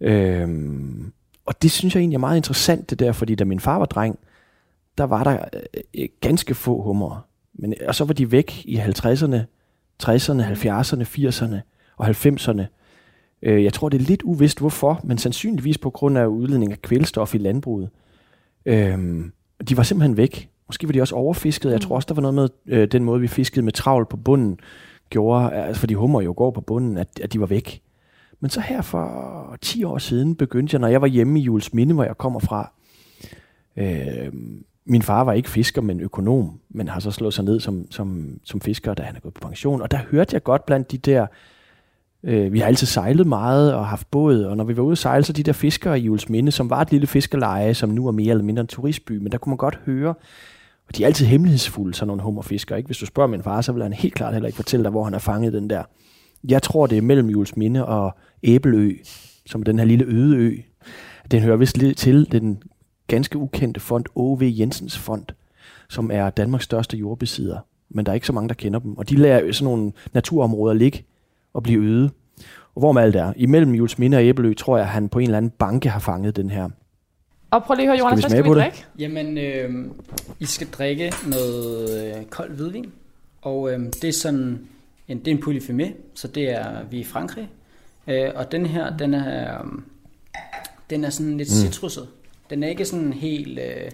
Øhm, 0.00 1.12
og 1.50 1.62
det 1.62 1.70
synes 1.70 1.94
jeg 1.94 2.00
egentlig 2.00 2.16
er 2.16 2.20
meget 2.20 2.36
interessant, 2.36 2.90
det 2.90 2.98
der, 2.98 3.12
fordi 3.12 3.34
da 3.34 3.44
min 3.44 3.60
far 3.60 3.78
var 3.78 3.84
dreng, 3.84 4.18
der 4.98 5.04
var 5.04 5.24
der 5.24 5.38
øh, 5.94 6.08
ganske 6.20 6.54
få 6.54 6.82
hummer. 6.82 7.26
Men, 7.54 7.74
og 7.88 7.94
så 7.94 8.04
var 8.04 8.14
de 8.14 8.32
væk 8.32 8.64
i 8.64 8.76
50'erne, 8.76 9.36
60'erne, 10.02 10.42
70'erne, 10.42 11.04
80'erne 11.04 11.56
og 11.96 12.08
90'erne. 12.08 12.62
Øh, 13.42 13.64
jeg 13.64 13.72
tror, 13.72 13.88
det 13.88 14.00
er 14.00 14.04
lidt 14.04 14.22
uvist 14.22 14.58
hvorfor, 14.58 15.00
men 15.04 15.18
sandsynligvis 15.18 15.78
på 15.78 15.90
grund 15.90 16.18
af 16.18 16.26
udledning 16.26 16.72
af 16.72 16.82
kvælstof 16.82 17.34
i 17.34 17.38
landbruget. 17.38 17.90
Øhm, 18.66 19.32
de 19.68 19.76
var 19.76 19.82
simpelthen 19.82 20.16
væk. 20.16 20.48
Måske 20.68 20.88
var 20.88 20.92
de 20.92 21.00
også 21.00 21.14
overfisket. 21.14 21.72
Jeg 21.72 21.80
tror 21.80 21.96
også, 21.96 22.06
der 22.06 22.14
var 22.14 22.22
noget 22.22 22.34
med 22.34 22.76
øh, 22.78 22.88
den 22.92 23.04
måde, 23.04 23.20
vi 23.20 23.28
fiskede 23.28 23.64
med 23.64 23.72
travl 23.72 24.06
på 24.06 24.16
bunden, 24.16 24.60
gjorde, 25.10 25.52
altså 25.52 25.80
fordi 25.80 25.94
hummer 25.94 26.20
jo 26.20 26.34
går 26.36 26.50
på 26.50 26.60
bunden, 26.60 26.96
at, 26.96 27.20
at 27.22 27.32
de 27.32 27.40
var 27.40 27.46
væk. 27.46 27.82
Men 28.40 28.50
så 28.50 28.60
her 28.60 28.82
for 28.82 29.56
10 29.60 29.84
år 29.84 29.98
siden 29.98 30.34
begyndte 30.34 30.74
jeg, 30.74 30.80
når 30.80 30.88
jeg 30.88 31.00
var 31.00 31.06
hjemme 31.06 31.40
i 31.40 31.42
Jules 31.42 31.74
Minde, 31.74 31.94
hvor 31.94 32.04
jeg 32.04 32.18
kommer 32.18 32.40
fra, 32.40 32.72
øh, 33.76 34.32
min 34.86 35.02
far 35.02 35.24
var 35.24 35.32
ikke 35.32 35.50
fisker, 35.50 35.82
men 35.82 36.00
økonom, 36.00 36.60
men 36.70 36.88
har 36.88 37.00
så 37.00 37.10
slået 37.10 37.34
sig 37.34 37.44
ned 37.44 37.60
som, 37.60 37.90
som, 37.90 38.38
som 38.44 38.60
fisker, 38.60 38.94
da 38.94 39.02
han 39.02 39.16
er 39.16 39.20
gået 39.20 39.34
på 39.34 39.48
pension. 39.48 39.82
Og 39.82 39.90
der 39.90 39.98
hørte 40.10 40.34
jeg 40.34 40.42
godt 40.42 40.66
blandt 40.66 40.92
de 40.92 40.98
der, 40.98 41.26
øh, 42.22 42.52
vi 42.52 42.58
har 42.58 42.66
altid 42.66 42.86
sejlet 42.86 43.26
meget 43.26 43.74
og 43.74 43.86
haft 43.86 44.10
båd, 44.10 44.42
og 44.42 44.56
når 44.56 44.64
vi 44.64 44.76
var 44.76 44.82
ude 44.82 44.92
at 44.92 44.98
sejle, 44.98 45.24
så 45.24 45.32
de 45.32 45.42
der 45.42 45.52
fiskere 45.52 46.00
i 46.00 46.02
Jules 46.02 46.28
Minde, 46.28 46.52
som 46.52 46.70
var 46.70 46.80
et 46.80 46.90
lille 46.90 47.06
fiskerleje, 47.06 47.74
som 47.74 47.88
nu 47.88 48.06
er 48.06 48.12
mere 48.12 48.30
eller 48.30 48.44
mindre 48.44 48.60
en 48.60 48.66
turistby, 48.66 49.12
men 49.12 49.32
der 49.32 49.38
kunne 49.38 49.50
man 49.50 49.56
godt 49.56 49.80
høre, 49.86 50.14
og 50.88 50.96
de 50.96 51.02
er 51.02 51.06
altid 51.06 51.26
hemmelighedsfulde, 51.26 51.94
sådan 51.94 52.06
nogle 52.06 52.22
hummerfiskere. 52.22 52.78
Ikke? 52.78 52.86
Hvis 52.86 52.98
du 52.98 53.06
spørger 53.06 53.30
min 53.30 53.42
far, 53.42 53.60
så 53.60 53.72
vil 53.72 53.82
han 53.82 53.92
helt 53.92 54.14
klart 54.14 54.32
heller 54.32 54.46
ikke 54.46 54.56
fortælle 54.56 54.84
dig, 54.84 54.90
hvor 54.90 55.04
han 55.04 55.12
har 55.12 55.20
fanget 55.20 55.52
den 55.52 55.70
der. 55.70 55.82
Jeg 56.48 56.62
tror, 56.62 56.86
det 56.86 56.98
er 56.98 57.02
mellem 57.02 57.28
Jules 57.28 57.56
Minde 57.56 57.86
og 57.86 58.16
Æbelø, 58.42 58.96
som 59.46 59.60
er 59.60 59.64
den 59.64 59.78
her 59.78 59.86
lille 59.86 60.04
øde 60.04 60.36
ø. 60.36 60.56
Den 61.30 61.42
hører 61.42 61.56
vist 61.56 61.78
lidt 61.78 61.98
til 61.98 62.32
den 62.32 62.62
ganske 63.06 63.38
ukendte 63.38 63.80
fond, 63.80 64.04
O.V. 64.14 64.42
Jensens 64.42 64.98
Fond, 64.98 65.24
som 65.88 66.10
er 66.12 66.30
Danmarks 66.30 66.64
største 66.64 66.96
jordbesidder. 66.96 67.58
Men 67.88 68.06
der 68.06 68.12
er 68.12 68.14
ikke 68.14 68.26
så 68.26 68.32
mange, 68.32 68.48
der 68.48 68.54
kender 68.54 68.78
dem. 68.78 68.98
Og 68.98 69.08
de 69.08 69.16
lader 69.16 69.52
sådan 69.52 69.64
nogle 69.64 69.92
naturområder 70.12 70.74
ligge 70.74 71.04
og 71.54 71.62
blive 71.62 71.84
øde. 71.84 72.10
Og 72.74 72.80
hvor 72.80 72.92
med 72.92 73.02
alt 73.02 73.16
er, 73.16 73.32
imellem 73.36 73.74
Jules 73.74 73.98
Minde 73.98 74.16
og 74.16 74.24
Æbelø, 74.24 74.54
tror 74.54 74.76
jeg, 74.76 74.86
at 74.86 74.92
han 74.92 75.08
på 75.08 75.18
en 75.18 75.24
eller 75.24 75.36
anden 75.36 75.52
banke 75.58 75.88
har 75.88 76.00
fanget 76.00 76.36
den 76.36 76.50
her. 76.50 76.68
Og 77.50 77.64
prøv 77.64 77.74
lige 77.74 77.90
at 77.90 77.98
høre, 77.98 78.06
Jonas, 78.06 78.16
vi 78.16 78.20
hvad 78.20 78.30
skal 78.30 78.44
vi 78.44 78.48
på 78.48 78.54
det? 78.54 78.62
drikke? 78.62 78.84
Jamen, 78.98 79.38
øh, 79.38 79.86
I 80.40 80.44
skal 80.44 80.66
drikke 80.66 81.12
noget 81.26 82.16
øh, 82.16 82.24
kold 82.24 82.50
hvidvin, 82.50 82.92
og 83.42 83.72
øh, 83.72 83.80
det 83.80 84.04
er 84.04 84.12
sådan 84.12 84.60
en, 85.12 85.18
det 85.18 85.28
er 85.28 85.36
en 85.36 85.42
polyfemé, 85.44 85.92
så 86.14 86.28
det 86.28 86.50
er 86.50 86.66
vi 86.90 86.96
er 86.96 87.00
i 87.00 87.04
Frankrig. 87.04 87.48
Øh, 88.08 88.30
og 88.34 88.52
den 88.52 88.66
her, 88.66 88.96
den 88.96 89.14
er, 89.14 89.58
øh, 89.58 89.64
den 90.90 91.04
er 91.04 91.10
sådan 91.10 91.36
lidt 91.36 91.48
Mm. 91.48 91.54
citruset. 91.54 92.06
Den 92.50 92.62
er 92.62 92.68
ikke 92.68 92.84
sådan 92.84 93.12
helt 93.12 93.58
øh, 93.58 93.90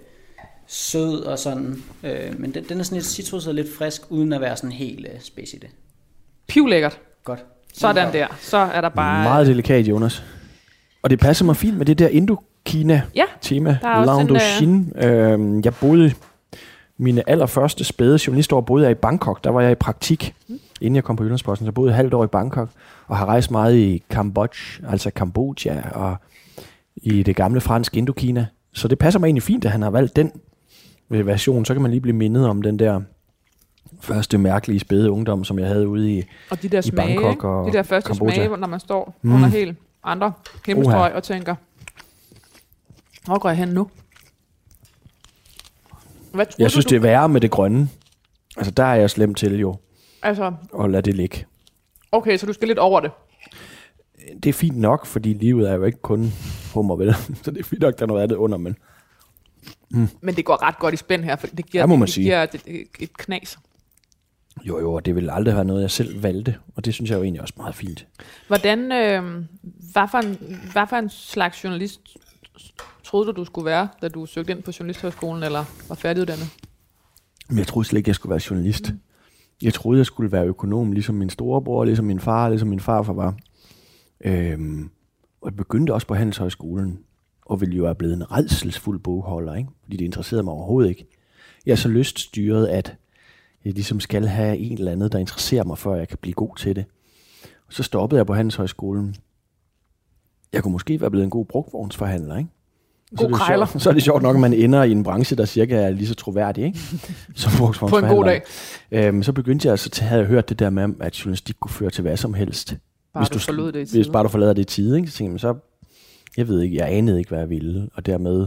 sød 0.67 1.21
og 1.25 1.39
sådan, 1.39 1.83
øh, 2.03 2.41
men 2.41 2.55
den, 2.55 2.65
den 2.69 2.81
er 2.81 2.85
sådan 2.85 2.97
lidt 2.97 3.07
citruset 3.07 3.49
og 3.49 3.55
lidt 3.55 3.69
frisk, 3.79 4.03
uden 4.11 4.33
at 4.33 4.41
være 4.41 4.57
sådan 4.57 4.73
helt 4.73 5.07
øh, 5.15 5.21
spids 5.21 5.53
i 5.55 5.57
det. 5.57 5.69
Pivlækkert. 6.47 6.99
Godt. 7.25 7.45
Sådan 7.75 8.13
der. 8.13 8.27
Så 8.41 8.57
er 8.57 8.81
der 8.81 8.89
bare... 8.89 9.23
Meget 9.25 9.47
delikat, 9.47 9.89
Jonas. 9.89 10.23
Og 11.03 11.11
det 11.11 11.19
passer 11.19 11.45
mig 11.45 11.57
fint 11.57 11.77
med 11.79 11.87
det 11.87 11.99
der 11.99 12.09
Indokina-tema. 12.09 13.71
Ja, 13.83 13.89
der 13.89 13.89
er 13.89 13.97
også 13.97 14.65
en. 14.65 14.93
Øh, 14.97 15.65
jeg 15.65 15.75
boede 15.75 16.13
mine 16.99 17.31
allerførste 17.31 17.85
spæde 17.85 18.19
journalistår 18.27 18.61
boede 18.61 18.85
jeg 18.85 18.91
i 18.91 18.95
Bangkok. 18.95 19.45
Der 19.45 19.51
var 19.51 19.61
jeg 19.61 19.73
i 19.73 19.75
praktik, 19.75 20.35
mm. 20.49 20.61
Inden 20.81 20.97
jeg 20.97 21.05
kom 21.05 21.17
på 21.17 21.23
Jyllandsposten. 21.25 21.65
Så 21.65 21.69
jeg 21.69 21.75
boede 21.75 21.91
et 21.91 21.97
halvt 21.97 22.15
år 22.15 22.25
i 22.25 22.27
Bangkok, 22.27 22.69
og 23.07 23.17
har 23.17 23.27
rejst 23.27 23.51
meget 23.51 23.77
i 23.77 24.03
Kambodja, 24.11 24.91
altså 24.91 25.11
Kambodja, 25.11 25.83
og 25.91 26.17
i 26.97 27.23
det 27.23 27.37
gamle 27.37 27.61
fransk 27.61 27.97
Indokina. 27.97 28.47
Så 28.73 28.89
det 28.89 28.99
passer 28.99 29.21
mig 29.21 29.27
egentlig 29.27 29.43
fint, 29.43 29.65
at 29.65 29.71
han 29.71 29.83
har 29.83 29.91
valgt 29.91 30.17
den 30.17 30.33
version. 31.09 31.65
Så 31.65 31.73
kan 31.75 31.83
man 31.83 31.91
lige 31.91 32.01
blive 32.01 32.17
mindet 32.17 32.47
om 32.49 32.63
den 32.63 32.79
der 32.79 33.01
første 34.01 34.39
mærkelige 34.39 34.81
spæde 34.81 35.11
ungdom, 35.11 35.45
som 35.45 35.59
jeg 35.59 35.69
havde 35.69 35.89
ude 35.89 36.13
i 36.19 36.23
Og 36.51 36.63
de 36.63 36.69
der 36.69 36.79
i 36.79 36.83
smage, 36.83 37.21
Bangkok 37.21 37.45
og 37.45 37.73
de 37.73 37.77
der 37.77 37.83
første 37.83 38.09
Kambodja. 38.09 38.35
smage, 38.35 38.57
når 38.57 38.67
man 38.69 38.81
står 38.81 39.15
Mm. 39.23 39.33
under 39.35 39.49
helt... 39.49 39.79
andre 40.05 40.33
himmelstrøg 40.67 41.13
og 41.13 41.23
tænker, 41.23 41.55
hvor 43.25 43.39
går 43.39 43.49
jeg 43.49 43.59
hen 43.59 43.69
nu? 43.69 43.89
Hvad 46.33 46.47
Jeg 46.59 46.65
du, 46.67 46.71
synes, 46.71 46.85
du, 46.85 46.91
det 46.91 46.97
er 46.97 47.01
værre 47.01 47.29
med 47.29 47.41
det 47.41 47.51
grønne. 47.51 47.89
Altså, 48.57 48.71
der 48.71 48.85
er 48.85 48.95
jeg 48.95 49.11
slem 49.11 49.35
til 49.35 49.59
jo, 49.61 49.77
Altså, 50.23 50.53
at 50.81 50.91
lade 50.91 51.03
det 51.03 51.15
ligge. 51.15 51.45
okay, 52.13 52.37
så 52.37 52.47
du 52.47 52.53
skal 52.53 52.69
lidt 52.69 52.79
over 52.79 53.01
det. 53.01 53.11
Det 54.43 54.49
er 54.49 54.53
fint 54.53 54.77
nok, 54.77 55.07
fordi 55.07 55.33
livet 55.33 55.71
er 55.71 55.75
jo 55.75 55.85
ikke 55.85 56.03
kun 56.03 56.33
hummer, 56.75 56.97
vel? 56.97 57.15
Så 57.43 57.51
det 57.51 57.61
er 57.61 57.65
fint 57.65 57.83
nok, 57.83 57.99
der 57.99 58.03
er 58.03 58.07
noget 58.07 58.23
andet 58.23 58.37
under, 58.37 58.59
men 58.59 58.77
Men 60.21 60.37
det 60.37 60.45
går 60.45 60.63
ret 60.63 60.79
godt 60.79 60.95
i 60.95 60.97
spænd 60.97 61.25
her, 61.25 61.37
for 61.37 61.47
det 61.47 61.67
giver, 61.71 61.83
Ja, 61.83 61.87
må 61.87 61.97
man 61.97 62.07
det 62.07 62.15
sige. 62.15 62.25
giver 62.25 62.43
et, 62.43 62.63
et, 63.01 63.17
knas. 63.19 63.59
jo 64.65 64.79
jo, 64.81 64.93
og 64.93 65.07
det 65.07 65.15
vil 65.15 65.31
aldrig 65.31 65.55
være 65.55 65.65
noget, 65.65 65.83
jeg 65.83 65.91
selv 65.91 66.23
valgte, 66.23 66.57
og 66.77 66.85
det 66.85 66.95
synes 66.95 67.11
jeg 67.11 67.17
jo 67.17 67.23
egentlig 67.23 67.43
også 67.43 67.55
meget 67.57 67.75
fint. 67.75 68.07
Hvordan, 68.47 68.93
øh, 68.93 69.45
hvad, 69.93 70.09
for 70.11 70.19
en, 70.19 70.59
hvad 70.73 70.87
for 70.87 70.97
en 70.97 71.11
slags 71.11 71.65
journalist 71.65 72.01
troede 73.05 73.27
du, 73.27 73.33
du 73.33 73.45
skulle 73.45 73.65
være, 73.67 73.89
da 74.03 74.09
du 74.09 74.27
søgte 74.27 74.53
ind 74.53 74.63
på 74.63 74.71
Journalisthøjskolen, 74.81 75.43
eller 75.43 75.65
var 75.89 75.95
færdiguddannet? 75.95 76.49
Jeg 77.57 77.67
troede 77.67 77.89
slet 77.89 77.99
ikke, 77.99 78.09
jeg 78.09 78.15
skulle 78.15 78.31
være 78.31 78.41
journalist. 78.51 78.93
Jeg 79.63 79.75
troede, 79.75 79.99
jeg 79.99 80.07
skulle 80.07 80.33
være 80.33 80.47
økonom, 80.47 80.93
ligesom 80.93 81.15
min 81.15 81.31
storebror, 81.31 81.85
ligesom 81.85 82.05
min 82.05 82.21
far, 82.21 82.49
ligesom 82.49 82.69
min 82.69 82.81
farfar 82.81 83.13
var. 83.13 83.37
Øhm, 84.21 84.91
og 85.41 85.51
jeg 85.51 85.57
begyndte 85.57 85.95
også 85.95 86.07
på 86.07 86.15
Handelshøjskolen, 86.15 86.99
og 87.47 87.61
ville 87.61 87.77
jo 87.77 87.83
være 87.83 87.95
blevet 87.95 88.15
en 88.15 88.33
redselsfuld 88.33 88.99
bogholder, 88.99 89.55
ikke? 89.55 89.71
fordi 89.83 89.97
det 89.97 90.05
interesserede 90.05 90.43
mig 90.43 90.53
overhovedet 90.53 90.89
ikke. 90.89 91.07
Jeg 91.67 91.73
er 91.73 91.77
så 91.77 91.89
lyststyret, 91.89 92.67
at 92.67 92.97
jeg 93.65 93.73
ligesom 93.73 94.01
skal 94.01 94.27
have 94.27 94.59
en 94.59 94.79
eller 94.79 94.93
andet, 94.93 95.13
der 95.13 95.19
interesserer 95.19 95.65
mig, 95.65 95.79
før 95.79 95.95
jeg 95.95 96.09
kan 96.09 96.19
blive 96.21 96.35
god 96.35 96.57
til 96.57 96.77
det. 96.77 96.85
Og 97.67 97.73
så 97.73 97.83
stoppede 97.83 98.19
jeg 98.19 98.27
på 98.27 98.35
Handelshøjskolen. 98.35 99.17
Jeg 100.53 100.63
kunne 100.63 100.73
måske 100.73 101.01
være 101.01 101.11
blevet 101.11 101.25
en 101.25 101.31
god 101.31 101.45
brugtvognsforhandler, 101.45 102.37
ikke? 102.37 102.51
God 103.11 103.19
så 103.19 103.53
er 103.53 103.57
det. 103.57 103.69
Sjovt, 103.69 103.83
så 103.83 103.89
er 103.89 103.95
det 103.95 104.03
sjovt 104.03 104.23
nok, 104.23 104.37
at 104.37 104.41
man 104.41 104.53
ender 104.53 104.83
i 104.83 104.93
en 104.93 105.03
branche, 105.03 105.37
der 105.37 105.45
cirka 105.45 105.77
er 105.77 105.91
lige 105.91 106.07
så 106.09 106.15
troværdig, 106.15 106.65
ikke? 106.65 106.79
Som 107.35 107.51
På 107.89 107.99
en 107.99 108.05
god 108.05 108.25
dag. 108.25 108.43
Øhm, 108.91 109.23
så 109.23 109.33
begyndte 109.33 109.67
jeg 109.67 109.71
altså 109.71 109.91
til, 109.91 110.05
havde 110.05 110.21
jeg 110.23 110.29
hørt 110.29 110.49
det 110.49 110.59
der 110.59 110.71
med, 110.71 110.89
at 111.01 111.25
journalistik 111.25 111.57
kunne 111.61 111.71
føre 111.71 111.91
til 111.91 112.03
hvad 112.03 112.17
som 112.17 112.35
helst. 112.35 112.77
Bare 113.15 113.25
du, 113.25 113.39
forlod 113.39 113.73
det 113.73 113.95
i 113.95 113.97
Hvis 113.97 114.09
bare 114.09 114.23
du 114.23 114.29
forlader 114.29 114.53
det 114.53 114.63
i 114.63 114.65
tide, 114.65 114.97
ikke? 114.97 115.11
Så 115.11 115.17
tænkte 115.17 115.33
jeg, 115.33 115.41
så, 115.41 115.55
jeg 116.37 116.49
ved 116.49 116.61
ikke, 116.61 116.77
jeg 116.77 116.93
anede 116.93 117.19
ikke, 117.19 117.29
hvad 117.29 117.39
jeg 117.39 117.51
ville. 117.51 117.89
Og 117.95 118.07
dermed, 118.07 118.47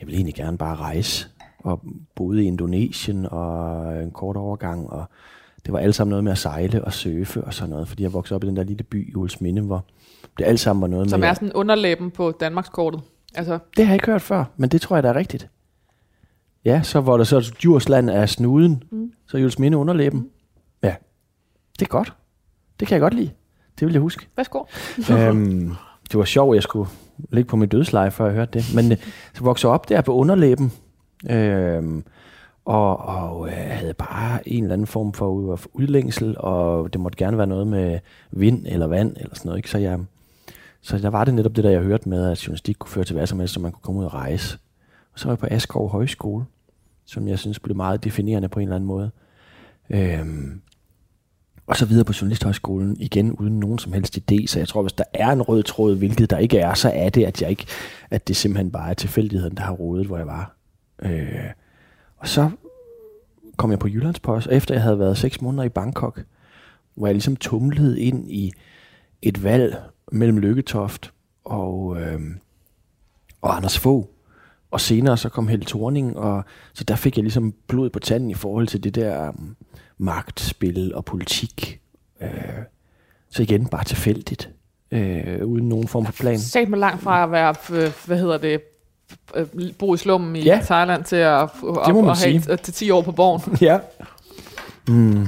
jeg 0.00 0.06
ville 0.06 0.16
egentlig 0.16 0.34
gerne 0.34 0.58
bare 0.58 0.76
rejse. 0.76 1.26
Og 1.58 1.80
boede 2.14 2.44
i 2.44 2.46
Indonesien 2.46 3.26
og 3.30 4.02
en 4.02 4.10
kort 4.10 4.36
overgang. 4.36 4.90
Og 4.90 5.04
det 5.64 5.72
var 5.72 5.78
alt 5.78 5.94
sammen 5.94 6.10
noget 6.10 6.24
med 6.24 6.32
at 6.32 6.38
sejle 6.38 6.84
og 6.84 6.92
surfe 6.92 7.44
og 7.44 7.54
sådan 7.54 7.70
noget. 7.70 7.88
Fordi 7.88 8.02
jeg 8.02 8.12
voksede 8.12 8.36
op 8.36 8.44
i 8.44 8.46
den 8.46 8.56
der 8.56 8.62
lille 8.62 8.84
by 8.84 9.12
i 9.12 9.14
Ulsminde, 9.14 9.62
hvor 9.62 9.84
det 10.38 10.44
alt 10.44 10.60
sammen 10.60 10.80
var 10.80 10.88
noget 10.88 11.10
Som 11.10 11.20
med... 11.20 11.28
er 11.28 11.34
sådan 11.34 11.52
underlæben 11.52 12.10
på 12.10 12.30
Danmarkskortet. 12.30 13.00
Altså, 13.36 13.58
Det 13.76 13.86
har 13.86 13.92
jeg 13.92 13.94
ikke 13.94 14.06
hørt 14.06 14.22
før, 14.22 14.44
men 14.56 14.68
det 14.70 14.80
tror 14.80 14.96
jeg, 14.96 15.02
der 15.02 15.08
er 15.08 15.16
rigtigt. 15.16 15.48
Ja, 16.64 16.82
så 16.82 17.00
hvor 17.00 17.16
der 17.16 17.24
så 17.24 17.52
Djursland 17.62 18.10
er 18.10 18.26
snuden, 18.26 18.82
mm. 18.90 19.12
så 19.26 19.38
Jules 19.38 19.58
Minde 19.58 19.78
underlæben. 19.78 20.18
Mm. 20.20 20.30
Ja, 20.82 20.94
det 21.78 21.82
er 21.86 21.90
godt. 21.90 22.12
Det 22.80 22.88
kan 22.88 22.94
jeg 22.94 23.00
godt 23.00 23.14
lide. 23.14 23.30
Det 23.80 23.86
vil 23.86 23.92
jeg 23.92 24.00
huske. 24.02 24.26
værsgo. 24.36 24.64
øhm, 25.10 25.74
det 26.10 26.18
var 26.18 26.24
sjovt, 26.24 26.54
jeg 26.54 26.62
skulle 26.62 26.88
ligge 27.32 27.48
på 27.48 27.56
mit 27.56 27.72
dødsleje, 27.72 28.10
før 28.10 28.24
jeg 28.26 28.34
hørte 28.34 28.58
det. 28.58 28.64
Men 28.74 28.92
øh, 28.92 28.98
så 29.34 29.44
voksede 29.44 29.72
op 29.72 29.88
der 29.88 30.00
på 30.00 30.14
underlæben, 30.14 30.72
øhm, 31.30 32.04
og, 32.64 32.98
og 32.98 33.48
øh, 33.48 33.54
havde 33.56 33.94
bare 33.94 34.48
en 34.48 34.62
eller 34.64 34.72
anden 34.72 34.86
form 34.86 35.12
for 35.12 35.28
ud- 35.28 35.66
udlængsel, 35.72 36.34
og 36.38 36.92
det 36.92 37.00
måtte 37.00 37.18
gerne 37.18 37.38
være 37.38 37.46
noget 37.46 37.66
med 37.66 37.98
vind 38.30 38.66
eller 38.66 38.86
vand 38.86 39.16
eller 39.16 39.34
sådan 39.34 39.48
noget. 39.48 39.58
Ikke? 39.58 39.70
Så, 39.70 39.78
jeg, 39.78 39.98
så 40.86 40.98
der 40.98 41.10
var 41.10 41.24
det 41.24 41.34
netop 41.34 41.56
det, 41.56 41.64
der 41.64 41.70
jeg 41.70 41.80
hørte 41.80 42.08
med, 42.08 42.30
at 42.30 42.46
journalistik 42.46 42.76
kunne 42.78 42.90
føre 42.90 43.04
til 43.04 43.16
hvad 43.16 43.26
som 43.26 43.38
helst, 43.38 43.54
så 43.54 43.60
man 43.60 43.72
kunne 43.72 43.82
komme 43.82 44.00
ud 44.00 44.04
og 44.04 44.14
rejse. 44.14 44.58
Og 45.12 45.18
så 45.18 45.24
var 45.24 45.32
jeg 45.32 45.38
på 45.38 45.46
Askov 45.50 45.90
Højskole, 45.90 46.44
som 47.04 47.28
jeg 47.28 47.38
synes 47.38 47.58
blev 47.58 47.76
meget 47.76 48.04
definerende 48.04 48.48
på 48.48 48.60
en 48.60 48.62
eller 48.62 48.76
anden 48.76 48.88
måde. 48.88 49.10
Øhm, 49.90 50.60
og 51.66 51.76
så 51.76 51.86
videre 51.86 52.04
på 52.04 52.12
Journalisthøjskolen, 52.20 52.96
igen 53.00 53.32
uden 53.32 53.60
nogen 53.60 53.78
som 53.78 53.92
helst 53.92 54.18
idé. 54.18 54.46
Så 54.46 54.58
jeg 54.58 54.68
tror, 54.68 54.82
hvis 54.82 54.92
der 54.92 55.04
er 55.12 55.30
en 55.30 55.42
rød 55.42 55.62
tråd, 55.62 55.96
hvilket 55.96 56.30
der 56.30 56.38
ikke 56.38 56.58
er, 56.58 56.74
så 56.74 56.90
er 56.94 57.08
det, 57.08 57.24
at 57.24 57.42
jeg 57.42 57.50
ikke, 57.50 57.66
at 58.10 58.28
det 58.28 58.36
simpelthen 58.36 58.70
bare 58.70 58.90
er 58.90 58.94
tilfældigheden, 58.94 59.56
der 59.56 59.62
har 59.62 59.72
rodet, 59.72 60.06
hvor 60.06 60.16
jeg 60.16 60.26
var. 60.26 60.56
Øh, 61.02 61.50
og 62.16 62.28
så 62.28 62.50
kom 63.56 63.70
jeg 63.70 63.78
på 63.78 63.88
Jyllandspost, 63.88 64.46
efter 64.50 64.74
jeg 64.74 64.82
havde 64.82 64.98
været 64.98 65.18
seks 65.18 65.40
måneder 65.40 65.64
i 65.64 65.68
Bangkok, 65.68 66.24
hvor 66.94 67.06
jeg 67.06 67.14
ligesom 67.14 67.36
tumlede 67.36 68.00
ind 68.00 68.30
i 68.30 68.52
et 69.22 69.44
valg 69.44 69.76
mellem 70.12 70.38
Lykketoft 70.38 71.12
og, 71.44 71.96
øh, 72.00 72.20
og 73.42 73.56
Anders 73.56 73.78
Fogh. 73.78 74.06
Og 74.70 74.80
senere 74.80 75.16
så 75.16 75.28
kom 75.28 75.48
Helle 75.48 75.64
Thorning, 75.64 76.16
og 76.16 76.44
så 76.74 76.84
der 76.84 76.96
fik 76.96 77.16
jeg 77.16 77.22
ligesom 77.22 77.54
blod 77.66 77.90
på 77.90 77.98
tanden 77.98 78.30
i 78.30 78.34
forhold 78.34 78.66
til 78.66 78.84
det 78.84 78.94
der 78.94 79.28
um, 79.28 79.56
magtspil 79.98 80.94
og 80.94 81.04
politik. 81.04 81.80
Øh, 82.22 82.30
så 83.30 83.42
igen, 83.42 83.66
bare 83.66 83.84
tilfældigt. 83.84 84.50
Øh, 84.90 85.44
uden 85.46 85.68
nogen 85.68 85.88
form 85.88 86.04
for 86.06 86.12
plan. 86.12 86.38
Sat 86.38 86.68
mig 86.68 86.78
langt 86.78 87.02
fra 87.02 87.24
at 87.24 87.30
være, 87.30 87.54
øh, 87.72 87.92
hvad 88.06 88.18
hedder 88.18 88.38
det, 88.38 88.60
øh, 89.34 89.46
bo 89.78 89.94
i 89.94 89.98
slummen 89.98 90.36
i 90.36 90.40
Ja. 90.42 90.60
Thailand 90.64 91.04
til 91.04 91.16
at, 91.16 91.42
at, 91.42 91.50
må 91.62 91.80
at, 91.80 92.04
have 92.04 92.16
sige. 92.16 92.56
til 92.56 92.74
10 92.74 92.90
år 92.90 93.02
på 93.02 93.12
borgen. 93.12 93.56
ja. 93.60 93.78
Mm. 94.88 95.26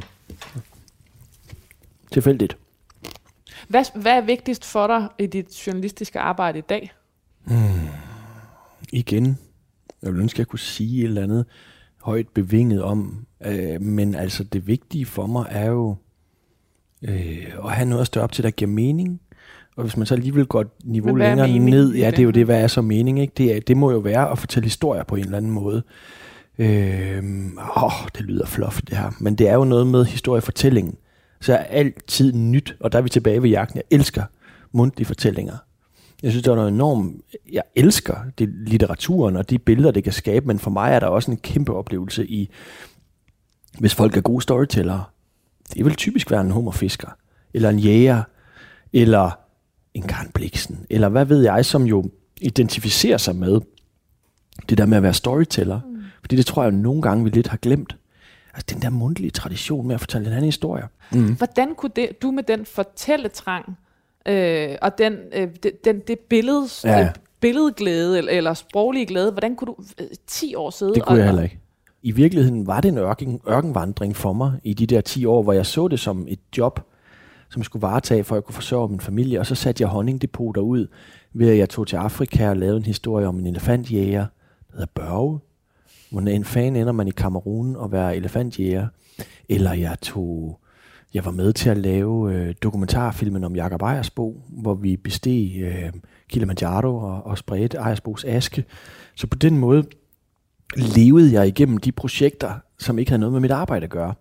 Tilfældigt. 2.13 2.57
Hvad, 3.69 3.85
hvad 4.03 4.13
er 4.13 4.21
vigtigst 4.21 4.65
for 4.65 4.87
dig 4.87 5.09
i 5.19 5.27
dit 5.27 5.67
journalistiske 5.67 6.21
arbejde 6.21 6.59
i 6.59 6.63
dag? 6.63 6.93
igen, 8.93 9.39
jeg 10.03 10.11
ville 10.11 10.23
ønske, 10.23 10.37
at 10.37 10.39
jeg 10.39 10.47
kunne 10.47 10.59
sige 10.59 11.01
et 11.01 11.05
eller 11.05 11.23
andet 11.23 11.45
højt 12.03 12.29
bevinget 12.29 12.83
om, 12.83 13.27
øh, 13.47 13.83
men 13.83 14.15
altså 14.15 14.45
det 14.45 14.67
vigtige 14.67 15.07
for 15.07 15.27
mig 15.27 15.47
er 15.51 15.67
jo 15.67 15.97
øh, 17.03 17.47
at 17.65 17.71
have 17.71 17.89
noget 17.89 18.01
at 18.01 18.07
stå 18.07 18.21
op 18.21 18.33
til, 18.33 18.45
der 18.45 18.51
giver 18.51 18.71
mening. 18.71 19.21
Og 19.77 19.83
hvis 19.83 19.97
man 19.97 20.07
så 20.07 20.15
alligevel 20.15 20.47
går 20.47 20.61
et 20.61 20.69
niveau 20.85 21.15
er 21.15 21.19
længere 21.19 21.59
ned, 21.59 21.95
ja, 21.95 22.07
det? 22.07 22.13
det 22.13 22.19
er 22.19 22.25
jo 22.25 22.31
det, 22.31 22.45
hvad 22.45 22.63
er 22.63 22.67
så 22.67 22.83
mening, 22.83 23.21
ikke? 23.21 23.33
Det, 23.37 23.57
er, 23.57 23.61
det 23.61 23.77
må 23.77 23.91
jo 23.91 23.99
være 23.99 24.31
at 24.31 24.39
fortælle 24.39 24.65
historier 24.65 25.03
på 25.05 25.17
en 25.17 25.25
eller 25.25 25.37
anden 25.37 25.53
måde. 25.53 25.83
Øh, 26.59 27.23
åh, 27.77 27.93
det 28.17 28.25
lyder 28.25 28.47
fluffy 28.47 28.81
det 28.89 28.97
her, 28.97 29.11
men 29.21 29.35
det 29.35 29.49
er 29.49 29.55
jo 29.55 29.65
noget 29.65 29.87
med 29.87 30.05
historiefortællingen. 30.05 30.95
Så 31.41 31.53
er 31.53 31.57
altid 31.57 32.33
nyt, 32.33 32.77
og 32.81 32.93
der 32.93 32.99
er 32.99 33.03
vi 33.03 33.09
tilbage 33.09 33.43
ved 33.43 33.51
jagten. 33.51 33.77
Jeg 33.77 33.99
elsker 33.99 34.23
mundtlige 34.73 35.07
fortællinger. 35.07 35.57
Jeg 36.23 36.31
synes, 36.31 36.45
der 36.45 36.51
er 36.51 36.57
noget 36.57 36.73
enormt... 36.73 37.23
Jeg 37.53 37.63
elsker 37.77 38.17
det, 38.39 38.49
litteraturen 38.49 39.37
og 39.37 39.51
de 39.51 39.59
billeder, 39.59 39.91
det 39.91 40.05
kan 40.05 40.13
skabe, 40.13 40.47
men 40.47 40.59
for 40.59 40.71
mig 40.71 40.93
er 40.93 41.01
der 41.01 41.07
også 41.07 41.31
en 41.31 41.37
kæmpe 41.37 41.75
oplevelse 41.75 42.27
i, 42.27 42.51
hvis 43.79 43.95
folk 43.95 44.17
er 44.17 44.21
gode 44.21 44.43
storytellere. 44.43 45.05
Det 45.75 45.85
vil 45.85 45.95
typisk 45.95 46.31
være 46.31 46.41
en 46.41 46.51
hummerfisker, 46.51 47.09
eller 47.55 47.71
en 47.71 47.79
jæger, 47.79 48.23
eller 48.93 49.31
en 49.95 50.03
Karen 50.03 50.31
Bliksen, 50.35 50.87
eller 50.91 51.09
hvad 51.09 51.25
ved 51.25 51.43
jeg, 51.43 51.65
som 51.65 51.85
jo 51.85 52.11
identificerer 52.41 53.19
sig 53.19 53.37
med 53.37 53.61
det 54.69 54.79
der 54.79 54.87
med 54.87 54.97
at 54.97 55.03
være 55.03 55.15
storyteller. 55.15 55.81
Mm. 55.87 56.03
Fordi 56.21 56.37
det 56.37 56.47
tror 56.47 56.63
jeg 56.63 56.73
jo 56.73 56.79
nogle 56.79 57.03
gange, 57.03 57.25
vi 57.25 57.31
lidt 57.31 57.49
har 57.49 57.57
glemt. 57.57 57.97
Altså 58.59 58.75
den 58.75 58.83
der 58.83 58.91
mundtlige 58.91 59.31
tradition 59.31 59.87
med 59.87 59.95
at 59.95 60.01
fortælle 60.01 60.27
en 60.27 60.33
anden 60.33 60.45
historie. 60.45 60.83
Mm. 61.13 61.35
Hvordan 61.37 61.75
kunne 61.75 61.91
det, 61.97 62.23
du 62.23 62.31
med 62.31 62.43
den 62.43 62.67
fortælletrang 62.67 63.79
øh, 64.29 64.77
og 64.83 64.99
den, 64.99 65.13
øh, 65.35 65.49
det, 65.63 65.85
den, 65.85 66.01
det 66.09 66.19
billedes, 66.19 66.85
Ja. 66.85 66.99
ja. 66.99 67.11
billedglæde 67.41 68.19
eller, 68.19 68.33
eller 68.33 68.55
sproglige 68.55 69.07
glæde, 69.07 69.31
hvordan 69.31 69.57
kunne 69.57 69.67
du 69.67 69.77
øh, 70.01 70.07
10 70.27 70.55
år 70.55 70.71
sidde 70.71 70.95
Det 70.95 71.03
kunne 71.03 71.15
og, 71.15 71.19
jeg 71.19 71.27
heller 71.27 71.43
ikke. 71.43 71.59
I 72.03 72.11
virkeligheden 72.11 72.67
var 72.67 72.81
det 72.81 72.89
en 72.89 72.99
ørken, 72.99 73.41
ørkenvandring 73.49 74.17
for 74.17 74.33
mig 74.33 74.53
i 74.65 74.75
de 74.75 74.87
der 74.87 75.01
10 75.01 75.25
år, 75.25 75.43
hvor 75.43 75.53
jeg 75.53 75.67
så 75.67 75.89
det 75.89 76.01
som 76.01 76.27
et 76.29 76.41
job, 76.59 76.81
som 77.51 77.61
jeg 77.61 77.65
skulle 77.65 77.83
varetage, 77.83 78.25
for 78.25 78.35
at 78.35 78.37
jeg 78.37 78.45
kunne 78.45 78.55
forsørge 78.55 78.89
min 78.89 79.01
familie. 79.01 79.41
Og 79.41 79.47
så 79.47 79.55
satte 79.55 79.83
jeg 79.83 79.89
honningdepoter 79.89 80.61
ud, 80.61 80.87
ved 81.35 81.51
at 81.51 81.59
jeg 81.59 81.69
tog 81.69 81.87
til 81.87 81.97
Afrika 81.97 82.49
og 82.51 82.57
lavede 82.57 82.77
en 82.77 82.85
historie 82.85 83.27
om 83.27 83.39
en 83.39 83.47
elefantjæger, 83.47 84.27
der 84.69 84.73
hedder 84.73 84.87
Børge. 84.95 85.39
Hvordan 86.11 86.35
en 86.35 86.45
fan 86.45 86.77
ender 86.77 86.93
man 86.93 87.09
i 87.09 87.11
Kamerun 87.11 87.77
og 87.77 87.93
være 87.93 88.17
elefantjæger. 88.17 88.87
Eller 89.49 89.73
jeg 89.73 89.97
tog... 90.03 90.61
Jeg 91.15 91.25
var 91.25 91.31
med 91.31 91.53
til 91.53 91.71
at 91.71 91.77
lave 91.77 92.35
øh, 92.35 92.55
dokumentarfilmen 92.63 93.45
om 93.45 93.57
Jakob 93.57 93.83
Ejersbo, 93.83 94.43
hvor 94.49 94.75
vi 94.75 94.97
besteg 94.97 95.61
øh, 95.63 95.93
Kilimanjaro 96.29 96.97
og, 96.97 97.27
og 97.27 97.39
spredte 97.39 97.77
Ejersbos 97.77 98.25
aske. 98.25 98.65
Så 99.15 99.27
på 99.27 99.39
den 99.39 99.59
måde 99.59 99.87
levede 100.77 101.33
jeg 101.33 101.49
igennem 101.49 101.79
de 101.79 101.93
projekter, 101.93 102.55
som 102.79 102.99
ikke 102.99 103.11
havde 103.11 103.21
noget 103.21 103.33
med 103.33 103.41
mit 103.41 103.51
arbejde 103.51 103.85
at 103.85 103.91
gøre. 103.91 104.15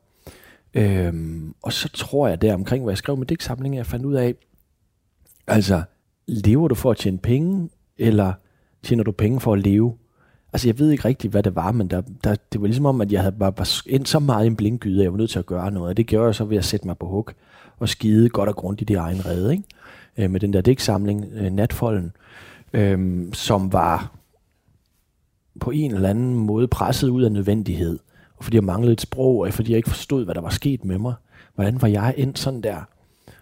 Øhm, 0.74 1.54
og 1.64 1.74
så 1.74 1.90
tror 1.90 2.28
jeg 2.28 2.42
der 2.42 2.54
omkring, 2.54 2.84
hvor 2.84 2.92
jeg 2.92 2.98
skrev 2.98 3.18
med 3.18 3.26
digtsamlingen, 3.26 3.78
jeg 3.78 3.86
fandt 3.86 4.06
ud 4.06 4.14
af, 4.14 4.36
altså, 5.48 5.84
lever 6.28 6.68
du 6.68 6.76
for 6.76 6.92
at 6.92 6.98
tjene 6.98 7.18
penge, 7.18 7.70
eller 7.98 8.34
tjener 8.84 9.04
du 9.04 9.12
penge 9.12 9.40
for 9.40 9.54
at 9.54 9.60
leve? 9.60 9.98
Altså, 10.54 10.68
jeg 10.68 10.80
ved 10.80 10.92
ikke 10.92 11.06
rigtigt, 11.06 11.32
hvad 11.32 11.44
det 11.44 11.56
var, 11.56 11.72
men 11.72 11.88
der, 11.88 12.02
der, 12.24 12.36
det 12.54 12.62
var 12.62 12.68
ligesom 12.68 12.86
om, 12.86 13.02
at 13.02 13.12
jeg 13.12 13.22
havde 13.22 13.36
bare, 13.40 13.54
bare 13.54 13.68
ind 13.86 14.06
så 14.06 14.20
meget 14.20 14.44
i 14.44 14.48
en 14.48 14.56
blindgyde, 14.56 15.00
at 15.00 15.04
jeg 15.04 15.12
var 15.12 15.18
nødt 15.18 15.30
til 15.30 15.40
at 15.40 15.46
gøre 15.46 15.72
noget. 15.72 15.90
Og 15.90 15.98
det 15.98 16.08
gjorde 16.08 16.26
jeg 16.26 16.36
så 16.36 16.46
ved 16.46 16.58
at 16.58 16.66
sætte 16.66 16.88
mig 16.88 16.98
på 16.98 17.08
hug 17.08 17.30
og 17.80 17.90
skide 17.90 18.30
godt 18.30 18.50
og 18.50 18.56
grundigt 18.56 18.90
i 18.90 18.94
egen 18.94 19.26
redde. 19.26 19.52
Ikke? 19.52 19.64
øh, 20.18 20.32
med 20.32 20.40
den 20.40 20.54
der 20.54 20.62
digtsamling, 20.62 21.26
øh, 21.34 21.52
Natfolden, 21.52 22.12
øh, 22.74 23.26
som 23.34 23.74
var 23.74 24.12
på 25.60 25.72
en 25.72 25.94
eller 25.94 26.10
anden 26.10 26.34
måde 26.34 26.68
presset 26.68 27.10
ud 27.10 27.24
af 27.24 27.32
nødvendighed, 27.32 28.00
og 28.38 28.44
fordi 28.44 28.56
jeg 28.56 28.64
manglede 28.64 28.94
et 28.94 29.02
sprog, 29.02 29.38
og 29.38 29.54
fordi 29.54 29.72
jeg 29.72 29.78
ikke 29.78 29.90
forstod, 29.90 30.26
hvad 30.26 30.36
der 30.36 30.42
var 30.42 30.50
sket 30.50 30.86
med 30.86 30.98
mig. 30.98 31.14
Hvordan 31.56 31.82
var 31.82 31.88
jeg 31.88 32.14
endt 32.18 32.40
sådan 32.40 32.62
der? 32.62 32.78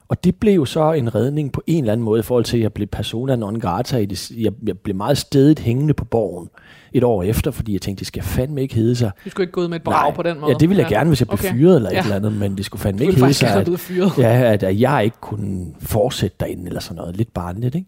Og 0.08 0.24
det 0.24 0.36
blev 0.36 0.66
så 0.66 0.92
en 0.92 1.16
redning 1.16 1.52
på 1.52 1.62
en 1.68 1.84
eller 1.84 1.94
anden 1.94 2.04
måde 2.06 2.20
i 2.20 2.24
forhold 2.24 2.46
til, 2.46 2.58
at 2.58 2.64
jeg 2.64 2.74
blev 2.74 2.88
persona 2.88 3.36
non 3.36 3.60
grata. 3.60 3.98
I 3.98 4.06
det, 4.06 4.32
jeg, 4.32 4.52
jeg 4.68 4.80
blev 4.80 4.96
meget 4.96 5.18
stedigt 5.18 5.60
hængende 5.60 5.94
på 5.94 6.06
borgen 6.06 6.50
et 6.94 7.04
år 7.04 7.24
efter, 7.24 7.52
fordi 7.52 7.74
jeg 7.74 7.82
tænkte, 7.82 8.00
det 8.00 8.08
skal 8.08 8.24
fandme 8.24 8.62
ikke 8.62 8.76
hedde 8.76 8.96
sig. 8.96 9.12
Du 9.26 9.30
skulle 9.30 9.44
ikke 9.44 9.52
gå 9.52 9.62
ud 9.62 9.68
med 9.68 9.76
et 9.76 9.84
brag 9.84 10.08
Nej, 10.10 10.16
på 10.16 10.24
den 10.24 10.40
måde? 10.40 10.52
Ja, 10.52 10.58
det 10.58 10.70
ville 10.70 10.84
jeg 10.84 10.92
ja. 10.92 10.98
gerne, 10.98 11.08
hvis 11.10 11.22
jeg 11.22 11.28
blev 11.28 11.40
Okay. 11.40 11.52
fyret 11.52 11.76
eller 11.76 11.90
Ja. 11.92 12.00
et 12.00 12.04
eller 12.04 12.16
andet, 12.16 12.34
men 12.34 12.58
det 12.58 12.66
skulle 12.66 12.82
fandme 12.82 13.02
ikke 13.02 13.16
hedde 13.20 13.34
sig, 13.34 13.50
at, 13.50 14.18
ja, 14.18 14.54
at, 14.54 14.64
at 14.64 14.80
jeg 14.80 15.04
ikke 15.04 15.18
kunne 15.22 15.66
fortsætte 15.80 16.38
derinde 16.40 16.68
eller 16.68 16.80
sådan 16.82 16.96
noget. 16.96 17.18
Lidt 17.18 17.34
barnligt, 17.34 17.76
ikke? 17.76 17.88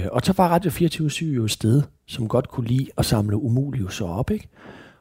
Øh, 0.00 0.04
og 0.12 0.20
så 0.24 0.34
var 0.36 0.48
Radio 0.48 0.70
24 0.70 1.34
jo 1.34 1.44
et 1.44 1.50
sted, 1.50 1.82
som 2.06 2.28
godt 2.28 2.48
kunne 2.48 2.66
lide 2.66 2.86
at 2.98 3.04
samle 3.04 3.36
umulius 3.36 4.00
op, 4.00 4.30
ikke? 4.30 4.48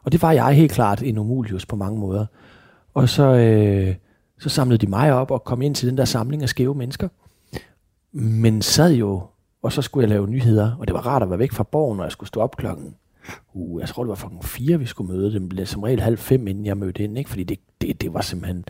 Og 0.04 0.12
det 0.12 0.22
var 0.22 0.32
jeg 0.32 0.54
helt 0.54 0.72
klart 0.72 1.04
en 1.04 1.18
umulius 1.18 1.66
på 1.66 1.76
mange 1.76 2.00
måder. 2.00 2.26
Og 2.94 3.10
så, 3.10 3.24
øh, 3.24 3.96
så 4.42 4.50
samlede 4.50 4.86
de 4.86 4.88
mig 4.88 5.14
op 5.14 5.32
og 5.32 5.44
kom 5.44 5.62
ind 5.62 5.76
til 5.76 5.90
den 5.90 5.98
der 5.98 6.06
samling 6.06 6.44
af 6.44 6.50
skæve 6.50 6.76
mennesker. 6.76 7.08
Men 8.12 8.62
sad 8.62 8.94
jo, 8.94 9.24
og 9.64 9.72
så 9.72 9.82
skulle 9.82 10.04
jeg 10.04 10.10
lave 10.10 10.28
nyheder, 10.28 10.76
og 10.80 10.88
det 10.88 10.94
var 10.94 11.08
rart 11.08 11.24
at 11.24 11.30
være 11.30 11.40
væk 11.40 11.52
fra 11.52 11.64
borgen, 11.64 11.98
når 11.98 12.04
jeg 12.04 12.12
skulle 12.12 12.28
stå 12.28 12.40
op 12.40 12.58
klokken 12.58 12.96
uh, 13.54 13.82
jeg 13.82 13.90
tror 13.90 14.04
det 14.04 14.10
var 14.10 14.16
klokken 14.16 14.44
fire, 14.44 14.80
vi 14.80 14.86
skulle 14.86 15.14
møde 15.14 15.34
dem. 15.34 15.42
Det 15.42 15.50
blev 15.50 15.66
som 15.66 15.84
regel 15.84 16.00
halv 16.00 16.18
fem, 16.18 16.48
inden 16.48 16.66
jeg 16.66 16.78
mødte 16.78 17.04
ind, 17.04 17.18
ikke? 17.18 17.30
fordi 17.30 17.44
det, 17.44 17.60
det, 17.82 18.02
det 18.02 18.14
var 18.14 18.22
simpelthen, 18.22 18.66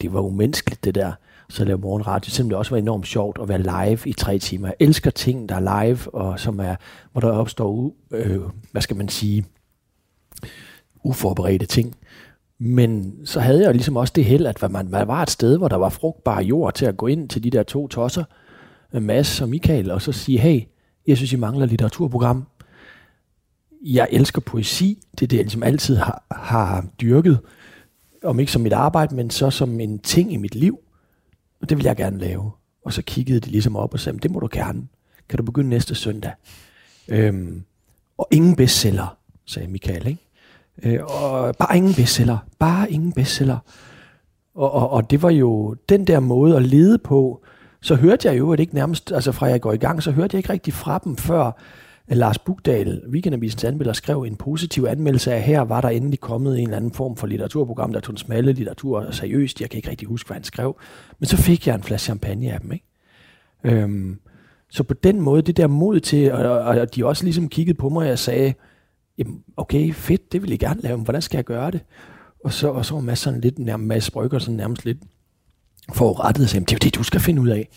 det 0.00 0.12
var 0.12 0.20
umenneskeligt 0.20 0.84
det 0.84 0.94
der. 0.94 1.12
Så 1.48 1.64
lave 1.64 1.78
morgenradio, 1.78 2.30
selvom 2.30 2.48
det 2.48 2.58
også 2.58 2.70
var 2.70 2.78
enormt 2.78 3.06
sjovt 3.06 3.38
at 3.42 3.48
være 3.48 3.62
live 3.62 3.98
i 4.06 4.12
tre 4.12 4.38
timer. 4.38 4.68
Jeg 4.68 4.76
elsker 4.80 5.10
ting, 5.10 5.48
der 5.48 5.54
er 5.54 5.84
live, 5.84 6.14
og 6.14 6.40
som 6.40 6.60
er, 6.60 6.76
hvor 7.12 7.20
der 7.20 7.30
opstår, 7.30 7.92
øh, 8.10 8.40
hvad 8.70 8.82
skal 8.82 8.96
man 8.96 9.08
sige, 9.08 9.44
uforberedte 11.04 11.66
ting. 11.66 11.96
Men 12.58 13.14
så 13.24 13.40
havde 13.40 13.62
jeg 13.62 13.72
ligesom 13.72 13.96
også 13.96 14.12
det 14.16 14.24
held, 14.24 14.46
at 14.46 14.62
man, 14.70 14.88
man 14.88 15.08
var 15.08 15.22
et 15.22 15.30
sted, 15.30 15.58
hvor 15.58 15.68
der 15.68 15.76
var 15.76 15.88
frugtbar 15.88 16.40
jord 16.40 16.74
til 16.74 16.86
at 16.86 16.96
gå 16.96 17.06
ind 17.06 17.28
til 17.28 17.44
de 17.44 17.50
der 17.50 17.62
to 17.62 17.88
tosser, 17.88 18.24
øh, 18.92 19.02
Mads 19.02 19.40
og 19.40 19.48
Michael, 19.48 19.90
og 19.90 20.02
så 20.02 20.12
sige, 20.12 20.38
hey, 20.38 20.62
jeg 21.06 21.16
synes, 21.16 21.32
I 21.32 21.36
mangler 21.36 21.66
litteraturprogram. 21.66 22.46
Jeg 23.82 24.08
elsker 24.10 24.40
poesi. 24.40 24.98
Det 25.12 25.22
er 25.22 25.28
det, 25.28 25.36
jeg 25.36 25.44
ligesom 25.44 25.62
altid 25.62 25.96
har, 25.96 26.24
har 26.30 26.86
dyrket. 27.00 27.38
Om 28.24 28.40
ikke 28.40 28.52
som 28.52 28.62
mit 28.62 28.72
arbejde, 28.72 29.14
men 29.14 29.30
så 29.30 29.50
som 29.50 29.80
en 29.80 29.98
ting 29.98 30.32
i 30.32 30.36
mit 30.36 30.54
liv. 30.54 30.78
Og 31.60 31.68
det 31.68 31.76
vil 31.76 31.84
jeg 31.84 31.96
gerne 31.96 32.18
lave. 32.18 32.50
Og 32.84 32.92
så 32.92 33.02
kiggede 33.02 33.40
de 33.40 33.50
ligesom 33.50 33.76
op 33.76 33.94
og 33.94 34.00
sagde, 34.00 34.18
det 34.18 34.30
må 34.30 34.40
du 34.40 34.48
gerne. 34.52 34.82
Kan 35.28 35.36
du 35.36 35.42
begynde 35.42 35.68
næste 35.68 35.94
søndag? 35.94 36.32
Øhm, 37.08 37.64
og 38.18 38.28
ingen 38.30 38.56
bestseller, 38.56 39.16
sagde 39.46 39.68
Michael, 39.68 40.06
ikke? 40.06 40.20
Øh, 40.82 41.00
og 41.02 41.54
bare 41.56 41.76
ingen 41.76 41.94
bestseller. 41.94 42.38
Bare 42.58 42.90
ingen 42.90 43.12
bestseller. 43.12 43.58
Og, 44.54 44.72
og, 44.72 44.90
og 44.90 45.10
det 45.10 45.22
var 45.22 45.30
jo 45.30 45.76
den 45.88 46.06
der 46.06 46.20
måde 46.20 46.56
at 46.56 46.62
lede 46.62 46.98
på. 46.98 47.44
Så 47.80 47.94
hørte 47.94 48.28
jeg 48.28 48.38
jo 48.38 48.52
at 48.52 48.60
ikke 48.60 48.74
nærmest, 48.74 49.12
altså 49.12 49.32
fra 49.32 49.46
jeg 49.46 49.60
går 49.60 49.72
i 49.72 49.76
gang, 49.76 50.02
så 50.02 50.10
hørte 50.10 50.34
jeg 50.34 50.38
ikke 50.38 50.52
rigtig 50.52 50.74
fra 50.74 50.98
dem 51.04 51.16
før 51.16 51.52
at 52.08 52.16
Lars 52.16 52.38
Bugdal, 52.38 53.02
Weekendavisens 53.08 53.64
anmelder, 53.64 53.92
skrev 53.92 54.22
en 54.22 54.36
positiv 54.36 54.86
anmeldelse 54.88 55.32
af, 55.32 55.42
her 55.42 55.60
var 55.60 55.80
der 55.80 55.88
endelig 55.88 56.20
kommet 56.20 56.58
en 56.58 56.62
eller 56.62 56.76
anden 56.76 56.92
form 56.92 57.16
for 57.16 57.26
litteraturprogram, 57.26 57.92
der 57.92 58.00
tog 58.00 58.12
en 58.12 58.16
smalle 58.16 58.52
litteratur 58.52 59.10
seriøst. 59.10 59.60
Jeg 59.60 59.70
kan 59.70 59.76
ikke 59.76 59.90
rigtig 59.90 60.08
huske, 60.08 60.26
hvad 60.26 60.34
han 60.34 60.44
skrev. 60.44 60.80
Men 61.18 61.26
så 61.26 61.36
fik 61.36 61.66
jeg 61.66 61.74
en 61.74 61.82
flaske 61.82 62.04
champagne 62.04 62.52
af 62.52 62.60
dem, 62.60 62.72
ikke? 62.72 62.86
Øhm, 63.64 64.18
så 64.70 64.82
på 64.82 64.94
den 64.94 65.20
måde, 65.20 65.42
det 65.42 65.56
der 65.56 65.66
mod 65.66 66.00
til, 66.00 66.32
og, 66.32 66.50
og, 66.50 66.80
og 66.80 66.94
de 66.94 67.06
også 67.06 67.24
ligesom 67.24 67.48
kiggede 67.48 67.78
på 67.78 67.88
mig, 67.88 68.02
og 68.02 68.08
jeg 68.08 68.18
sagde, 68.18 68.54
Jamen, 69.26 69.42
okay, 69.56 69.92
fedt, 69.92 70.32
det 70.32 70.42
vil 70.42 70.50
jeg 70.50 70.58
gerne 70.58 70.80
lave, 70.80 70.96
men 70.96 71.04
hvordan 71.04 71.22
skal 71.22 71.38
jeg 71.38 71.44
gøre 71.44 71.70
det? 71.70 71.80
Og 72.44 72.52
så, 72.52 72.68
og 72.68 72.86
så 72.86 72.94
var 72.94 73.00
Mads 73.00 73.18
sådan 73.18 73.40
lidt, 73.40 73.58
nærmest, 73.58 73.86
Mads 73.88 74.10
Brygger 74.10 74.38
sådan 74.38 74.56
nærmest 74.56 74.84
lidt 74.84 74.98
forurettet 75.94 76.42
og 76.44 76.48
sagde, 76.48 76.56
"Jamen, 76.58 76.66
det 76.66 76.74
er 76.74 76.78
det, 76.78 76.94
du 76.94 77.02
skal 77.02 77.20
finde 77.20 77.42
ud 77.42 77.48
af. 77.48 77.68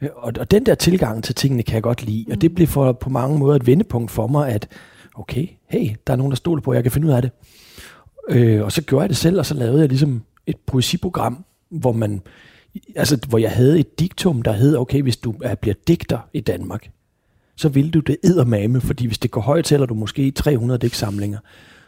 Øh, 0.00 0.08
Og, 0.16 0.32
og 0.40 0.50
den 0.50 0.66
der 0.66 0.74
tilgang 0.74 1.24
til 1.24 1.34
tingene 1.34 1.62
kan 1.62 1.74
jeg 1.74 1.82
godt 1.82 2.02
lide, 2.06 2.24
og 2.30 2.40
det 2.40 2.54
blev 2.54 2.66
for, 2.66 2.92
på 2.92 3.10
mange 3.10 3.38
måder 3.38 3.56
et 3.56 3.66
vendepunkt 3.66 4.10
for 4.10 4.26
mig, 4.26 4.48
at 4.48 4.68
okay, 5.14 5.46
hey, 5.68 5.90
der 6.06 6.12
er 6.12 6.16
nogen, 6.16 6.30
der 6.30 6.36
stoler 6.36 6.62
på, 6.62 6.72
jeg 6.72 6.82
kan 6.82 6.92
finde 6.92 7.06
ud 7.06 7.12
af 7.12 7.22
det. 7.22 7.30
Øh, 8.28 8.62
og 8.64 8.72
så 8.72 8.82
gjorde 8.82 9.02
jeg 9.02 9.08
det 9.08 9.16
selv, 9.16 9.38
og 9.38 9.46
så 9.46 9.54
lavede 9.54 9.80
jeg 9.80 9.88
ligesom 9.88 10.22
et 10.46 10.56
poesiprogram, 10.66 11.44
hvor 11.70 11.92
man, 11.92 12.22
altså, 12.96 13.18
hvor 13.28 13.38
jeg 13.38 13.50
havde 13.50 13.80
et 13.80 13.98
diktum, 14.00 14.42
der 14.42 14.52
hed, 14.52 14.76
okay, 14.76 15.02
hvis 15.02 15.16
du 15.16 15.34
er, 15.42 15.54
bliver 15.54 15.74
digter 15.88 16.18
i 16.32 16.40
Danmark, 16.40 16.90
så 17.56 17.68
vil 17.68 17.90
du 17.90 18.00
det 18.00 18.16
eddermame, 18.24 18.80
fordi 18.80 19.06
hvis 19.06 19.18
det 19.18 19.30
går 19.30 19.40
højt, 19.40 19.64
tæller 19.64 19.86
du 19.86 19.94
måske 19.94 20.30
300 20.30 20.78
digtsamlinger. 20.78 21.38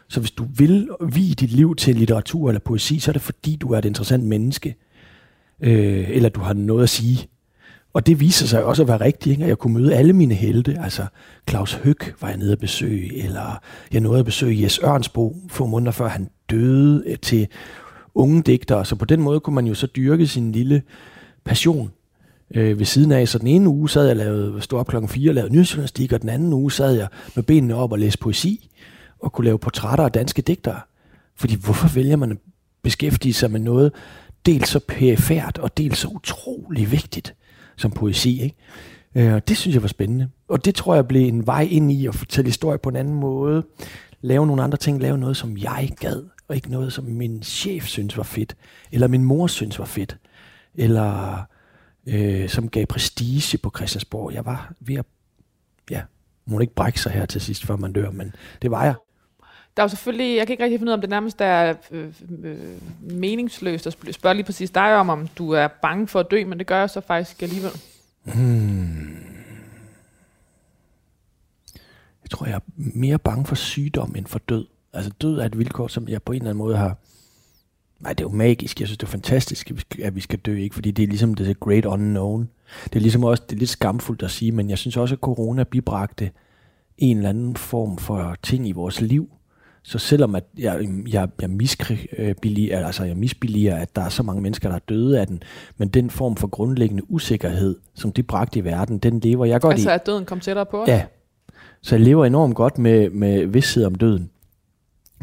Så 0.07 0.19
hvis 0.19 0.31
du 0.31 0.45
vil 0.57 0.89
vie 1.13 1.33
dit 1.33 1.51
liv 1.51 1.75
til 1.75 1.95
litteratur 1.95 2.49
eller 2.49 2.59
poesi, 2.59 2.99
så 2.99 3.11
er 3.11 3.13
det 3.13 3.21
fordi, 3.21 3.55
du 3.55 3.71
er 3.71 3.77
et 3.77 3.85
interessant 3.85 4.23
menneske, 4.23 4.75
øh, 5.61 6.09
eller 6.09 6.29
du 6.29 6.39
har 6.39 6.53
noget 6.53 6.83
at 6.83 6.89
sige. 6.89 7.27
Og 7.93 8.07
det 8.07 8.19
viser 8.19 8.47
sig 8.47 8.63
også 8.63 8.81
at 8.81 8.87
være 8.87 9.01
rigtigt, 9.01 9.31
ikke? 9.31 9.43
at 9.43 9.49
jeg 9.49 9.57
kunne 9.57 9.73
møde 9.73 9.95
alle 9.95 10.13
mine 10.13 10.33
helte. 10.33 10.77
Altså 10.79 11.05
Claus 11.49 11.73
Høg 11.73 11.95
var 12.21 12.27
jeg 12.27 12.37
nede 12.37 12.51
at 12.51 12.59
besøge, 12.59 13.23
eller 13.23 13.61
jeg 13.93 14.01
nåede 14.01 14.19
at 14.19 14.25
besøge 14.25 14.63
Jes 14.63 14.79
Ørnsbo 14.83 15.35
få 15.49 15.65
måneder 15.65 15.91
før 15.91 16.07
han 16.07 16.29
døde 16.49 17.03
øh, 17.05 17.17
til 17.17 17.47
unge 18.15 18.41
digtere. 18.41 18.85
Så 18.85 18.95
på 18.95 19.05
den 19.05 19.21
måde 19.21 19.39
kunne 19.39 19.55
man 19.55 19.67
jo 19.67 19.73
så 19.73 19.87
dyrke 19.87 20.27
sin 20.27 20.51
lille 20.51 20.81
passion 21.45 21.91
øh, 22.55 22.79
ved 22.79 22.85
siden 22.85 23.11
af. 23.11 23.27
Så 23.27 23.39
den 23.39 23.47
ene 23.47 23.69
uge 23.69 23.89
sad 23.89 24.03
jeg 24.03 24.11
og 24.11 24.17
lavede, 24.17 24.61
stod 24.61 24.79
op 24.79 24.87
klokken 24.87 25.09
4 25.09 25.31
og 25.31 25.35
lavede 25.35 25.53
nyhedsjournalistik, 25.53 26.13
og 26.13 26.21
den 26.21 26.29
anden 26.29 26.53
uge 26.53 26.71
sad 26.71 26.93
jeg 26.93 27.07
med 27.35 27.43
benene 27.43 27.75
op 27.75 27.91
og 27.91 27.99
læste 27.99 28.19
poesi, 28.19 28.69
og 29.19 29.33
kunne 29.33 29.45
lave 29.45 29.59
portrætter 29.59 30.05
af 30.05 30.11
danske 30.11 30.41
digtere. 30.41 30.79
Fordi 31.35 31.55
hvorfor 31.55 31.87
vælger 31.87 32.15
man 32.15 32.31
at 32.31 32.37
beskæftige 32.83 33.33
sig 33.33 33.51
med 33.51 33.59
noget, 33.59 33.93
dels 34.45 34.69
så 34.69 34.79
perifært, 34.87 35.57
og 35.57 35.77
dels 35.77 35.97
så 35.97 36.07
utrolig 36.07 36.91
vigtigt 36.91 37.35
som 37.77 37.91
poesi, 37.91 38.41
ikke? 38.41 38.55
Øh, 39.15 39.33
og 39.33 39.47
det 39.47 39.57
synes 39.57 39.75
jeg 39.75 39.81
var 39.81 39.87
spændende. 39.87 40.29
Og 40.47 40.65
det 40.65 40.75
tror 40.75 40.95
jeg 40.95 41.07
blev 41.07 41.27
en 41.27 41.47
vej 41.47 41.67
ind 41.71 41.91
i 41.91 42.07
at 42.07 42.15
fortælle 42.15 42.47
historie 42.47 42.77
på 42.77 42.89
en 42.89 42.95
anden 42.95 43.15
måde. 43.15 43.63
Lave 44.21 44.47
nogle 44.47 44.63
andre 44.63 44.77
ting, 44.77 45.01
lave 45.01 45.17
noget, 45.17 45.37
som 45.37 45.57
jeg 45.57 45.89
gad, 45.99 46.23
og 46.47 46.55
ikke 46.55 46.71
noget, 46.71 46.93
som 46.93 47.05
min 47.05 47.43
chef 47.43 47.85
synes 47.85 48.17
var 48.17 48.23
fedt, 48.23 48.55
eller 48.91 49.07
min 49.07 49.23
mor 49.23 49.47
synes 49.47 49.79
var 49.79 49.85
fedt, 49.85 50.17
eller 50.75 51.35
øh, 52.09 52.49
som 52.49 52.69
gav 52.69 52.85
prestige 52.85 53.57
på 53.57 53.71
Christiansborg. 53.75 54.33
Jeg 54.33 54.45
var 54.45 54.73
ved 54.79 54.95
at, 54.95 55.05
ja, 55.89 56.01
må 56.45 56.59
ikke 56.59 56.75
brække 56.75 57.01
sig 57.01 57.11
her 57.11 57.25
til 57.25 57.41
sidst, 57.41 57.65
før 57.65 57.75
man 57.75 57.93
dør, 57.93 58.11
men 58.11 58.35
det 58.61 58.71
var 58.71 58.83
jeg. 58.83 58.95
Der 59.77 59.83
er 59.83 59.85
jo 59.85 59.89
selvfølgelig, 59.89 60.37
jeg 60.37 60.47
kan 60.47 60.53
ikke 60.53 60.63
rigtig 60.63 60.79
finde 60.79 60.89
ud 60.89 60.93
af, 60.93 60.97
om 60.97 61.01
det 61.01 61.09
nærmest 61.09 61.41
er 61.41 61.73
øh, 61.91 62.13
øh, 62.43 62.57
meningsløst 63.01 63.87
at 63.87 63.95
sp- 63.95 64.11
spørge 64.11 64.35
lige 64.35 64.45
præcis 64.45 64.69
dig 64.69 64.95
om, 64.95 65.09
om 65.09 65.27
du 65.27 65.51
er 65.51 65.67
bange 65.67 66.07
for 66.07 66.19
at 66.19 66.27
dø, 66.31 66.45
men 66.45 66.59
det 66.59 66.67
gør 66.67 66.79
jeg 66.79 66.89
så 66.89 67.01
faktisk 67.01 67.41
alligevel. 67.41 67.71
Hmm. 68.23 69.17
Jeg 72.23 72.29
tror, 72.29 72.45
jeg 72.45 72.55
er 72.55 72.59
mere 72.75 73.19
bange 73.19 73.45
for 73.45 73.55
sygdom 73.55 74.15
end 74.15 74.25
for 74.25 74.39
død. 74.39 74.65
Altså 74.93 75.11
død 75.21 75.39
er 75.39 75.45
et 75.45 75.57
vilkår, 75.57 75.87
som 75.87 76.07
jeg 76.07 76.23
på 76.23 76.31
en 76.31 76.35
eller 76.35 76.49
anden 76.49 76.57
måde 76.57 76.77
har... 76.77 76.97
Nej, 77.99 78.13
det 78.13 78.23
er 78.23 78.29
jo 78.29 78.35
magisk. 78.35 78.79
Jeg 78.79 78.87
synes, 78.87 78.97
det 78.97 79.07
er 79.07 79.11
fantastisk, 79.11 79.69
at 79.69 79.75
vi 79.75 79.81
skal, 79.81 80.03
at 80.03 80.15
vi 80.15 80.21
skal 80.21 80.39
dø, 80.39 80.55
ikke? 80.55 80.75
Fordi 80.75 80.91
det 80.91 81.03
er 81.03 81.07
ligesom 81.07 81.33
det 81.33 81.59
great 81.59 81.85
unknown. 81.85 82.49
Det 82.83 82.95
er 82.95 82.99
ligesom 82.99 83.23
også 83.23 83.43
det 83.49 83.55
er 83.55 83.59
lidt 83.59 83.69
skamfuldt 83.69 84.23
at 84.23 84.31
sige, 84.31 84.51
men 84.51 84.69
jeg 84.69 84.77
synes 84.77 84.97
også, 84.97 85.15
at 85.15 85.19
corona 85.19 85.63
bibragte 85.63 86.31
en 86.97 87.17
eller 87.17 87.29
anden 87.29 87.55
form 87.55 87.97
for 87.97 88.35
ting 88.43 88.67
i 88.67 88.71
vores 88.71 89.01
liv. 89.01 89.29
Så 89.83 89.99
selvom 89.99 90.35
at 90.35 90.43
jeg, 90.57 90.87
jeg, 91.11 91.29
jeg, 91.41 91.49
misbilliger, 91.49 92.85
altså 92.85 93.03
jeg 93.03 93.17
misbilliger, 93.17 93.75
at 93.75 93.95
der 93.95 94.01
er 94.01 94.09
så 94.09 94.23
mange 94.23 94.41
mennesker, 94.41 94.69
der 94.69 94.75
er 94.75 94.79
døde 94.89 95.19
af 95.19 95.27
den, 95.27 95.43
men 95.77 95.87
den 95.87 96.09
form 96.09 96.35
for 96.35 96.47
grundlæggende 96.47 97.11
usikkerhed, 97.11 97.75
som 97.95 98.11
de 98.11 98.23
bragte 98.23 98.59
i 98.59 98.63
verden, 98.63 98.97
den 98.97 99.19
lever 99.19 99.45
jeg 99.45 99.61
godt 99.61 99.73
Altså 99.73 99.89
i. 99.89 99.93
at 99.93 100.05
døden 100.05 100.25
kom 100.25 100.39
tættere 100.39 100.65
på? 100.65 100.83
Ja. 100.87 101.03
Så 101.81 101.95
jeg 101.95 102.05
lever 102.05 102.25
enormt 102.25 102.55
godt 102.55 102.77
med, 102.77 103.09
med 103.09 103.45
vidsthed 103.45 103.85
om 103.85 103.95
døden. 103.95 104.29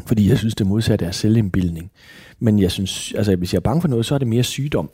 Fordi 0.05 0.29
jeg 0.29 0.37
synes, 0.37 0.55
det 0.55 0.67
modsatte 0.67 1.05
er 1.05 1.11
selvindbildning. 1.11 1.91
Men 2.39 2.59
jeg 2.59 2.71
synes, 2.71 3.13
altså 3.13 3.35
hvis 3.35 3.53
jeg 3.53 3.59
er 3.59 3.61
bange 3.61 3.81
for 3.81 3.87
noget, 3.87 4.05
så 4.05 4.15
er 4.15 4.19
det 4.19 4.27
mere 4.27 4.43
sygdom. 4.43 4.89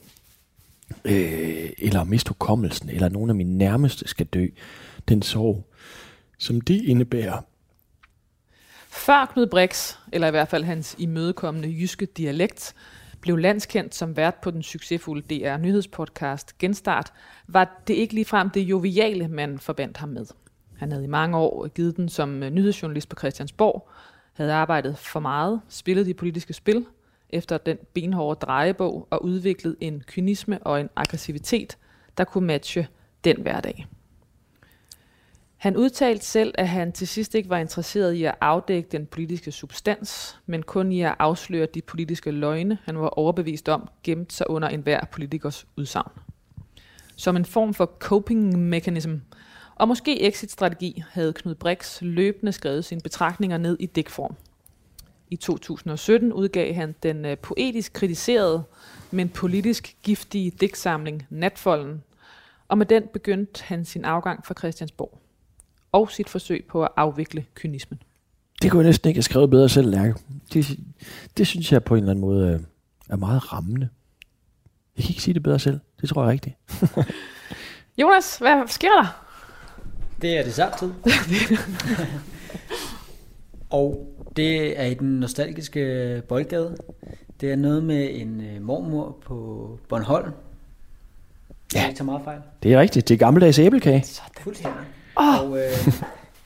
Øh, 1.06 1.70
eller 1.78 2.02
at 2.02 2.08
miste 2.08 2.30
hukommelsen, 2.30 2.90
eller 2.90 3.10
nogen 3.10 3.30
af 3.30 3.36
mine 3.36 3.58
nærmeste 3.58 4.08
skal 4.08 4.26
dø. 4.26 4.48
Den 5.10 5.22
sorg, 5.22 5.66
som 6.38 6.62
det 6.62 6.82
indebærer. 6.82 7.42
Før 8.90 9.26
Knud 9.34 9.48
Brix, 9.48 9.96
eller 10.12 10.28
i 10.28 10.32
hvert 10.32 10.48
fald 10.48 10.64
hans 10.64 10.96
imødekommende 10.98 11.70
jyske 11.70 12.06
dialekt, 12.06 12.76
blev 13.22 13.38
landskendt 13.38 13.96
som 13.96 14.18
vært 14.18 14.36
på 14.36 14.52
den 14.52 14.64
succesfulde 14.64 15.22
DR 15.36 15.58
nyhedspodcast 15.58 16.58
Genstart, 16.58 17.14
var 17.48 17.82
det 17.88 17.94
ikke 17.94 18.14
ligefrem 18.14 18.50
det 18.50 18.62
joviale, 18.62 19.28
man 19.28 19.60
forbandt 19.60 19.98
ham 19.98 20.10
med. 20.10 20.26
Han 20.78 20.92
havde 20.92 21.04
i 21.04 21.08
mange 21.08 21.38
år 21.38 21.68
givet 21.68 21.98
den 21.98 22.10
som 22.10 22.30
nyhedsjournalist 22.52 23.10
på 23.10 23.16
Christiansborg, 23.20 23.90
havde 24.34 24.54
arbejdet 24.54 24.98
for 24.98 25.20
meget, 25.20 25.62
spillet 25.70 26.06
de 26.06 26.14
politiske 26.14 26.54
spil, 26.54 26.86
efter 27.30 27.58
den 27.58 27.78
benhårde 27.94 28.40
drejebog 28.40 29.08
og 29.10 29.26
udviklet 29.26 29.76
en 29.80 30.04
kynisme 30.08 30.60
og 30.64 30.82
en 30.82 30.90
aggressivitet, 30.96 31.78
der 32.18 32.24
kunne 32.24 32.48
matche 32.48 32.88
den 33.24 33.42
hverdag. 33.42 33.88
Han 35.58 35.78
udtalte 35.78 36.26
selv, 36.26 36.54
at 36.58 36.68
han 36.68 36.92
til 36.92 37.08
sidst 37.08 37.36
ikke 37.36 37.50
var 37.50 37.58
interesseret 37.58 38.14
i 38.14 38.24
at 38.24 38.36
afdække 38.42 38.90
den 38.92 39.06
politiske 39.06 39.52
substans, 39.52 40.40
men 40.46 40.64
kun 40.64 40.92
i 40.92 41.02
at 41.02 41.16
afsløre 41.20 41.66
de 41.66 41.82
politiske 41.82 42.32
løgne, 42.32 42.78
han 42.84 43.00
var 43.00 43.08
overbevist 43.08 43.70
om, 43.70 43.88
gemt 44.04 44.34
sig 44.34 44.50
under 44.50 44.68
enhver 44.68 45.06
politikers 45.06 45.68
udsagn. 45.78 46.12
Som 47.16 47.36
en 47.36 47.46
form 47.46 47.74
for 47.74 47.86
coping 48.00 48.60
mechanism, 48.60 49.16
og 49.76 49.88
måske 49.88 50.28
exit-strategi, 50.28 51.04
havde 51.12 51.34
Knud 51.34 51.56
Brix 51.56 52.02
løbende 52.02 52.52
skrevet 52.52 52.86
sine 52.86 53.02
betragtninger 53.02 53.58
ned 53.58 53.78
i 53.80 53.86
dækform. 53.86 54.36
I 55.30 55.36
2017 55.36 56.34
udgav 56.34 56.74
han 56.74 56.96
den 57.04 57.26
øh, 57.26 57.38
poetisk 57.38 57.94
kritiserede, 57.94 58.64
men 59.12 59.30
politisk 59.30 59.96
giftige 60.04 60.52
digtsamling 60.52 61.28
Natfolden, 61.30 62.04
og 62.68 62.78
med 62.78 62.86
den 62.86 63.04
begyndte 63.14 63.64
han 63.64 63.86
sin 63.86 64.06
afgang 64.06 64.46
fra 64.46 64.54
Christiansborg 64.58 65.20
og 65.92 66.12
sit 66.12 66.30
forsøg 66.30 66.66
på 66.70 66.84
at 66.84 66.90
afvikle 66.98 67.46
kynismen. 67.56 68.02
Det 68.62 68.72
kunne 68.72 68.82
jeg 68.82 68.88
næsten 68.90 69.08
ikke 69.08 69.18
have 69.18 69.24
skrevet 69.24 69.50
bedre 69.50 69.70
selv, 69.70 69.90
Lærke. 69.90 70.16
Det, 70.54 70.80
det 71.38 71.48
synes 71.48 71.72
jeg 71.72 71.84
på 71.84 71.96
en 71.96 72.00
eller 72.00 72.12
anden 72.12 72.22
måde 72.22 72.54
øh, 72.54 72.60
er 73.10 73.16
meget 73.16 73.54
rammende. 73.54 73.90
Jeg 74.98 75.04
kan 75.04 75.12
ikke 75.12 75.22
sige 75.22 75.34
det 75.34 75.44
bedre 75.44 75.60
selv. 75.60 75.80
Det 76.02 76.10
tror 76.10 76.24
jeg 76.24 76.32
rigtigt. 76.32 76.56
Jonas, 78.02 78.38
hvad 78.38 78.68
sker 78.68 79.02
der? 79.02 79.23
Det 80.24 80.38
er 80.38 80.44
desserttid. 80.44 80.92
og 83.70 84.08
det 84.36 84.80
er 84.80 84.86
i 84.86 84.94
den 84.94 85.20
nostalgiske 85.20 86.22
boldgade. 86.28 86.78
Det 87.42 87.52
er 87.52 87.56
noget 87.56 87.84
med 87.84 88.10
en 88.12 88.42
øh, 88.42 88.62
mormor 88.62 89.18
på 89.26 89.80
Bornholm. 89.90 90.32
Ja. 91.76 91.82
Jeg 91.82 91.96
tager 91.96 92.04
meget 92.04 92.22
fejl. 92.24 92.40
Det 92.64 92.74
er 92.74 92.80
rigtigt. 92.80 93.08
Det 93.08 93.14
er 93.14 93.18
gammeldags 93.18 93.60
æblekage. 93.60 94.06
Fuldstændig. 94.42 94.82
Oh. 95.16 95.40
Og 95.40 95.58
øh, 95.58 95.64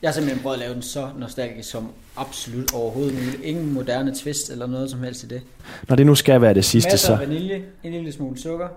jeg 0.02 0.10
har 0.10 0.14
simpelthen 0.14 0.44
prøvet 0.44 0.56
at 0.56 0.60
lave 0.60 0.74
den 0.74 0.82
så 0.82 1.10
nostalgisk 1.18 1.70
som 1.70 1.92
absolut 2.16 2.74
overhovedet 2.74 3.14
muligt. 3.14 3.44
Ingen 3.44 3.74
moderne 3.74 4.16
twist 4.16 4.50
eller 4.50 4.68
noget 4.68 4.92
som 4.92 5.04
helst 5.04 5.24
i 5.24 5.28
det. 5.28 5.42
Når 5.88 5.96
det 5.96 6.06
nu 6.06 6.16
skal 6.16 6.42
være 6.42 6.54
det 6.54 6.66
sidste, 6.66 6.92
Masser 6.92 7.08
så... 7.08 7.14
af 7.14 7.20
vanilje, 7.20 7.64
en 7.84 7.92
lille 7.92 8.12
smule 8.12 8.40
sukker, 8.40 8.68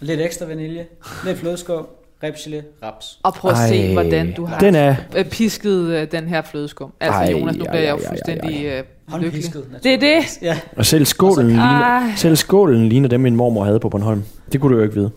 lidt 0.00 0.20
ekstra 0.20 0.46
vanilje, 0.46 0.86
lidt 1.24 1.38
flødeskum, 1.38 1.86
ribsgelé, 2.24 2.62
raps. 2.82 3.18
Og 3.22 3.34
prøv 3.34 3.50
at 3.50 3.56
Ej, 3.56 3.68
se, 3.68 3.92
hvordan 3.92 4.32
du 4.34 4.44
har 4.44 4.58
Den 4.58 4.74
er... 4.74 4.94
øh, 5.16 5.24
pisket 5.24 5.86
øh, 5.86 6.06
den 6.12 6.28
her 6.28 6.42
flødeskum. 6.42 6.92
Altså 7.00 7.20
Ej, 7.20 7.30
Jonas, 7.32 7.56
nu 7.56 7.64
bliver 7.64 7.82
jeg 7.82 7.90
jo 7.90 7.96
ej, 7.96 8.02
ej, 8.02 8.08
fuldstændig 8.08 8.64
øh, 8.64 9.20
lykkelig. 9.20 9.44
Det 9.82 9.94
er 9.94 9.98
det. 9.98 10.42
Ja. 10.42 10.58
Og 10.76 10.86
selv 10.86 11.04
skålen, 11.04 11.32
Og 11.32 11.36
så- 11.44 11.46
ligner, 11.46 12.16
selv 12.16 12.36
skålen 12.36 12.88
ligner 12.88 13.08
dem, 13.08 13.20
min 13.20 13.36
mormor 13.36 13.64
havde 13.64 13.80
på 13.80 13.88
Bornholm. 13.88 14.22
Det 14.52 14.60
kunne 14.60 14.72
du 14.72 14.78
jo 14.78 14.82
ikke 14.84 14.94
vide. 14.94 15.10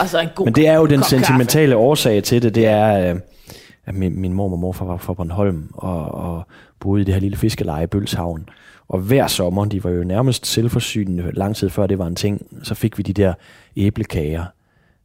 Og 0.00 0.08
så 0.08 0.20
en 0.20 0.28
god 0.34 0.44
Men 0.46 0.54
det 0.54 0.66
er 0.68 0.74
jo 0.76 0.86
den 0.86 1.02
sentimentale 1.02 1.76
årsag 1.76 2.22
til 2.22 2.42
det. 2.42 2.54
Det 2.54 2.66
er, 2.66 3.16
at 3.86 3.94
min, 3.94 4.20
min 4.20 4.32
mor 4.32 4.52
og 4.52 4.58
morfar 4.58 4.84
var 4.84 4.96
fra 4.96 5.12
Bornholm 5.14 5.68
og, 5.74 6.04
og 6.14 6.42
boede 6.80 7.02
i 7.02 7.04
det 7.04 7.14
her 7.14 7.20
lille 7.20 7.36
fiskeleje 7.36 7.84
i 7.84 7.86
Bølshavn. 7.86 8.48
Og 8.88 8.98
hver 8.98 9.26
sommer, 9.26 9.64
de 9.64 9.84
var 9.84 9.90
jo 9.90 10.04
nærmest 10.04 10.46
selvforsynende 10.46 11.30
lang 11.32 11.56
tid 11.56 11.70
før 11.70 11.86
det 11.86 11.98
var 11.98 12.06
en 12.06 12.16
ting, 12.16 12.46
så 12.62 12.74
fik 12.74 12.98
vi 12.98 13.02
de 13.02 13.12
der 13.12 13.34
æblekager 13.76 14.44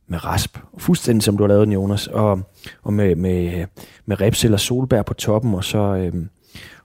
med 0.08 0.26
rasp. 0.26 0.58
Fuldstændig 0.78 1.24
som 1.24 1.38
du 1.38 1.44
har 1.44 1.48
lavet 1.48 1.68
den, 1.68 1.74
Jonas. 1.74 2.08
Og, 2.08 2.40
og 2.84 2.94
med, 2.94 3.16
med, 3.16 3.66
med 4.06 4.22
reps 4.22 4.46
eller 4.46 4.58
solbær 4.58 5.02
på 5.02 5.14
toppen, 5.14 5.54
og 5.54 5.64
så, 5.64 5.78
øh, 5.78 6.14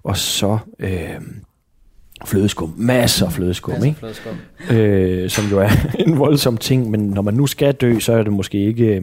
og 0.03 0.17
så 0.17 0.59
øh, 0.79 1.21
flødeskum. 2.25 2.75
Masser 2.77 3.27
af 3.27 3.33
flødeskum, 3.33 3.75
Masser 3.75 3.87
ikke? 3.87 3.99
flødeskum. 3.99 4.37
øh, 4.71 5.31
som 5.31 5.45
jo 5.45 5.59
er 5.59 5.69
en 6.07 6.19
voldsom 6.19 6.57
ting, 6.57 6.91
men 6.91 7.01
når 7.01 7.23
man 7.23 7.35
nu 7.35 7.47
skal 7.47 7.75
dø, 7.75 7.99
så 7.99 8.13
er 8.13 8.23
det 8.23 8.33
måske 8.33 8.67
ikke, 8.67 8.85
øh, 8.85 9.03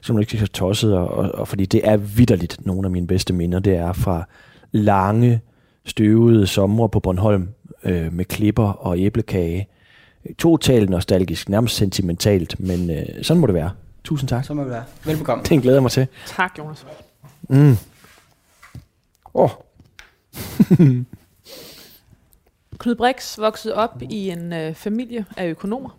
så 0.00 0.12
man 0.12 0.22
ikke 0.22 0.38
så 0.38 0.46
tosset, 0.46 0.94
og, 0.94 1.08
og, 1.08 1.34
og 1.34 1.48
fordi 1.48 1.66
det 1.66 1.80
er 1.84 1.96
vidderligt 1.96 2.66
nogle 2.66 2.86
af 2.86 2.90
mine 2.90 3.06
bedste 3.06 3.32
minder, 3.32 3.58
det 3.58 3.76
er 3.76 3.92
fra 3.92 4.28
lange, 4.72 5.40
støvede 5.86 6.46
sommer 6.46 6.86
på 6.86 7.00
Bornholm 7.00 7.48
øh, 7.84 8.12
med 8.12 8.24
klipper 8.24 8.68
og 8.68 8.98
æblekage. 8.98 9.68
Totalt 10.38 10.90
nostalgisk, 10.90 11.48
nærmest 11.48 11.76
sentimentalt, 11.76 12.60
men 12.60 12.90
øh, 12.90 13.06
sådan 13.22 13.40
må 13.40 13.46
det 13.46 13.54
være. 13.54 13.70
Tusind 14.04 14.28
tak. 14.28 14.44
Så 14.44 14.54
må 14.54 14.62
det 14.62 14.70
være. 14.70 14.84
Velbekomme. 15.04 15.44
Det 15.44 15.62
glæder 15.62 15.76
jeg 15.76 15.82
mig 15.82 15.90
til. 15.90 16.06
Tak, 16.26 16.58
Jonas. 16.58 16.86
Mm. 17.48 17.76
Oh. 19.34 19.50
Knud 22.78 22.94
Brix 22.94 23.38
voksede 23.38 23.74
op 23.74 24.02
i 24.10 24.30
en 24.30 24.52
øh, 24.52 24.74
familie 24.74 25.24
af 25.36 25.46
økonomer, 25.46 25.98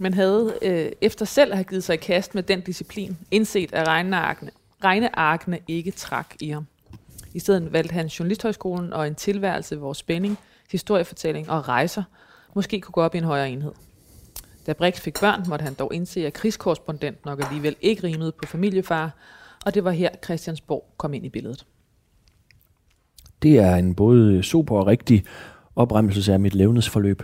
men 0.00 0.14
havde 0.14 0.54
øh, 0.62 0.92
efter 1.00 1.24
selv 1.24 1.50
at 1.50 1.56
have 1.56 1.64
givet 1.64 1.84
sig 1.84 1.94
i 1.94 1.96
kast 1.96 2.34
med 2.34 2.42
den 2.42 2.60
disciplin, 2.60 3.18
indset 3.30 3.72
at 3.72 3.88
regnearkene, 3.88 4.50
regnearkene 4.84 5.58
ikke 5.68 5.90
trak 5.90 6.34
i 6.40 6.50
ham. 6.50 6.66
I 7.34 7.38
stedet 7.38 7.72
valgte 7.72 7.92
han 7.92 8.06
Journalisthøjskolen 8.06 8.92
og 8.92 9.06
en 9.06 9.14
tilværelse, 9.14 9.76
hvor 9.76 9.92
spænding, 9.92 10.38
historiefortælling 10.70 11.50
og 11.50 11.68
rejser 11.68 12.02
måske 12.54 12.80
kunne 12.80 12.92
gå 12.92 13.00
op 13.02 13.14
i 13.14 13.18
en 13.18 13.24
højere 13.24 13.50
enhed. 13.50 13.72
Da 14.66 14.72
Brix 14.72 15.00
fik 15.00 15.20
børn, 15.20 15.44
måtte 15.48 15.62
han 15.62 15.74
dog 15.74 15.94
indse, 15.94 16.26
at 16.26 16.32
krigskorrespondent 16.32 17.24
nok 17.24 17.40
alligevel 17.44 17.76
ikke 17.80 18.04
rimede 18.04 18.32
på 18.32 18.46
familiefar, 18.46 19.10
og 19.66 19.74
det 19.74 19.84
var 19.84 19.90
her 19.90 20.08
Christiansborg 20.24 20.84
kom 20.96 21.14
ind 21.14 21.26
i 21.26 21.28
billedet. 21.28 21.66
Det 23.42 23.58
er 23.58 23.76
en 23.76 23.94
både 23.94 24.42
super 24.42 24.76
og 24.78 24.86
rigtig 24.86 25.24
opremmelse 25.76 26.32
af 26.32 26.40
mit 26.40 26.54
levnedsforløb. 26.54 27.22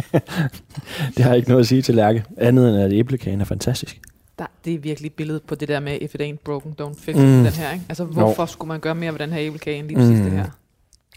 det 1.16 1.18
har 1.24 1.28
jeg 1.30 1.36
ikke 1.36 1.48
noget 1.48 1.60
at 1.60 1.66
sige 1.66 1.82
til 1.82 1.94
Lærke, 1.94 2.24
andet 2.36 2.68
end 2.68 2.78
at 2.78 2.92
æblekagen 2.92 3.40
er 3.40 3.44
fantastisk. 3.44 4.00
Der, 4.38 4.46
det 4.64 4.74
er 4.74 4.78
virkelig 4.78 5.06
et 5.06 5.12
billede 5.14 5.40
på 5.46 5.54
det 5.54 5.68
der 5.68 5.80
med, 5.80 5.98
if 6.00 6.14
it 6.14 6.22
ain't 6.22 6.42
broken, 6.44 6.74
don't 6.80 6.94
fix 7.00 7.08
it, 7.16 7.22
Mm. 7.22 7.22
den 7.22 7.46
her, 7.46 7.72
ikke? 7.72 7.84
Altså, 7.88 8.04
hvorfor 8.04 8.46
skulle 8.46 8.68
man 8.68 8.80
gøre 8.80 8.94
mere 8.94 9.12
ved 9.12 9.18
den 9.18 9.30
her 9.30 9.40
æblekage 9.40 9.78
end 9.78 9.86
lige 9.86 9.96
præcis 9.96 10.18
Mm. 10.18 10.24
det 10.24 10.32
her? 10.32 10.46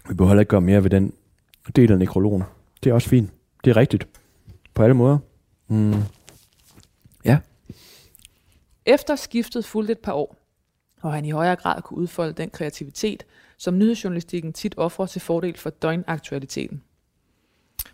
Vi 0.09 0.13
behøver 0.13 0.29
heller 0.29 0.41
ikke 0.41 0.49
gøre 0.49 0.61
mere 0.61 0.83
ved 0.83 0.89
den 0.89 1.13
del 1.75 1.91
af 1.91 1.97
nekrologen. 1.99 2.43
Det 2.85 2.91
er 2.91 2.93
også 2.93 3.09
fint. 3.09 3.33
Det 3.63 3.71
er 3.71 3.77
rigtigt. 3.77 4.07
På 4.73 4.83
alle 4.83 4.93
måder. 4.93 5.17
Mm. 5.67 5.93
Efter 8.85 9.15
skiftet 9.15 9.65
fulgte 9.65 9.91
et 9.91 9.99
par 9.99 10.13
år, 10.13 10.35
og 11.01 11.13
han 11.13 11.25
i 11.25 11.31
højere 11.31 11.55
grad 11.55 11.81
kunne 11.81 11.97
udfolde 11.97 12.33
den 12.33 12.49
kreativitet, 12.49 13.25
som 13.57 13.77
nyhedsjournalistikken 13.77 14.53
tit 14.53 14.75
offrer 14.77 15.05
til 15.05 15.21
fordel 15.21 15.57
for 15.57 15.69
døgnaktualiteten. 15.69 16.83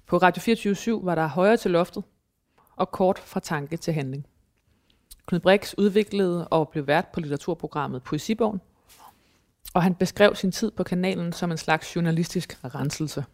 På 0.08 0.18
Radio 0.18 0.54
24-7 1.00 1.06
var 1.06 1.16
der 1.16 1.28
højere 1.28 1.58
til 1.58 1.72
loftet, 1.72 2.04
og 2.76 2.92
kort 2.92 3.20
fra 3.20 3.40
tanke 3.40 3.78
til 3.78 3.94
handling. 3.94 4.28
Knud 5.26 5.40
Brix 5.40 5.74
udviklede 5.78 6.48
og 6.48 6.70
blev 6.70 6.88
vært 6.88 7.08
på 7.08 7.20
litteraturprogrammet 7.20 8.04
Poesibogen, 8.04 8.62
og 9.74 9.84
han 9.84 9.96
beskrev 9.96 10.36
sin 10.36 10.52
tid 10.52 10.72
på 10.72 10.84
kanalen 10.84 11.34
som 11.34 11.52
en 11.52 11.58
slags 11.58 11.96
journalistisk 11.96 12.60
renselse. 12.64 13.26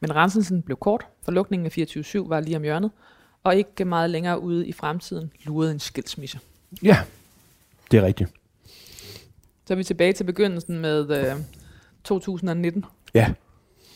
Men 0.00 0.16
renselsen 0.16 0.62
blev 0.62 0.76
kort, 0.76 1.06
for 1.22 1.32
lukningen 1.32 1.66
af 1.66 1.72
24 1.72 2.28
var 2.28 2.40
lige 2.40 2.56
om 2.56 2.62
hjørnet, 2.62 2.90
og 3.44 3.56
ikke 3.56 3.84
meget 3.84 4.10
længere 4.10 4.40
ude 4.40 4.66
i 4.66 4.72
fremtiden 4.72 5.32
lurede 5.44 5.72
en 5.72 5.78
skilsmisse. 5.80 6.38
Ja, 6.82 6.98
det 7.90 7.98
er 7.98 8.02
rigtigt. 8.06 8.30
Så 9.66 9.74
er 9.74 9.76
vi 9.76 9.84
tilbage 9.84 10.12
til 10.12 10.24
begyndelsen 10.24 10.78
med 10.78 11.10
øh, 11.30 11.36
2019 12.04 12.84
Ja. 13.14 13.32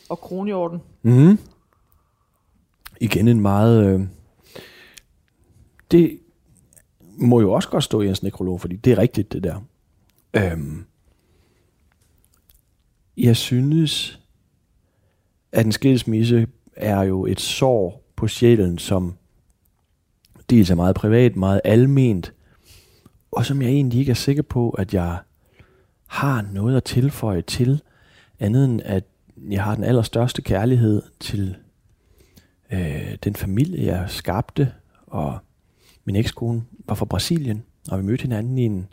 og 0.08 0.18
kronhjorten. 0.18 0.80
Mm. 1.02 1.38
Igen 3.00 3.28
en 3.28 3.40
meget... 3.40 3.86
Øh, 3.86 4.00
det 5.90 6.20
må 7.00 7.40
jo 7.40 7.52
også 7.52 7.68
godt 7.68 7.84
stå 7.84 8.00
i 8.00 8.08
ens 8.08 8.22
nekrolog, 8.22 8.60
fordi 8.60 8.76
det 8.76 8.92
er 8.92 8.98
rigtigt, 8.98 9.32
det 9.32 9.42
der. 9.44 9.60
Øhm, 10.34 10.86
jeg 13.16 13.36
synes, 13.36 14.20
at 15.52 15.66
en 15.66 15.72
skilsmisse 15.72 16.46
er 16.76 17.02
jo 17.02 17.26
et 17.26 17.40
sår 17.40 18.04
på 18.16 18.28
sjælen, 18.28 18.78
som 18.78 19.14
dels 20.50 20.70
er 20.70 20.74
meget 20.74 20.96
privat, 20.96 21.36
meget 21.36 21.60
alment, 21.64 22.32
og 23.32 23.46
som 23.46 23.62
jeg 23.62 23.70
egentlig 23.70 24.00
ikke 24.00 24.10
er 24.10 24.14
sikker 24.14 24.42
på, 24.42 24.70
at 24.70 24.94
jeg 24.94 25.18
har 26.06 26.46
noget 26.52 26.76
at 26.76 26.84
tilføje 26.84 27.42
til, 27.42 27.82
andet 28.38 28.64
end 28.64 28.80
at 28.84 29.04
jeg 29.50 29.64
har 29.64 29.74
den 29.74 29.84
allerstørste 29.84 30.42
kærlighed 30.42 31.02
til 31.20 31.56
øh, 32.72 33.16
den 33.24 33.34
familie, 33.34 33.86
jeg 33.86 34.10
skabte, 34.10 34.72
og 35.06 35.38
min 36.04 36.16
ekskone 36.16 36.62
var 36.84 36.94
fra 36.94 37.04
Brasilien, 37.04 37.62
og 37.90 37.98
vi 37.98 38.04
mødte 38.04 38.22
hinanden 38.22 38.58
i 38.58 38.64
en 38.64 38.86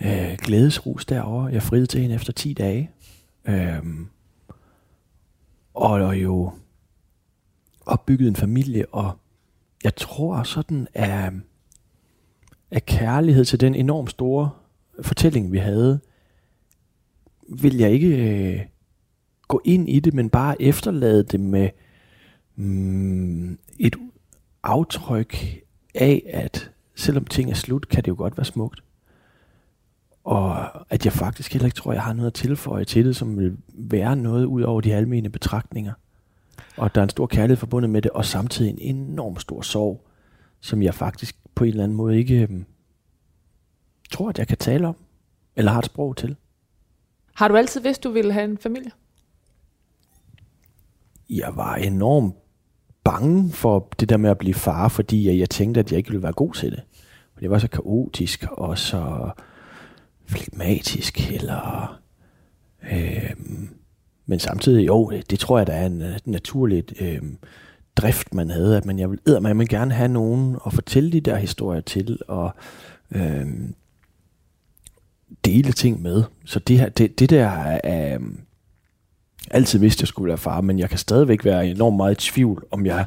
øh, 0.00 0.38
glædesrus 0.38 1.04
derovre. 1.04 1.46
Jeg 1.46 1.62
friede 1.62 1.86
til 1.86 2.00
hende 2.00 2.14
efter 2.14 2.32
10 2.32 2.52
dage. 2.52 2.90
Øh, 3.44 3.82
og, 5.74 5.90
og 5.90 6.22
jo 6.22 6.52
opbygget 7.86 8.28
en 8.28 8.36
familie, 8.36 8.86
og 8.88 9.12
jeg 9.84 9.96
tror 9.96 10.42
sådan 10.42 10.88
at, 10.94 11.32
at 12.70 12.86
kærlighed 12.86 13.44
til 13.44 13.60
den 13.60 13.74
enormt 13.74 14.10
store 14.10 14.50
fortælling, 15.02 15.52
vi 15.52 15.58
havde, 15.58 16.00
vil 17.48 17.76
jeg 17.76 17.90
ikke 17.90 18.16
øh, 18.16 18.60
gå 19.48 19.60
ind 19.64 19.88
i 19.88 20.00
det, 20.00 20.14
men 20.14 20.30
bare 20.30 20.62
efterlade 20.62 21.22
det 21.22 21.40
med 21.40 21.70
mm, 22.56 23.58
et 23.78 23.96
aftryk 24.62 25.62
af, 25.94 26.22
at 26.26 26.70
selvom 26.94 27.24
ting 27.24 27.50
er 27.50 27.54
slut, 27.54 27.88
kan 27.88 28.04
det 28.04 28.08
jo 28.08 28.14
godt 28.18 28.36
være 28.36 28.44
smukt. 28.44 28.82
Og 30.24 30.68
at 30.90 31.04
jeg 31.04 31.12
faktisk 31.12 31.52
heller 31.52 31.66
ikke 31.66 31.76
tror, 31.76 31.92
jeg 31.92 32.02
har 32.02 32.12
noget 32.12 32.26
at 32.26 32.34
tilføje 32.34 32.84
til 32.84 33.04
det, 33.04 33.16
som 33.16 33.38
vil 33.38 33.56
være 33.68 34.16
noget 34.16 34.44
ud 34.44 34.62
over 34.62 34.80
de 34.80 34.94
almene 34.94 35.30
betragtninger. 35.30 35.92
Og 36.76 36.94
der 36.94 37.00
er 37.00 37.02
en 37.02 37.10
stor 37.10 37.26
kærlighed 37.26 37.56
forbundet 37.56 37.90
med 37.90 38.02
det, 38.02 38.10
og 38.10 38.24
samtidig 38.24 38.70
en 38.70 38.96
enorm 38.96 39.38
stor 39.38 39.62
sorg, 39.62 40.06
som 40.60 40.82
jeg 40.82 40.94
faktisk 40.94 41.36
på 41.54 41.64
en 41.64 41.70
eller 41.70 41.84
anden 41.84 41.96
måde 41.96 42.18
ikke 42.18 42.42
øhm, 42.42 42.64
tror, 44.10 44.28
at 44.28 44.38
jeg 44.38 44.48
kan 44.48 44.58
tale 44.58 44.88
om, 44.88 44.96
eller 45.56 45.72
har 45.72 45.78
et 45.78 45.84
sprog 45.84 46.16
til. 46.16 46.36
Har 47.34 47.48
du 47.48 47.56
altid 47.56 47.80
vidst, 47.80 48.04
du 48.04 48.10
ville 48.10 48.32
have 48.32 48.44
en 48.44 48.58
familie? 48.58 48.90
Jeg 51.30 51.52
var 51.56 51.74
enormt 51.74 52.34
bange 53.04 53.52
for 53.52 53.88
det 54.00 54.08
der 54.08 54.16
med 54.16 54.30
at 54.30 54.38
blive 54.38 54.54
far, 54.54 54.88
fordi 54.88 55.28
jeg, 55.28 55.38
jeg 55.38 55.50
tænkte, 55.50 55.80
at 55.80 55.90
jeg 55.90 55.98
ikke 55.98 56.10
ville 56.10 56.22
være 56.22 56.32
god 56.32 56.54
til 56.54 56.70
det. 56.70 56.82
Det 57.40 57.50
var 57.50 57.58
så 57.58 57.68
kaotisk 57.68 58.44
og 58.52 58.78
så 58.78 59.30
flegmatisk, 60.32 61.32
eller... 61.32 61.98
Øh, 62.92 63.30
men 64.26 64.38
samtidig, 64.38 64.86
jo, 64.86 65.12
det 65.30 65.38
tror 65.38 65.58
jeg, 65.58 65.66
der 65.66 65.72
er 65.72 65.86
en 65.86 66.02
naturligt 66.24 66.92
øh, 67.00 67.14
øhm, 67.14 67.38
drift, 67.96 68.34
man 68.34 68.50
havde, 68.50 68.76
at 68.76 68.84
man, 68.84 68.98
jeg 68.98 69.10
vil 69.10 69.42
man 69.42 69.58
vil 69.58 69.68
gerne 69.68 69.94
have 69.94 70.08
nogen 70.08 70.56
at 70.66 70.72
fortælle 70.72 71.12
de 71.12 71.20
der 71.20 71.36
historier 71.36 71.80
til, 71.80 72.18
og 72.28 72.54
øh, 73.10 73.46
dele 75.44 75.72
ting 75.72 76.02
med. 76.02 76.22
Så 76.44 76.58
det, 76.58 76.78
her, 76.78 76.88
det, 76.88 77.18
det 77.18 77.30
der 77.30 77.46
er... 77.46 78.14
Øh, 78.14 78.20
altid 79.50 79.78
vidste, 79.78 79.98
at 79.98 80.02
jeg 80.02 80.08
skulle 80.08 80.28
være 80.28 80.38
far, 80.38 80.60
men 80.60 80.78
jeg 80.78 80.90
kan 80.90 80.98
stadigvæk 80.98 81.44
være 81.44 81.66
enormt 81.66 81.96
meget 81.96 82.24
i 82.24 82.30
tvivl, 82.30 82.64
om 82.70 82.86
jeg 82.86 83.04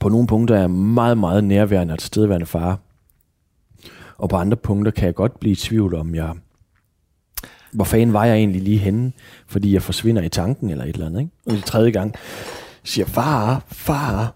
på 0.00 0.08
nogle 0.08 0.26
punkter 0.26 0.56
er 0.56 0.66
meget, 0.66 1.18
meget 1.18 1.44
nærværende 1.44 1.92
og 1.92 1.98
tilstedeværende 1.98 2.46
far. 2.46 2.78
Og 4.18 4.28
på 4.28 4.36
andre 4.36 4.56
punkter 4.56 4.92
kan 4.92 5.06
jeg 5.06 5.14
godt 5.14 5.40
blive 5.40 5.52
i 5.52 5.56
tvivl 5.56 5.94
om, 5.94 6.14
jeg, 6.14 6.34
hvor 7.72 7.84
fanden 7.84 8.12
var 8.12 8.24
jeg 8.24 8.36
egentlig 8.36 8.62
lige 8.62 8.78
henne, 8.78 9.12
fordi 9.46 9.72
jeg 9.72 9.82
forsvinder 9.82 10.22
i 10.22 10.28
tanken 10.28 10.70
eller 10.70 10.84
et 10.84 10.94
eller 10.94 11.06
andet. 11.06 11.20
Ikke? 11.20 11.32
Og 11.46 11.52
det 11.52 11.64
tredje 11.64 11.90
gang 11.90 12.14
siger, 12.84 13.06
far, 13.06 13.64
far, 13.68 14.34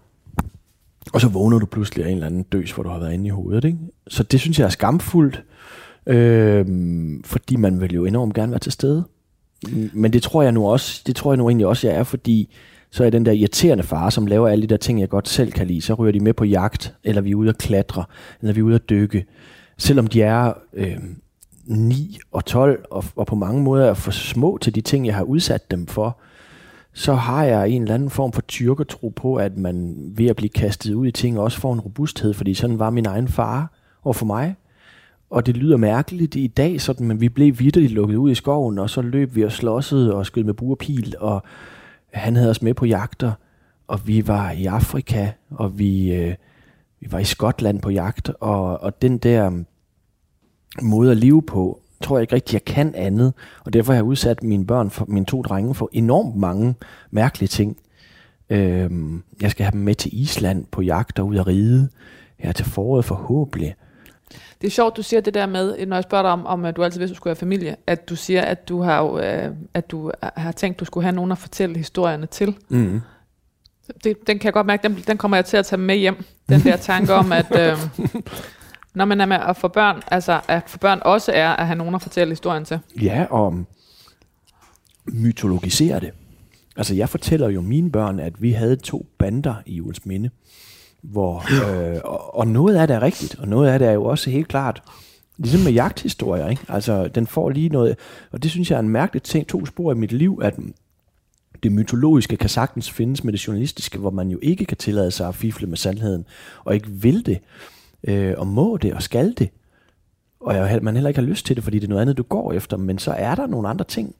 og 1.13 1.21
så 1.21 1.27
vågner 1.27 1.59
du 1.59 1.65
pludselig 1.65 2.05
af 2.05 2.09
en 2.09 2.13
eller 2.13 2.27
anden 2.27 2.43
døs, 2.43 2.71
hvor 2.71 2.83
du 2.83 2.89
har 2.89 2.99
været 2.99 3.13
inde 3.13 3.27
i 3.27 3.29
hovedet. 3.29 3.63
Ikke? 3.63 3.77
Så 4.07 4.23
det 4.23 4.39
synes 4.39 4.59
jeg 4.59 4.65
er 4.65 4.69
skamfuldt, 4.69 5.43
øh, 6.05 6.65
fordi 7.25 7.55
man 7.55 7.81
vil 7.81 7.93
jo 7.93 8.05
enormt 8.05 8.33
gerne 8.33 8.51
være 8.51 8.59
til 8.59 8.71
stede. 8.71 9.03
Men 9.93 10.13
det 10.13 10.23
tror 10.23 10.41
jeg 10.41 10.51
nu 10.51 10.67
også, 10.67 11.03
det 11.07 11.15
tror 11.15 11.31
jeg 11.31 11.37
nu 11.37 11.49
egentlig 11.49 11.67
også, 11.67 11.87
jeg 11.87 11.95
er, 11.95 12.03
fordi 12.03 12.55
så 12.91 13.03
er 13.03 13.09
den 13.09 13.25
der 13.25 13.31
irriterende 13.31 13.83
far, 13.83 14.09
som 14.09 14.27
laver 14.27 14.47
alle 14.47 14.61
de 14.61 14.67
der 14.67 14.77
ting, 14.77 14.99
jeg 14.99 15.09
godt 15.09 15.29
selv 15.29 15.51
kan 15.51 15.67
lide, 15.67 15.81
så 15.81 15.93
ryger 15.93 16.11
de 16.11 16.19
med 16.19 16.33
på 16.33 16.45
jagt, 16.45 16.95
eller 17.03 17.21
vi 17.21 17.31
er 17.31 17.35
ude 17.35 17.49
at 17.49 17.57
klatre, 17.57 18.03
eller 18.41 18.53
vi 18.53 18.59
er 18.59 18.63
ude 18.63 18.75
at 18.75 18.89
dykke. 18.89 19.25
Selvom 19.81 20.07
de 20.07 20.21
er 20.21 20.53
øh, 20.73 20.97
9 21.65 22.17
og 22.31 22.45
12, 22.45 22.85
og, 22.91 23.03
og 23.15 23.27
på 23.27 23.35
mange 23.35 23.63
måder 23.63 23.85
er 23.85 23.93
for 23.93 24.11
små 24.11 24.57
til 24.61 24.75
de 24.75 24.81
ting, 24.81 25.05
jeg 25.05 25.15
har 25.15 25.23
udsat 25.23 25.71
dem 25.71 25.87
for, 25.87 26.17
så 26.93 27.13
har 27.13 27.43
jeg 27.43 27.69
en 27.69 27.81
eller 27.81 27.95
anden 27.95 28.09
form 28.09 28.31
for 28.31 28.41
tyrkertro 28.41 29.09
på, 29.09 29.35
at 29.35 29.57
man 29.57 29.95
ved 30.15 30.27
at 30.27 30.35
blive 30.35 30.49
kastet 30.49 30.93
ud 30.93 31.07
i 31.07 31.11
ting 31.11 31.39
også 31.39 31.59
får 31.59 31.73
en 31.73 31.79
robusthed, 31.79 32.33
fordi 32.33 32.53
sådan 32.53 32.79
var 32.79 32.89
min 32.89 33.05
egen 33.05 33.27
far 33.27 33.71
og 34.01 34.15
for 34.15 34.25
mig. 34.25 34.55
Og 35.29 35.45
det 35.45 35.57
lyder 35.57 35.77
mærkeligt 35.77 36.35
i 36.35 36.47
dag, 36.47 36.81
sådan, 36.81 37.07
men 37.07 37.21
vi 37.21 37.29
blev 37.29 37.59
vidderligt 37.59 37.93
lukket 37.93 38.15
ud 38.15 38.31
i 38.31 38.35
skoven, 38.35 38.79
og 38.79 38.89
så 38.89 39.01
løb 39.01 39.35
vi 39.35 39.43
og 39.43 39.51
slåssede 39.51 40.15
og 40.15 40.25
skød 40.25 40.43
med 40.43 40.53
buerpil, 40.53 41.15
og 41.19 41.43
han 42.13 42.35
havde 42.35 42.49
os 42.49 42.61
med 42.61 42.73
på 42.73 42.85
jagter, 42.85 43.31
og 43.87 44.07
vi 44.07 44.27
var 44.27 44.51
i 44.51 44.65
Afrika, 44.65 45.31
og 45.51 45.79
vi, 45.79 46.13
øh, 46.13 46.35
vi 46.99 47.07
var 47.11 47.19
i 47.19 47.23
Skotland 47.23 47.81
på 47.81 47.89
jagt, 47.89 48.31
og, 48.39 48.81
og 48.81 49.01
den 49.01 49.17
der 49.17 49.63
måde 50.81 51.11
at 51.11 51.17
leve 51.17 51.41
på, 51.41 51.79
tror 52.01 52.17
jeg 52.17 52.21
ikke 52.21 52.35
rigtig, 52.35 52.53
jeg 52.53 52.65
kan 52.65 52.95
andet, 52.95 53.33
og 53.65 53.73
derfor 53.73 53.93
har 53.93 53.97
jeg 53.97 54.03
udsat 54.03 54.43
mine 54.43 54.65
børn, 54.65 54.89
for, 54.89 55.05
mine 55.07 55.25
to 55.25 55.41
drenge, 55.41 55.75
for 55.75 55.89
enormt 55.91 56.35
mange 56.35 56.75
mærkelige 57.11 57.47
ting. 57.47 57.77
Øhm, 58.49 59.23
jeg 59.41 59.51
skal 59.51 59.63
have 59.63 59.71
dem 59.71 59.81
med 59.81 59.95
til 59.95 60.21
Island 60.21 60.65
på 60.71 60.81
jagt 60.81 61.19
og 61.19 61.27
ud 61.27 61.37
at 61.37 61.47
ride 61.47 61.89
her 62.37 62.51
til 62.51 62.65
foråret 62.65 63.05
forhåbentlig. 63.05 63.75
Det 64.61 64.67
er 64.67 64.71
sjovt, 64.71 64.97
du 64.97 65.03
siger 65.03 65.21
det 65.21 65.33
der 65.33 65.45
med, 65.45 65.85
når 65.85 65.95
jeg 65.95 66.03
spørger 66.03 66.23
dig 66.23 66.31
om, 66.31 66.45
om 66.45 66.73
du 66.73 66.83
altid 66.83 66.99
vidste, 66.99 67.13
du 67.13 67.17
skulle 67.17 67.31
have 67.31 67.35
familie, 67.35 67.75
at 67.87 68.09
du 68.09 68.15
siger, 68.15 68.41
at 68.41 68.69
du 68.69 68.81
har, 68.81 69.03
øh, 69.03 69.51
at 69.73 69.91
du 69.91 70.11
har 70.21 70.51
tænkt, 70.51 70.79
du 70.79 70.85
skulle 70.85 71.03
have 71.03 71.15
nogen 71.15 71.31
at 71.31 71.37
fortælle 71.37 71.77
historierne 71.77 72.25
til. 72.25 72.55
Mm. 72.69 73.01
Det, 74.03 74.27
den 74.27 74.39
kan 74.39 74.45
jeg 74.45 74.53
godt 74.53 74.67
mærke, 74.67 74.87
den, 74.87 75.03
den 75.07 75.17
kommer 75.17 75.37
jeg 75.37 75.45
til 75.45 75.57
at 75.57 75.65
tage 75.65 75.79
med 75.79 75.95
hjem. 75.95 76.23
Den 76.49 76.61
der 76.61 76.77
tanke 76.77 77.13
om, 77.13 77.31
at 77.31 77.45
øh, 77.61 77.77
når 78.93 79.05
man 79.05 79.21
er 79.21 79.25
med 79.25 79.37
at 79.37 79.57
få 79.57 79.67
børn, 79.67 80.01
altså 80.07 80.41
at 80.47 80.63
få 80.67 80.77
børn 80.77 80.99
også 81.01 81.31
er 81.31 81.49
at 81.49 81.67
have 81.67 81.77
nogen 81.77 81.95
at 81.95 82.01
fortælle 82.01 82.31
historien 82.31 82.65
til. 82.65 82.79
Ja, 83.01 83.25
og 83.29 83.65
mytologisere 85.05 85.99
det. 85.99 86.11
Altså 86.75 86.95
jeg 86.95 87.09
fortæller 87.09 87.49
jo 87.49 87.61
mine 87.61 87.91
børn, 87.91 88.19
at 88.19 88.41
vi 88.41 88.51
havde 88.51 88.75
to 88.75 89.05
bander 89.17 89.55
i 89.65 89.75
Jules 89.75 90.05
Minde. 90.05 90.29
Hvor, 91.01 91.43
øh, 91.65 91.99
og, 92.03 92.35
og 92.35 92.47
noget 92.47 92.75
af 92.75 92.87
det 92.87 92.95
er 92.95 93.01
rigtigt, 93.01 93.35
og 93.39 93.47
noget 93.47 93.69
af 93.69 93.79
det 93.79 93.87
er 93.87 93.91
jo 93.91 94.03
også 94.03 94.29
helt 94.29 94.47
klart, 94.47 94.83
ligesom 95.37 95.61
med 95.61 95.71
jagthistorier, 95.71 96.49
ikke? 96.49 96.65
Altså, 96.67 97.07
den 97.07 97.27
får 97.27 97.49
lige 97.49 97.69
noget, 97.69 97.95
og 98.31 98.43
det 98.43 98.51
synes 98.51 98.71
jeg 98.71 98.75
er 98.75 98.79
en 98.79 98.89
mærkelig 98.89 99.23
ting, 99.23 99.47
to 99.47 99.65
spor 99.65 99.91
i 99.91 99.95
mit 99.95 100.11
liv, 100.11 100.39
at 100.43 100.55
det 101.63 101.71
mytologiske 101.71 102.37
kan 102.37 102.49
sagtens 102.49 102.91
findes 102.91 103.23
med 103.23 103.33
det 103.33 103.47
journalistiske, 103.47 103.99
hvor 103.99 104.09
man 104.09 104.29
jo 104.29 104.39
ikke 104.41 104.65
kan 104.65 104.77
tillade 104.77 105.11
sig 105.11 105.27
at 105.27 105.35
fifle 105.35 105.67
med 105.67 105.77
sandheden, 105.77 106.25
og 106.63 106.75
ikke 106.75 106.87
vil 106.89 107.25
det, 107.25 107.39
øh, 108.03 108.33
og 108.37 108.47
må 108.47 108.77
det, 108.77 108.93
og 108.93 109.03
skal 109.03 109.33
det. 109.37 109.49
Og 110.39 110.55
jeg, 110.55 110.79
man 110.81 110.93
heller 110.93 111.07
ikke 111.07 111.19
har 111.19 111.27
lyst 111.27 111.45
til 111.45 111.55
det, 111.55 111.63
fordi 111.63 111.79
det 111.79 111.85
er 111.85 111.89
noget 111.89 112.01
andet, 112.01 112.17
du 112.17 112.23
går 112.23 112.53
efter, 112.53 112.77
men 112.77 112.99
så 112.99 113.11
er 113.11 113.35
der 113.35 113.47
nogle 113.47 113.69
andre 113.69 113.85
ting, 113.85 114.15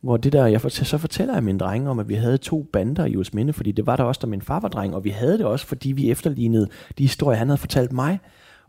hvor 0.00 0.16
det 0.16 0.32
der, 0.32 0.46
jeg 0.46 0.60
fortæller, 0.60 0.86
så 0.86 0.98
fortæller 0.98 1.34
jeg 1.34 1.44
mine 1.44 1.58
drenge 1.58 1.90
om, 1.90 1.98
at 1.98 2.08
vi 2.08 2.14
havde 2.14 2.38
to 2.38 2.62
bander 2.72 3.04
i 3.04 3.10
Jules 3.10 3.34
Minde, 3.34 3.52
fordi 3.52 3.72
det 3.72 3.86
var 3.86 3.96
der 3.96 4.04
også, 4.04 4.18
da 4.22 4.26
min 4.26 4.42
far 4.42 4.60
var 4.60 4.68
dreng, 4.68 4.94
og 4.94 5.04
vi 5.04 5.10
havde 5.10 5.38
det 5.38 5.46
også, 5.46 5.66
fordi 5.66 5.92
vi 5.92 6.10
efterlignede 6.10 6.68
de 6.98 7.02
historier, 7.02 7.38
han 7.38 7.48
havde 7.48 7.58
fortalt 7.58 7.92
mig, 7.92 8.18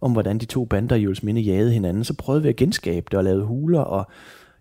om 0.01 0.11
hvordan 0.11 0.37
de 0.37 0.45
to 0.45 0.65
bander 0.65 0.95
i 0.95 0.99
Jules 0.99 1.23
Minde 1.23 1.41
jagede 1.41 1.71
hinanden. 1.71 2.03
Så 2.03 2.13
prøvede 2.13 2.43
vi 2.43 2.49
at 2.49 2.55
genskabe 2.55 3.07
det 3.11 3.17
og 3.17 3.23
lave 3.23 3.45
huler, 3.45 3.79
og 3.79 4.07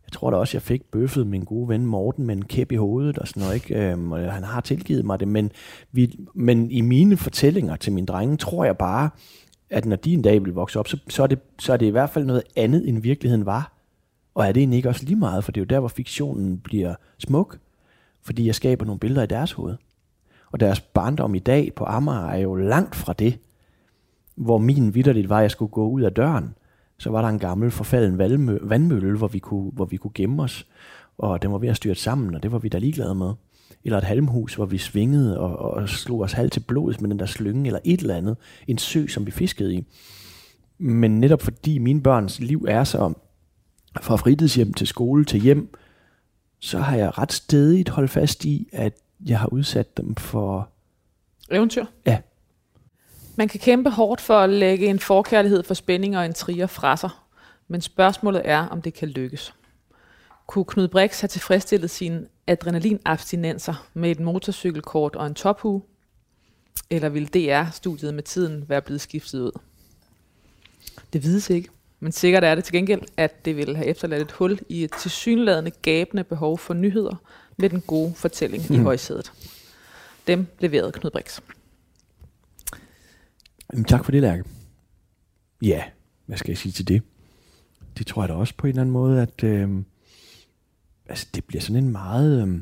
jeg 0.06 0.12
tror 0.12 0.30
da 0.30 0.36
også, 0.36 0.56
jeg 0.56 0.62
fik 0.62 0.82
bøffet 0.92 1.26
min 1.26 1.44
gode 1.44 1.68
ven 1.68 1.86
Morten 1.86 2.26
med 2.26 2.36
en 2.36 2.44
kæp 2.44 2.72
i 2.72 2.76
hovedet 2.76 3.18
og 3.18 3.28
sådan 3.28 3.42
noget. 3.42 3.54
Ikke? 3.54 3.90
Øhm, 3.90 4.12
og 4.12 4.32
han 4.32 4.44
har 4.44 4.60
tilgivet 4.60 5.04
mig 5.04 5.20
det, 5.20 5.28
men, 5.28 5.50
vi, 5.92 6.18
men 6.34 6.70
i 6.70 6.80
mine 6.80 7.16
fortællinger 7.16 7.76
til 7.76 7.92
mine 7.92 8.06
drenge, 8.06 8.36
tror 8.36 8.64
jeg 8.64 8.76
bare, 8.76 9.10
at 9.70 9.84
når 9.84 9.96
de 9.96 10.12
en 10.12 10.22
dag 10.22 10.44
vil 10.44 10.52
vokse 10.52 10.78
op, 10.78 10.88
så, 10.88 10.98
så, 11.08 11.22
er 11.22 11.26
det, 11.26 11.38
så 11.58 11.72
er 11.72 11.76
det 11.76 11.86
i 11.86 11.90
hvert 11.90 12.10
fald 12.10 12.24
noget 12.24 12.42
andet, 12.56 12.88
end 12.88 13.02
virkeligheden 13.02 13.46
var. 13.46 13.72
Og 14.34 14.46
er 14.46 14.52
det 14.52 14.60
egentlig 14.60 14.76
ikke 14.76 14.88
også 14.88 15.04
lige 15.04 15.16
meget, 15.16 15.44
for 15.44 15.52
det 15.52 15.60
er 15.60 15.64
jo 15.64 15.74
der, 15.74 15.80
hvor 15.80 15.88
fiktionen 15.88 16.58
bliver 16.58 16.94
smuk, 17.18 17.58
fordi 18.22 18.46
jeg 18.46 18.54
skaber 18.54 18.84
nogle 18.84 19.00
billeder 19.00 19.22
i 19.22 19.26
deres 19.26 19.52
hoved. 19.52 19.76
Og 20.52 20.60
deres 20.60 20.80
barndom 20.80 21.34
i 21.34 21.38
dag 21.38 21.72
på 21.76 21.84
Amager 21.84 22.28
er 22.28 22.38
jo 22.38 22.54
langt 22.54 22.94
fra 22.94 23.12
det, 23.12 23.38
hvor 24.34 24.58
min 24.58 24.94
vidderligt 24.94 25.28
var, 25.28 25.36
at 25.36 25.42
jeg 25.42 25.50
skulle 25.50 25.70
gå 25.70 25.88
ud 25.88 26.02
af 26.02 26.12
døren. 26.12 26.54
Så 26.98 27.10
var 27.10 27.22
der 27.22 27.28
en 27.28 27.38
gammel 27.38 27.70
forfalden 27.70 28.18
vandmølle, 28.62 29.18
hvor 29.18 29.28
vi, 29.28 29.38
kunne, 29.38 29.70
hvor 29.70 29.84
vi 29.84 29.96
kunne 29.96 30.10
gemme 30.14 30.42
os, 30.42 30.66
og 31.18 31.42
den 31.42 31.52
var 31.52 31.58
ved 31.58 31.68
at 31.68 31.76
styre 31.76 31.94
sammen, 31.94 32.34
og 32.34 32.42
det 32.42 32.52
var 32.52 32.58
vi 32.58 32.68
da 32.68 32.78
ligeglade 32.78 33.14
med. 33.14 33.32
Eller 33.86 33.98
et 33.98 34.04
halmhus, 34.04 34.54
hvor 34.54 34.64
vi 34.66 34.78
svingede 34.78 35.40
og, 35.40 35.58
og 35.58 35.88
slog 35.88 36.20
os 36.20 36.32
halv 36.32 36.50
til 36.50 36.60
blodet 36.60 37.00
med 37.00 37.10
den 37.10 37.18
der 37.18 37.26
slynge, 37.26 37.66
eller 37.66 37.80
et 37.84 38.00
eller 38.00 38.16
andet. 38.16 38.36
En 38.66 38.78
sø, 38.78 39.06
som 39.06 39.26
vi 39.26 39.30
fiskede 39.30 39.74
i. 39.74 39.84
Men 40.78 41.20
netop 41.20 41.42
fordi 41.42 41.78
mine 41.78 42.02
børns 42.02 42.40
liv 42.40 42.64
er 42.68 42.84
så 42.84 43.12
fra 44.00 44.16
fritidshjem 44.16 44.72
til 44.72 44.86
skole 44.86 45.24
til 45.24 45.40
hjem, 45.40 45.74
så 46.60 46.78
har 46.78 46.96
jeg 46.96 47.18
ret 47.18 47.32
stedigt 47.32 47.88
holdt 47.88 48.10
fast 48.10 48.44
i, 48.44 48.68
at 48.72 48.92
jeg 49.26 49.38
har 49.38 49.46
udsat 49.46 49.96
dem 49.96 50.14
for... 50.14 50.68
Eventyr? 51.50 51.84
Ja. 52.06 52.18
Man 53.36 53.48
kan 53.48 53.60
kæmpe 53.60 53.90
hårdt 53.90 54.20
for 54.20 54.38
at 54.38 54.50
lægge 54.50 54.86
en 54.86 54.98
forkærlighed 54.98 55.62
for 55.62 55.74
spænding 55.74 56.18
og 56.18 56.24
intriger 56.24 56.66
fra 56.66 56.96
sig, 56.96 57.10
men 57.68 57.80
spørgsmålet 57.80 58.42
er, 58.44 58.66
om 58.66 58.82
det 58.82 58.94
kan 58.94 59.08
lykkes. 59.08 59.54
Kunne 60.46 60.64
Knud 60.64 60.88
Brix 60.88 61.20
have 61.20 61.28
tilfredsstillet 61.28 61.90
sine 61.90 62.26
adrenalinabstinenser 62.46 63.88
med 63.94 64.10
et 64.10 64.20
motorcykelkort 64.20 65.16
og 65.16 65.26
en 65.26 65.34
tophue? 65.34 65.82
Eller 66.90 67.08
ville 67.08 67.28
DR-studiet 67.28 68.14
med 68.14 68.22
tiden 68.22 68.64
være 68.68 68.82
blevet 68.82 69.00
skiftet 69.00 69.40
ud? 69.40 69.52
Det 71.12 71.22
vides 71.22 71.50
ikke. 71.50 71.68
Men 72.00 72.12
sikkert 72.12 72.44
er 72.44 72.54
det 72.54 72.64
til 72.64 72.72
gengæld, 72.72 73.02
at 73.16 73.44
det 73.44 73.56
vil 73.56 73.76
have 73.76 73.86
efterladt 73.86 74.22
et 74.22 74.32
hul 74.32 74.58
i 74.68 74.84
et 74.84 74.92
tilsyneladende 74.92 75.70
gabende 75.70 76.24
behov 76.24 76.58
for 76.58 76.74
nyheder 76.74 77.16
med 77.56 77.70
den 77.70 77.80
gode 77.80 78.14
fortælling 78.14 78.64
mm. 78.68 78.74
i 78.74 78.78
højsædet. 78.78 79.32
Dem 80.26 80.46
leverede 80.58 80.92
Knud 80.92 81.10
Brix. 81.10 81.40
Jamen, 83.72 83.84
tak 83.84 84.04
for 84.04 84.12
det, 84.12 84.22
Lærke. 84.22 84.44
Ja, 85.62 85.84
hvad 86.26 86.36
skal 86.36 86.50
jeg 86.50 86.58
sige 86.58 86.72
til 86.72 86.88
det? 86.88 87.02
Det 87.98 88.06
tror 88.06 88.22
jeg 88.22 88.28
da 88.28 88.34
også 88.34 88.54
på 88.56 88.66
en 88.66 88.68
eller 88.68 88.80
anden 88.80 88.92
måde, 88.92 89.22
at 89.22 89.44
øh, 89.44 89.70
altså, 91.08 91.26
det 91.34 91.44
bliver 91.44 91.60
sådan 91.60 91.84
en 91.84 91.92
meget... 91.92 92.48
Øh, 92.48 92.60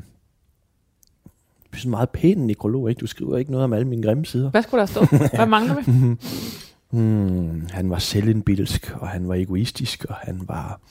sådan 1.73 1.91
meget 1.91 2.09
pæn 2.09 2.37
nekrolog, 2.37 2.89
ikke? 2.89 2.99
Du 2.99 3.07
skriver 3.07 3.37
ikke 3.37 3.51
noget 3.51 3.63
om 3.63 3.73
alle 3.73 3.87
mine 3.87 4.03
grimme 4.03 4.25
sider. 4.25 4.49
Hvad 4.49 4.63
skulle 4.63 4.79
der 4.79 4.85
stå? 4.85 5.05
Hvad 5.35 5.45
mangler 5.45 5.75
vi? 5.75 6.15
Hmm, 6.91 7.67
han 7.71 7.89
var 7.89 7.99
selvindbilsk, 7.99 8.95
og 8.95 9.07
han 9.07 9.27
var 9.27 9.35
egoistisk, 9.35 10.05
og 10.05 10.15
han 10.15 10.41
var 10.47 10.81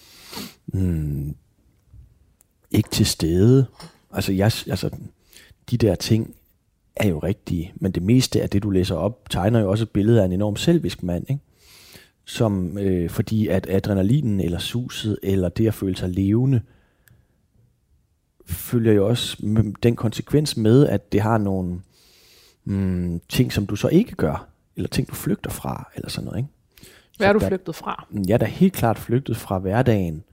hmm, 0.67 1.35
ikke 2.71 2.89
til 2.91 3.07
stede. 3.07 3.67
Altså, 4.13 4.33
jeg, 4.33 4.45
altså, 4.45 4.91
de 5.71 5.77
der 5.77 5.95
ting 5.95 6.35
er 6.97 7.09
jo 7.09 7.19
rigtige, 7.19 7.73
men 7.77 7.93
det 7.93 8.03
meste 8.03 8.43
af 8.43 8.51
det, 8.51 8.63
du 8.63 8.71
læser 8.71 8.95
op, 8.95 9.31
tegner 9.31 9.61
jo 9.61 9.71
også 9.71 9.85
et 9.85 9.91
billede 9.91 10.21
af 10.23 10.25
en 10.25 10.33
enorm 10.33 10.57
selvisk 10.57 11.03
mand, 11.03 11.31
ikke? 11.31 11.43
Som, 12.25 12.79
øh, 12.79 13.11
fordi 13.11 13.49
at 13.49 13.67
adrenalinen, 13.71 14.41
eller 14.41 14.59
suset, 14.59 15.19
eller 15.23 15.49
det 15.49 15.67
at 15.67 15.75
føle 15.75 15.97
sig 15.97 16.09
levende, 16.09 16.61
følger 18.47 18.93
jo 18.93 19.07
også 19.09 19.37
den 19.83 19.97
konsekvens 19.97 20.57
med, 20.57 20.87
at 20.89 21.13
det 21.13 21.21
har 21.21 21.39
nogle 21.39 21.81
mm, 22.65 23.21
ting, 23.29 23.53
som 23.53 23.67
du 23.67 23.77
så 23.77 23.89
ikke 23.89 24.15
gør, 24.15 24.47
eller 24.77 24.89
ting, 24.89 25.09
du 25.09 25.15
flygter 25.15 25.51
fra, 25.51 25.91
eller 25.95 26.09
sådan 26.09 26.25
noget. 26.25 26.39
Ikke? 26.39 26.51
Hvad 27.17 27.29
er 27.29 27.33
du 27.33 27.39
der, 27.39 27.49
flygtet 27.49 27.75
fra? 27.75 28.07
Jeg 28.29 28.35
er 28.35 28.39
da 28.39 28.45
helt 28.45 28.73
klart 28.73 28.99
flygtet 28.99 29.37
fra 29.37 29.59
hverdagen, 29.59 30.25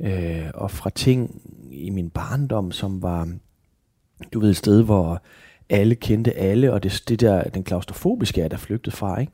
øh, 0.00 0.50
og 0.54 0.70
fra 0.70 0.90
ting 0.90 1.42
i 1.70 1.90
min 1.90 2.10
barndom, 2.10 2.72
som 2.72 3.02
var, 3.02 3.28
du 4.32 4.40
ved, 4.40 4.50
et 4.50 4.56
sted, 4.56 4.82
hvor 4.82 5.22
alle 5.68 5.94
kendte 5.94 6.32
alle, 6.32 6.72
og 6.72 6.82
det, 6.82 7.04
det 7.08 7.20
der, 7.20 7.42
den 7.42 7.64
klaustrofobiske 7.64 8.42
er 8.42 8.48
der 8.48 8.56
flygtet 8.56 8.92
fra, 8.92 9.20
ikke? 9.20 9.32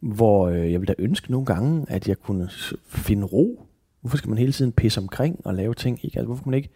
Hvor 0.00 0.48
øh, 0.48 0.72
jeg 0.72 0.80
ville 0.80 0.94
da 0.94 1.02
ønske 1.02 1.30
nogle 1.30 1.46
gange, 1.46 1.86
at 1.88 2.08
jeg 2.08 2.18
kunne 2.18 2.48
finde 2.86 3.26
ro. 3.26 3.66
Hvorfor 4.00 4.16
skal 4.16 4.28
man 4.28 4.38
hele 4.38 4.52
tiden 4.52 4.72
pisse 4.72 5.00
omkring 5.00 5.40
og 5.44 5.54
lave 5.54 5.74
ting? 5.74 6.00
Ikke? 6.02 6.18
Altså, 6.18 6.26
hvorfor 6.26 6.42
kan 6.42 6.50
man 6.50 6.56
ikke 6.56 6.70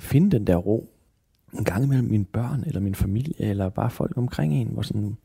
finde 0.00 0.30
den 0.30 0.46
der 0.46 0.56
ro 0.56 0.92
en 1.54 1.64
gang 1.64 1.84
imellem 1.84 2.08
mine 2.08 2.24
børn, 2.24 2.64
eller 2.66 2.80
min 2.80 2.94
familie, 2.94 3.34
eller 3.38 3.68
bare 3.68 3.90
folk 3.90 4.16
omkring 4.16 4.54
en, 4.54 4.68
hvor 4.68 4.82
sådan, 4.82 5.16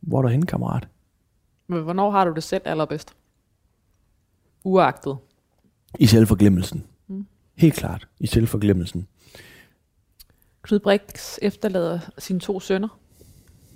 hvor 0.00 0.18
er 0.18 0.22
du 0.22 0.28
henne, 0.28 0.46
kammerat? 0.46 0.88
Men 1.66 1.82
hvornår 1.82 2.10
har 2.10 2.24
du 2.24 2.34
det 2.34 2.42
selv 2.42 2.62
allerbedst? 2.64 3.14
Uagtet. 4.64 5.16
I 5.98 6.06
selvforglemmelsen. 6.06 6.84
Mm. 7.06 7.26
Helt 7.54 7.74
klart, 7.74 8.08
i 8.18 8.26
selvforglemmelsen. 8.26 9.06
Knud 10.62 10.78
Brix 10.78 11.38
efterlader 11.42 12.00
sine 12.18 12.40
to 12.40 12.60
sønner 12.60 12.98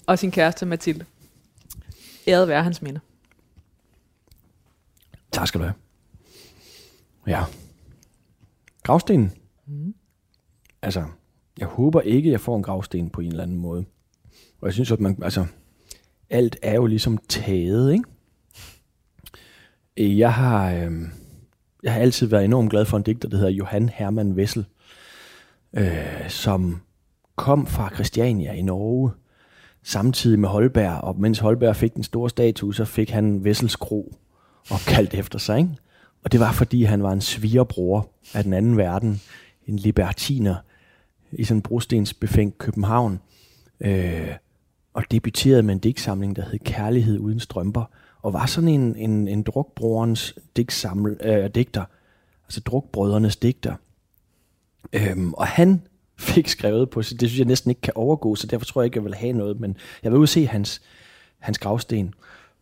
og 0.07 0.19
sin 0.19 0.31
kæreste 0.31 0.67
Mathilde. 0.67 1.05
Æret 2.29 2.49
være 2.49 2.63
hans 2.63 2.83
minde. 2.83 3.01
Tak 5.33 5.49
skal 5.49 5.61
du 5.61 5.65
have. 5.65 5.75
Ja. 7.27 7.45
Gravstenen. 8.83 9.33
Mm. 9.67 9.95
Altså, 10.83 11.05
jeg 11.59 11.67
håber 11.67 12.01
ikke, 12.01 12.31
jeg 12.31 12.41
får 12.41 12.57
en 12.57 12.63
gravsten 12.63 13.11
på 13.11 13.21
en 13.21 13.31
eller 13.31 13.43
anden 13.43 13.59
måde. 13.59 13.85
Og 14.61 14.67
jeg 14.67 14.73
synes, 14.73 14.93
at 14.93 15.01
man, 15.01 15.19
altså, 15.23 15.47
alt 16.31 16.57
er 16.63 16.75
jo 16.75 16.87
ligesom 16.87 17.19
taget, 17.29 17.93
ikke? 17.93 18.05
Jeg 20.19 20.35
har, 20.35 20.73
øh, 20.73 20.93
jeg 21.83 21.93
har 21.93 22.01
altid 22.01 22.27
været 22.27 22.45
enormt 22.45 22.71
glad 22.71 22.85
for 22.85 22.97
en 22.97 23.03
digter, 23.03 23.29
der 23.29 23.37
hedder 23.37 23.51
Johan 23.51 23.89
Herman 23.89 24.33
Wessel, 24.33 24.67
øh, 25.73 26.29
som 26.29 26.81
kom 27.37 27.67
fra 27.67 27.91
Christiania 27.95 28.53
i 28.53 28.63
Norge, 28.63 29.11
samtidig 29.83 30.39
med 30.39 30.49
Holberg, 30.49 31.01
og 31.01 31.21
mens 31.21 31.39
Holberg 31.39 31.77
fik 31.77 31.95
den 31.95 32.03
store 32.03 32.31
statue, 32.31 32.75
så 32.75 32.85
fik 32.85 33.11
han 33.11 33.37
Wessels 33.37 33.77
Kro 33.77 34.15
opkaldt 34.71 35.15
efter 35.15 35.39
sig, 35.39 35.59
ikke? 35.59 35.77
Og 36.25 36.33
det 36.33 36.41
var, 36.41 36.53
fordi 36.53 36.83
han 36.83 37.03
var 37.03 37.13
en 37.13 37.21
svigerbror 37.21 38.09
af 38.35 38.45
den 38.45 38.53
anden 38.53 38.77
verden, 38.77 39.21
en 39.67 39.77
libertiner, 39.77 40.57
i 41.33 41.45
sådan 41.45 41.59
en 41.59 41.63
brostensbefængt 41.63 42.59
København, 42.59 43.21
øh, 43.81 44.35
og 44.95 45.11
debuterede 45.11 45.63
med 45.63 45.75
en 45.75 45.81
digtsamling, 45.81 46.37
der 46.37 46.43
hed 46.51 46.59
Kærlighed 46.59 47.19
uden 47.19 47.41
strømper, 47.41 47.85
og 48.23 48.33
var 48.33 48.47
sådan 48.47 48.69
en, 48.69 48.97
en, 48.97 49.29
en 49.29 49.43
drukbrorens 49.43 50.35
digtsamle, 50.57 51.17
øh, 51.21 51.51
digter, 51.55 51.85
altså 52.45 52.61
drukbrødrenes 52.61 53.37
digter. 53.37 53.75
Øhm, 54.93 55.35
og 55.35 55.47
han 55.47 55.83
fik 56.19 56.49
skrevet 56.49 56.91
på, 56.91 57.03
det 57.03 57.17
synes 57.17 57.39
jeg 57.39 57.47
næsten 57.47 57.71
ikke 57.71 57.81
kan 57.81 57.93
overgå, 57.97 58.35
så 58.35 58.47
derfor 58.47 58.67
tror 58.67 58.83
jeg 58.83 58.85
ikke, 58.85 58.97
jeg 58.97 59.05
vil 59.05 59.15
have 59.15 59.33
noget, 59.33 59.61
men 59.61 59.77
jeg 60.03 60.13
vil 60.13 60.21
ud 60.21 60.27
se 60.27 60.47
hans, 60.47 60.83
hans 61.39 61.59
gravsten. 61.59 62.15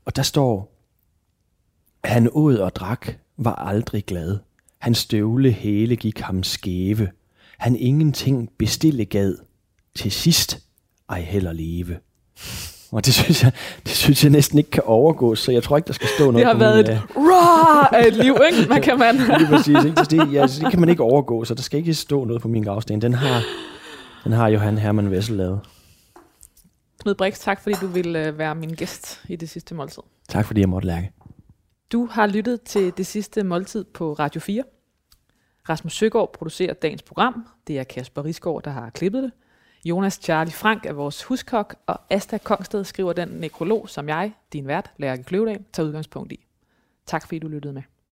Og 0.05 0.17
der 0.17 0.23
står, 0.23 0.75
han 2.05 2.29
åd 2.33 2.57
og 2.57 2.75
drak, 2.77 3.09
var 3.37 3.55
aldrig 3.55 4.05
glad. 4.05 4.39
Hans 4.79 4.99
støvle 4.99 5.51
hele 5.51 5.97
gik 5.97 6.21
ham 6.21 6.43
skæve 6.43 7.11
han 7.59 7.77
ingenting 7.77 8.51
bestille 8.59 9.05
gad, 9.05 9.37
til 9.97 10.13
sidst 10.13 10.59
ej 11.09 11.21
heller 11.21 11.53
leve. 11.53 11.99
Og 12.93 13.07
det 13.07 13.15
synes, 13.15 13.43
jeg, 13.43 13.53
det 13.85 13.93
synes 13.93 14.25
jeg 14.25 14.31
næsten 14.31 14.59
ikke 14.59 14.71
kan 14.71 14.83
overgå, 14.87 15.35
så 15.35 15.53
jeg 15.53 15.63
tror 15.63 15.77
ikke, 15.77 15.87
der 15.87 15.93
skal 15.93 16.09
stå 16.09 16.31
noget 16.31 16.47
Det 16.47 16.47
har 16.47 16.59
været 16.59 16.89
et 16.89 17.03
raw 17.17 17.99
af 18.01 18.07
et 18.07 18.17
liv, 18.17 18.37
ikke? 18.53 18.69
Man 18.69 18.83
kan 18.83 18.99
man. 18.99 19.17
Lige 19.17 19.49
præcis. 19.49 19.85
Ikke? 19.85 20.01
Det, 20.11 20.33
ja, 20.33 20.47
det 20.47 20.71
kan 20.71 20.81
man 20.81 20.89
ikke 20.89 21.03
overgå, 21.03 21.45
så 21.45 21.55
der 21.55 21.63
skal 21.63 21.79
ikke 21.79 21.95
stå 21.95 22.25
noget 22.25 22.43
på 22.43 22.49
min 22.49 22.63
gravsten. 22.63 23.03
Den 23.03 23.15
har, 23.15 23.43
den 24.25 24.33
har 24.33 24.49
Johan 24.49 24.79
Hermann 24.79 25.09
Wessel 25.09 25.37
lavet. 25.37 25.61
Knud 27.03 27.15
Brix, 27.15 27.39
tak 27.39 27.63
fordi 27.63 27.77
du 27.81 27.87
ville 27.87 28.27
øh, 28.27 28.39
være 28.39 28.55
min 28.55 28.71
gæst 28.71 29.21
i 29.29 29.37
det 29.37 29.49
sidste 29.49 29.75
måltid. 29.75 30.03
Tak 30.29 30.47
fordi 30.47 30.61
jeg 30.61 30.69
måtte 30.69 30.89
lærke. 30.89 31.13
Du 31.93 32.07
har 32.07 32.27
lyttet 32.27 32.63
til 32.63 32.93
det 32.97 33.07
sidste 33.07 33.45
måltid 33.45 33.85
på 33.85 34.13
Radio 34.13 34.41
4. 34.41 34.63
Rasmus 35.69 35.93
Søgaard 35.93 36.33
producerer 36.33 36.75
dagens 36.75 37.03
program. 37.03 37.49
Det 37.67 37.79
er 37.79 37.85
Kasper 37.85 38.25
Risgaard, 38.25 38.63
der 38.63 38.71
har 38.71 38.91
klippet 38.91 39.23
det. 39.23 39.33
Jonas 39.85 40.21
Charlie 40.23 40.53
Frank 40.53 40.87
er 40.87 40.93
vores 40.93 41.23
huskok, 41.23 41.77
og 41.87 42.01
Asta 42.11 42.39
Kongsted 42.39 42.85
skriver 42.85 43.13
den 43.13 43.29
nekrolog, 43.29 43.89
som 43.89 44.09
jeg, 44.09 44.33
din 44.53 44.67
vært, 44.67 44.93
Lærke 44.97 45.23
Kløvedal, 45.23 45.65
tager 45.73 45.87
udgangspunkt 45.87 46.33
i. 46.33 46.47
Tak 47.07 47.27
fordi 47.27 47.39
du 47.39 47.49
lyttede 47.49 47.75
med. 47.75 47.83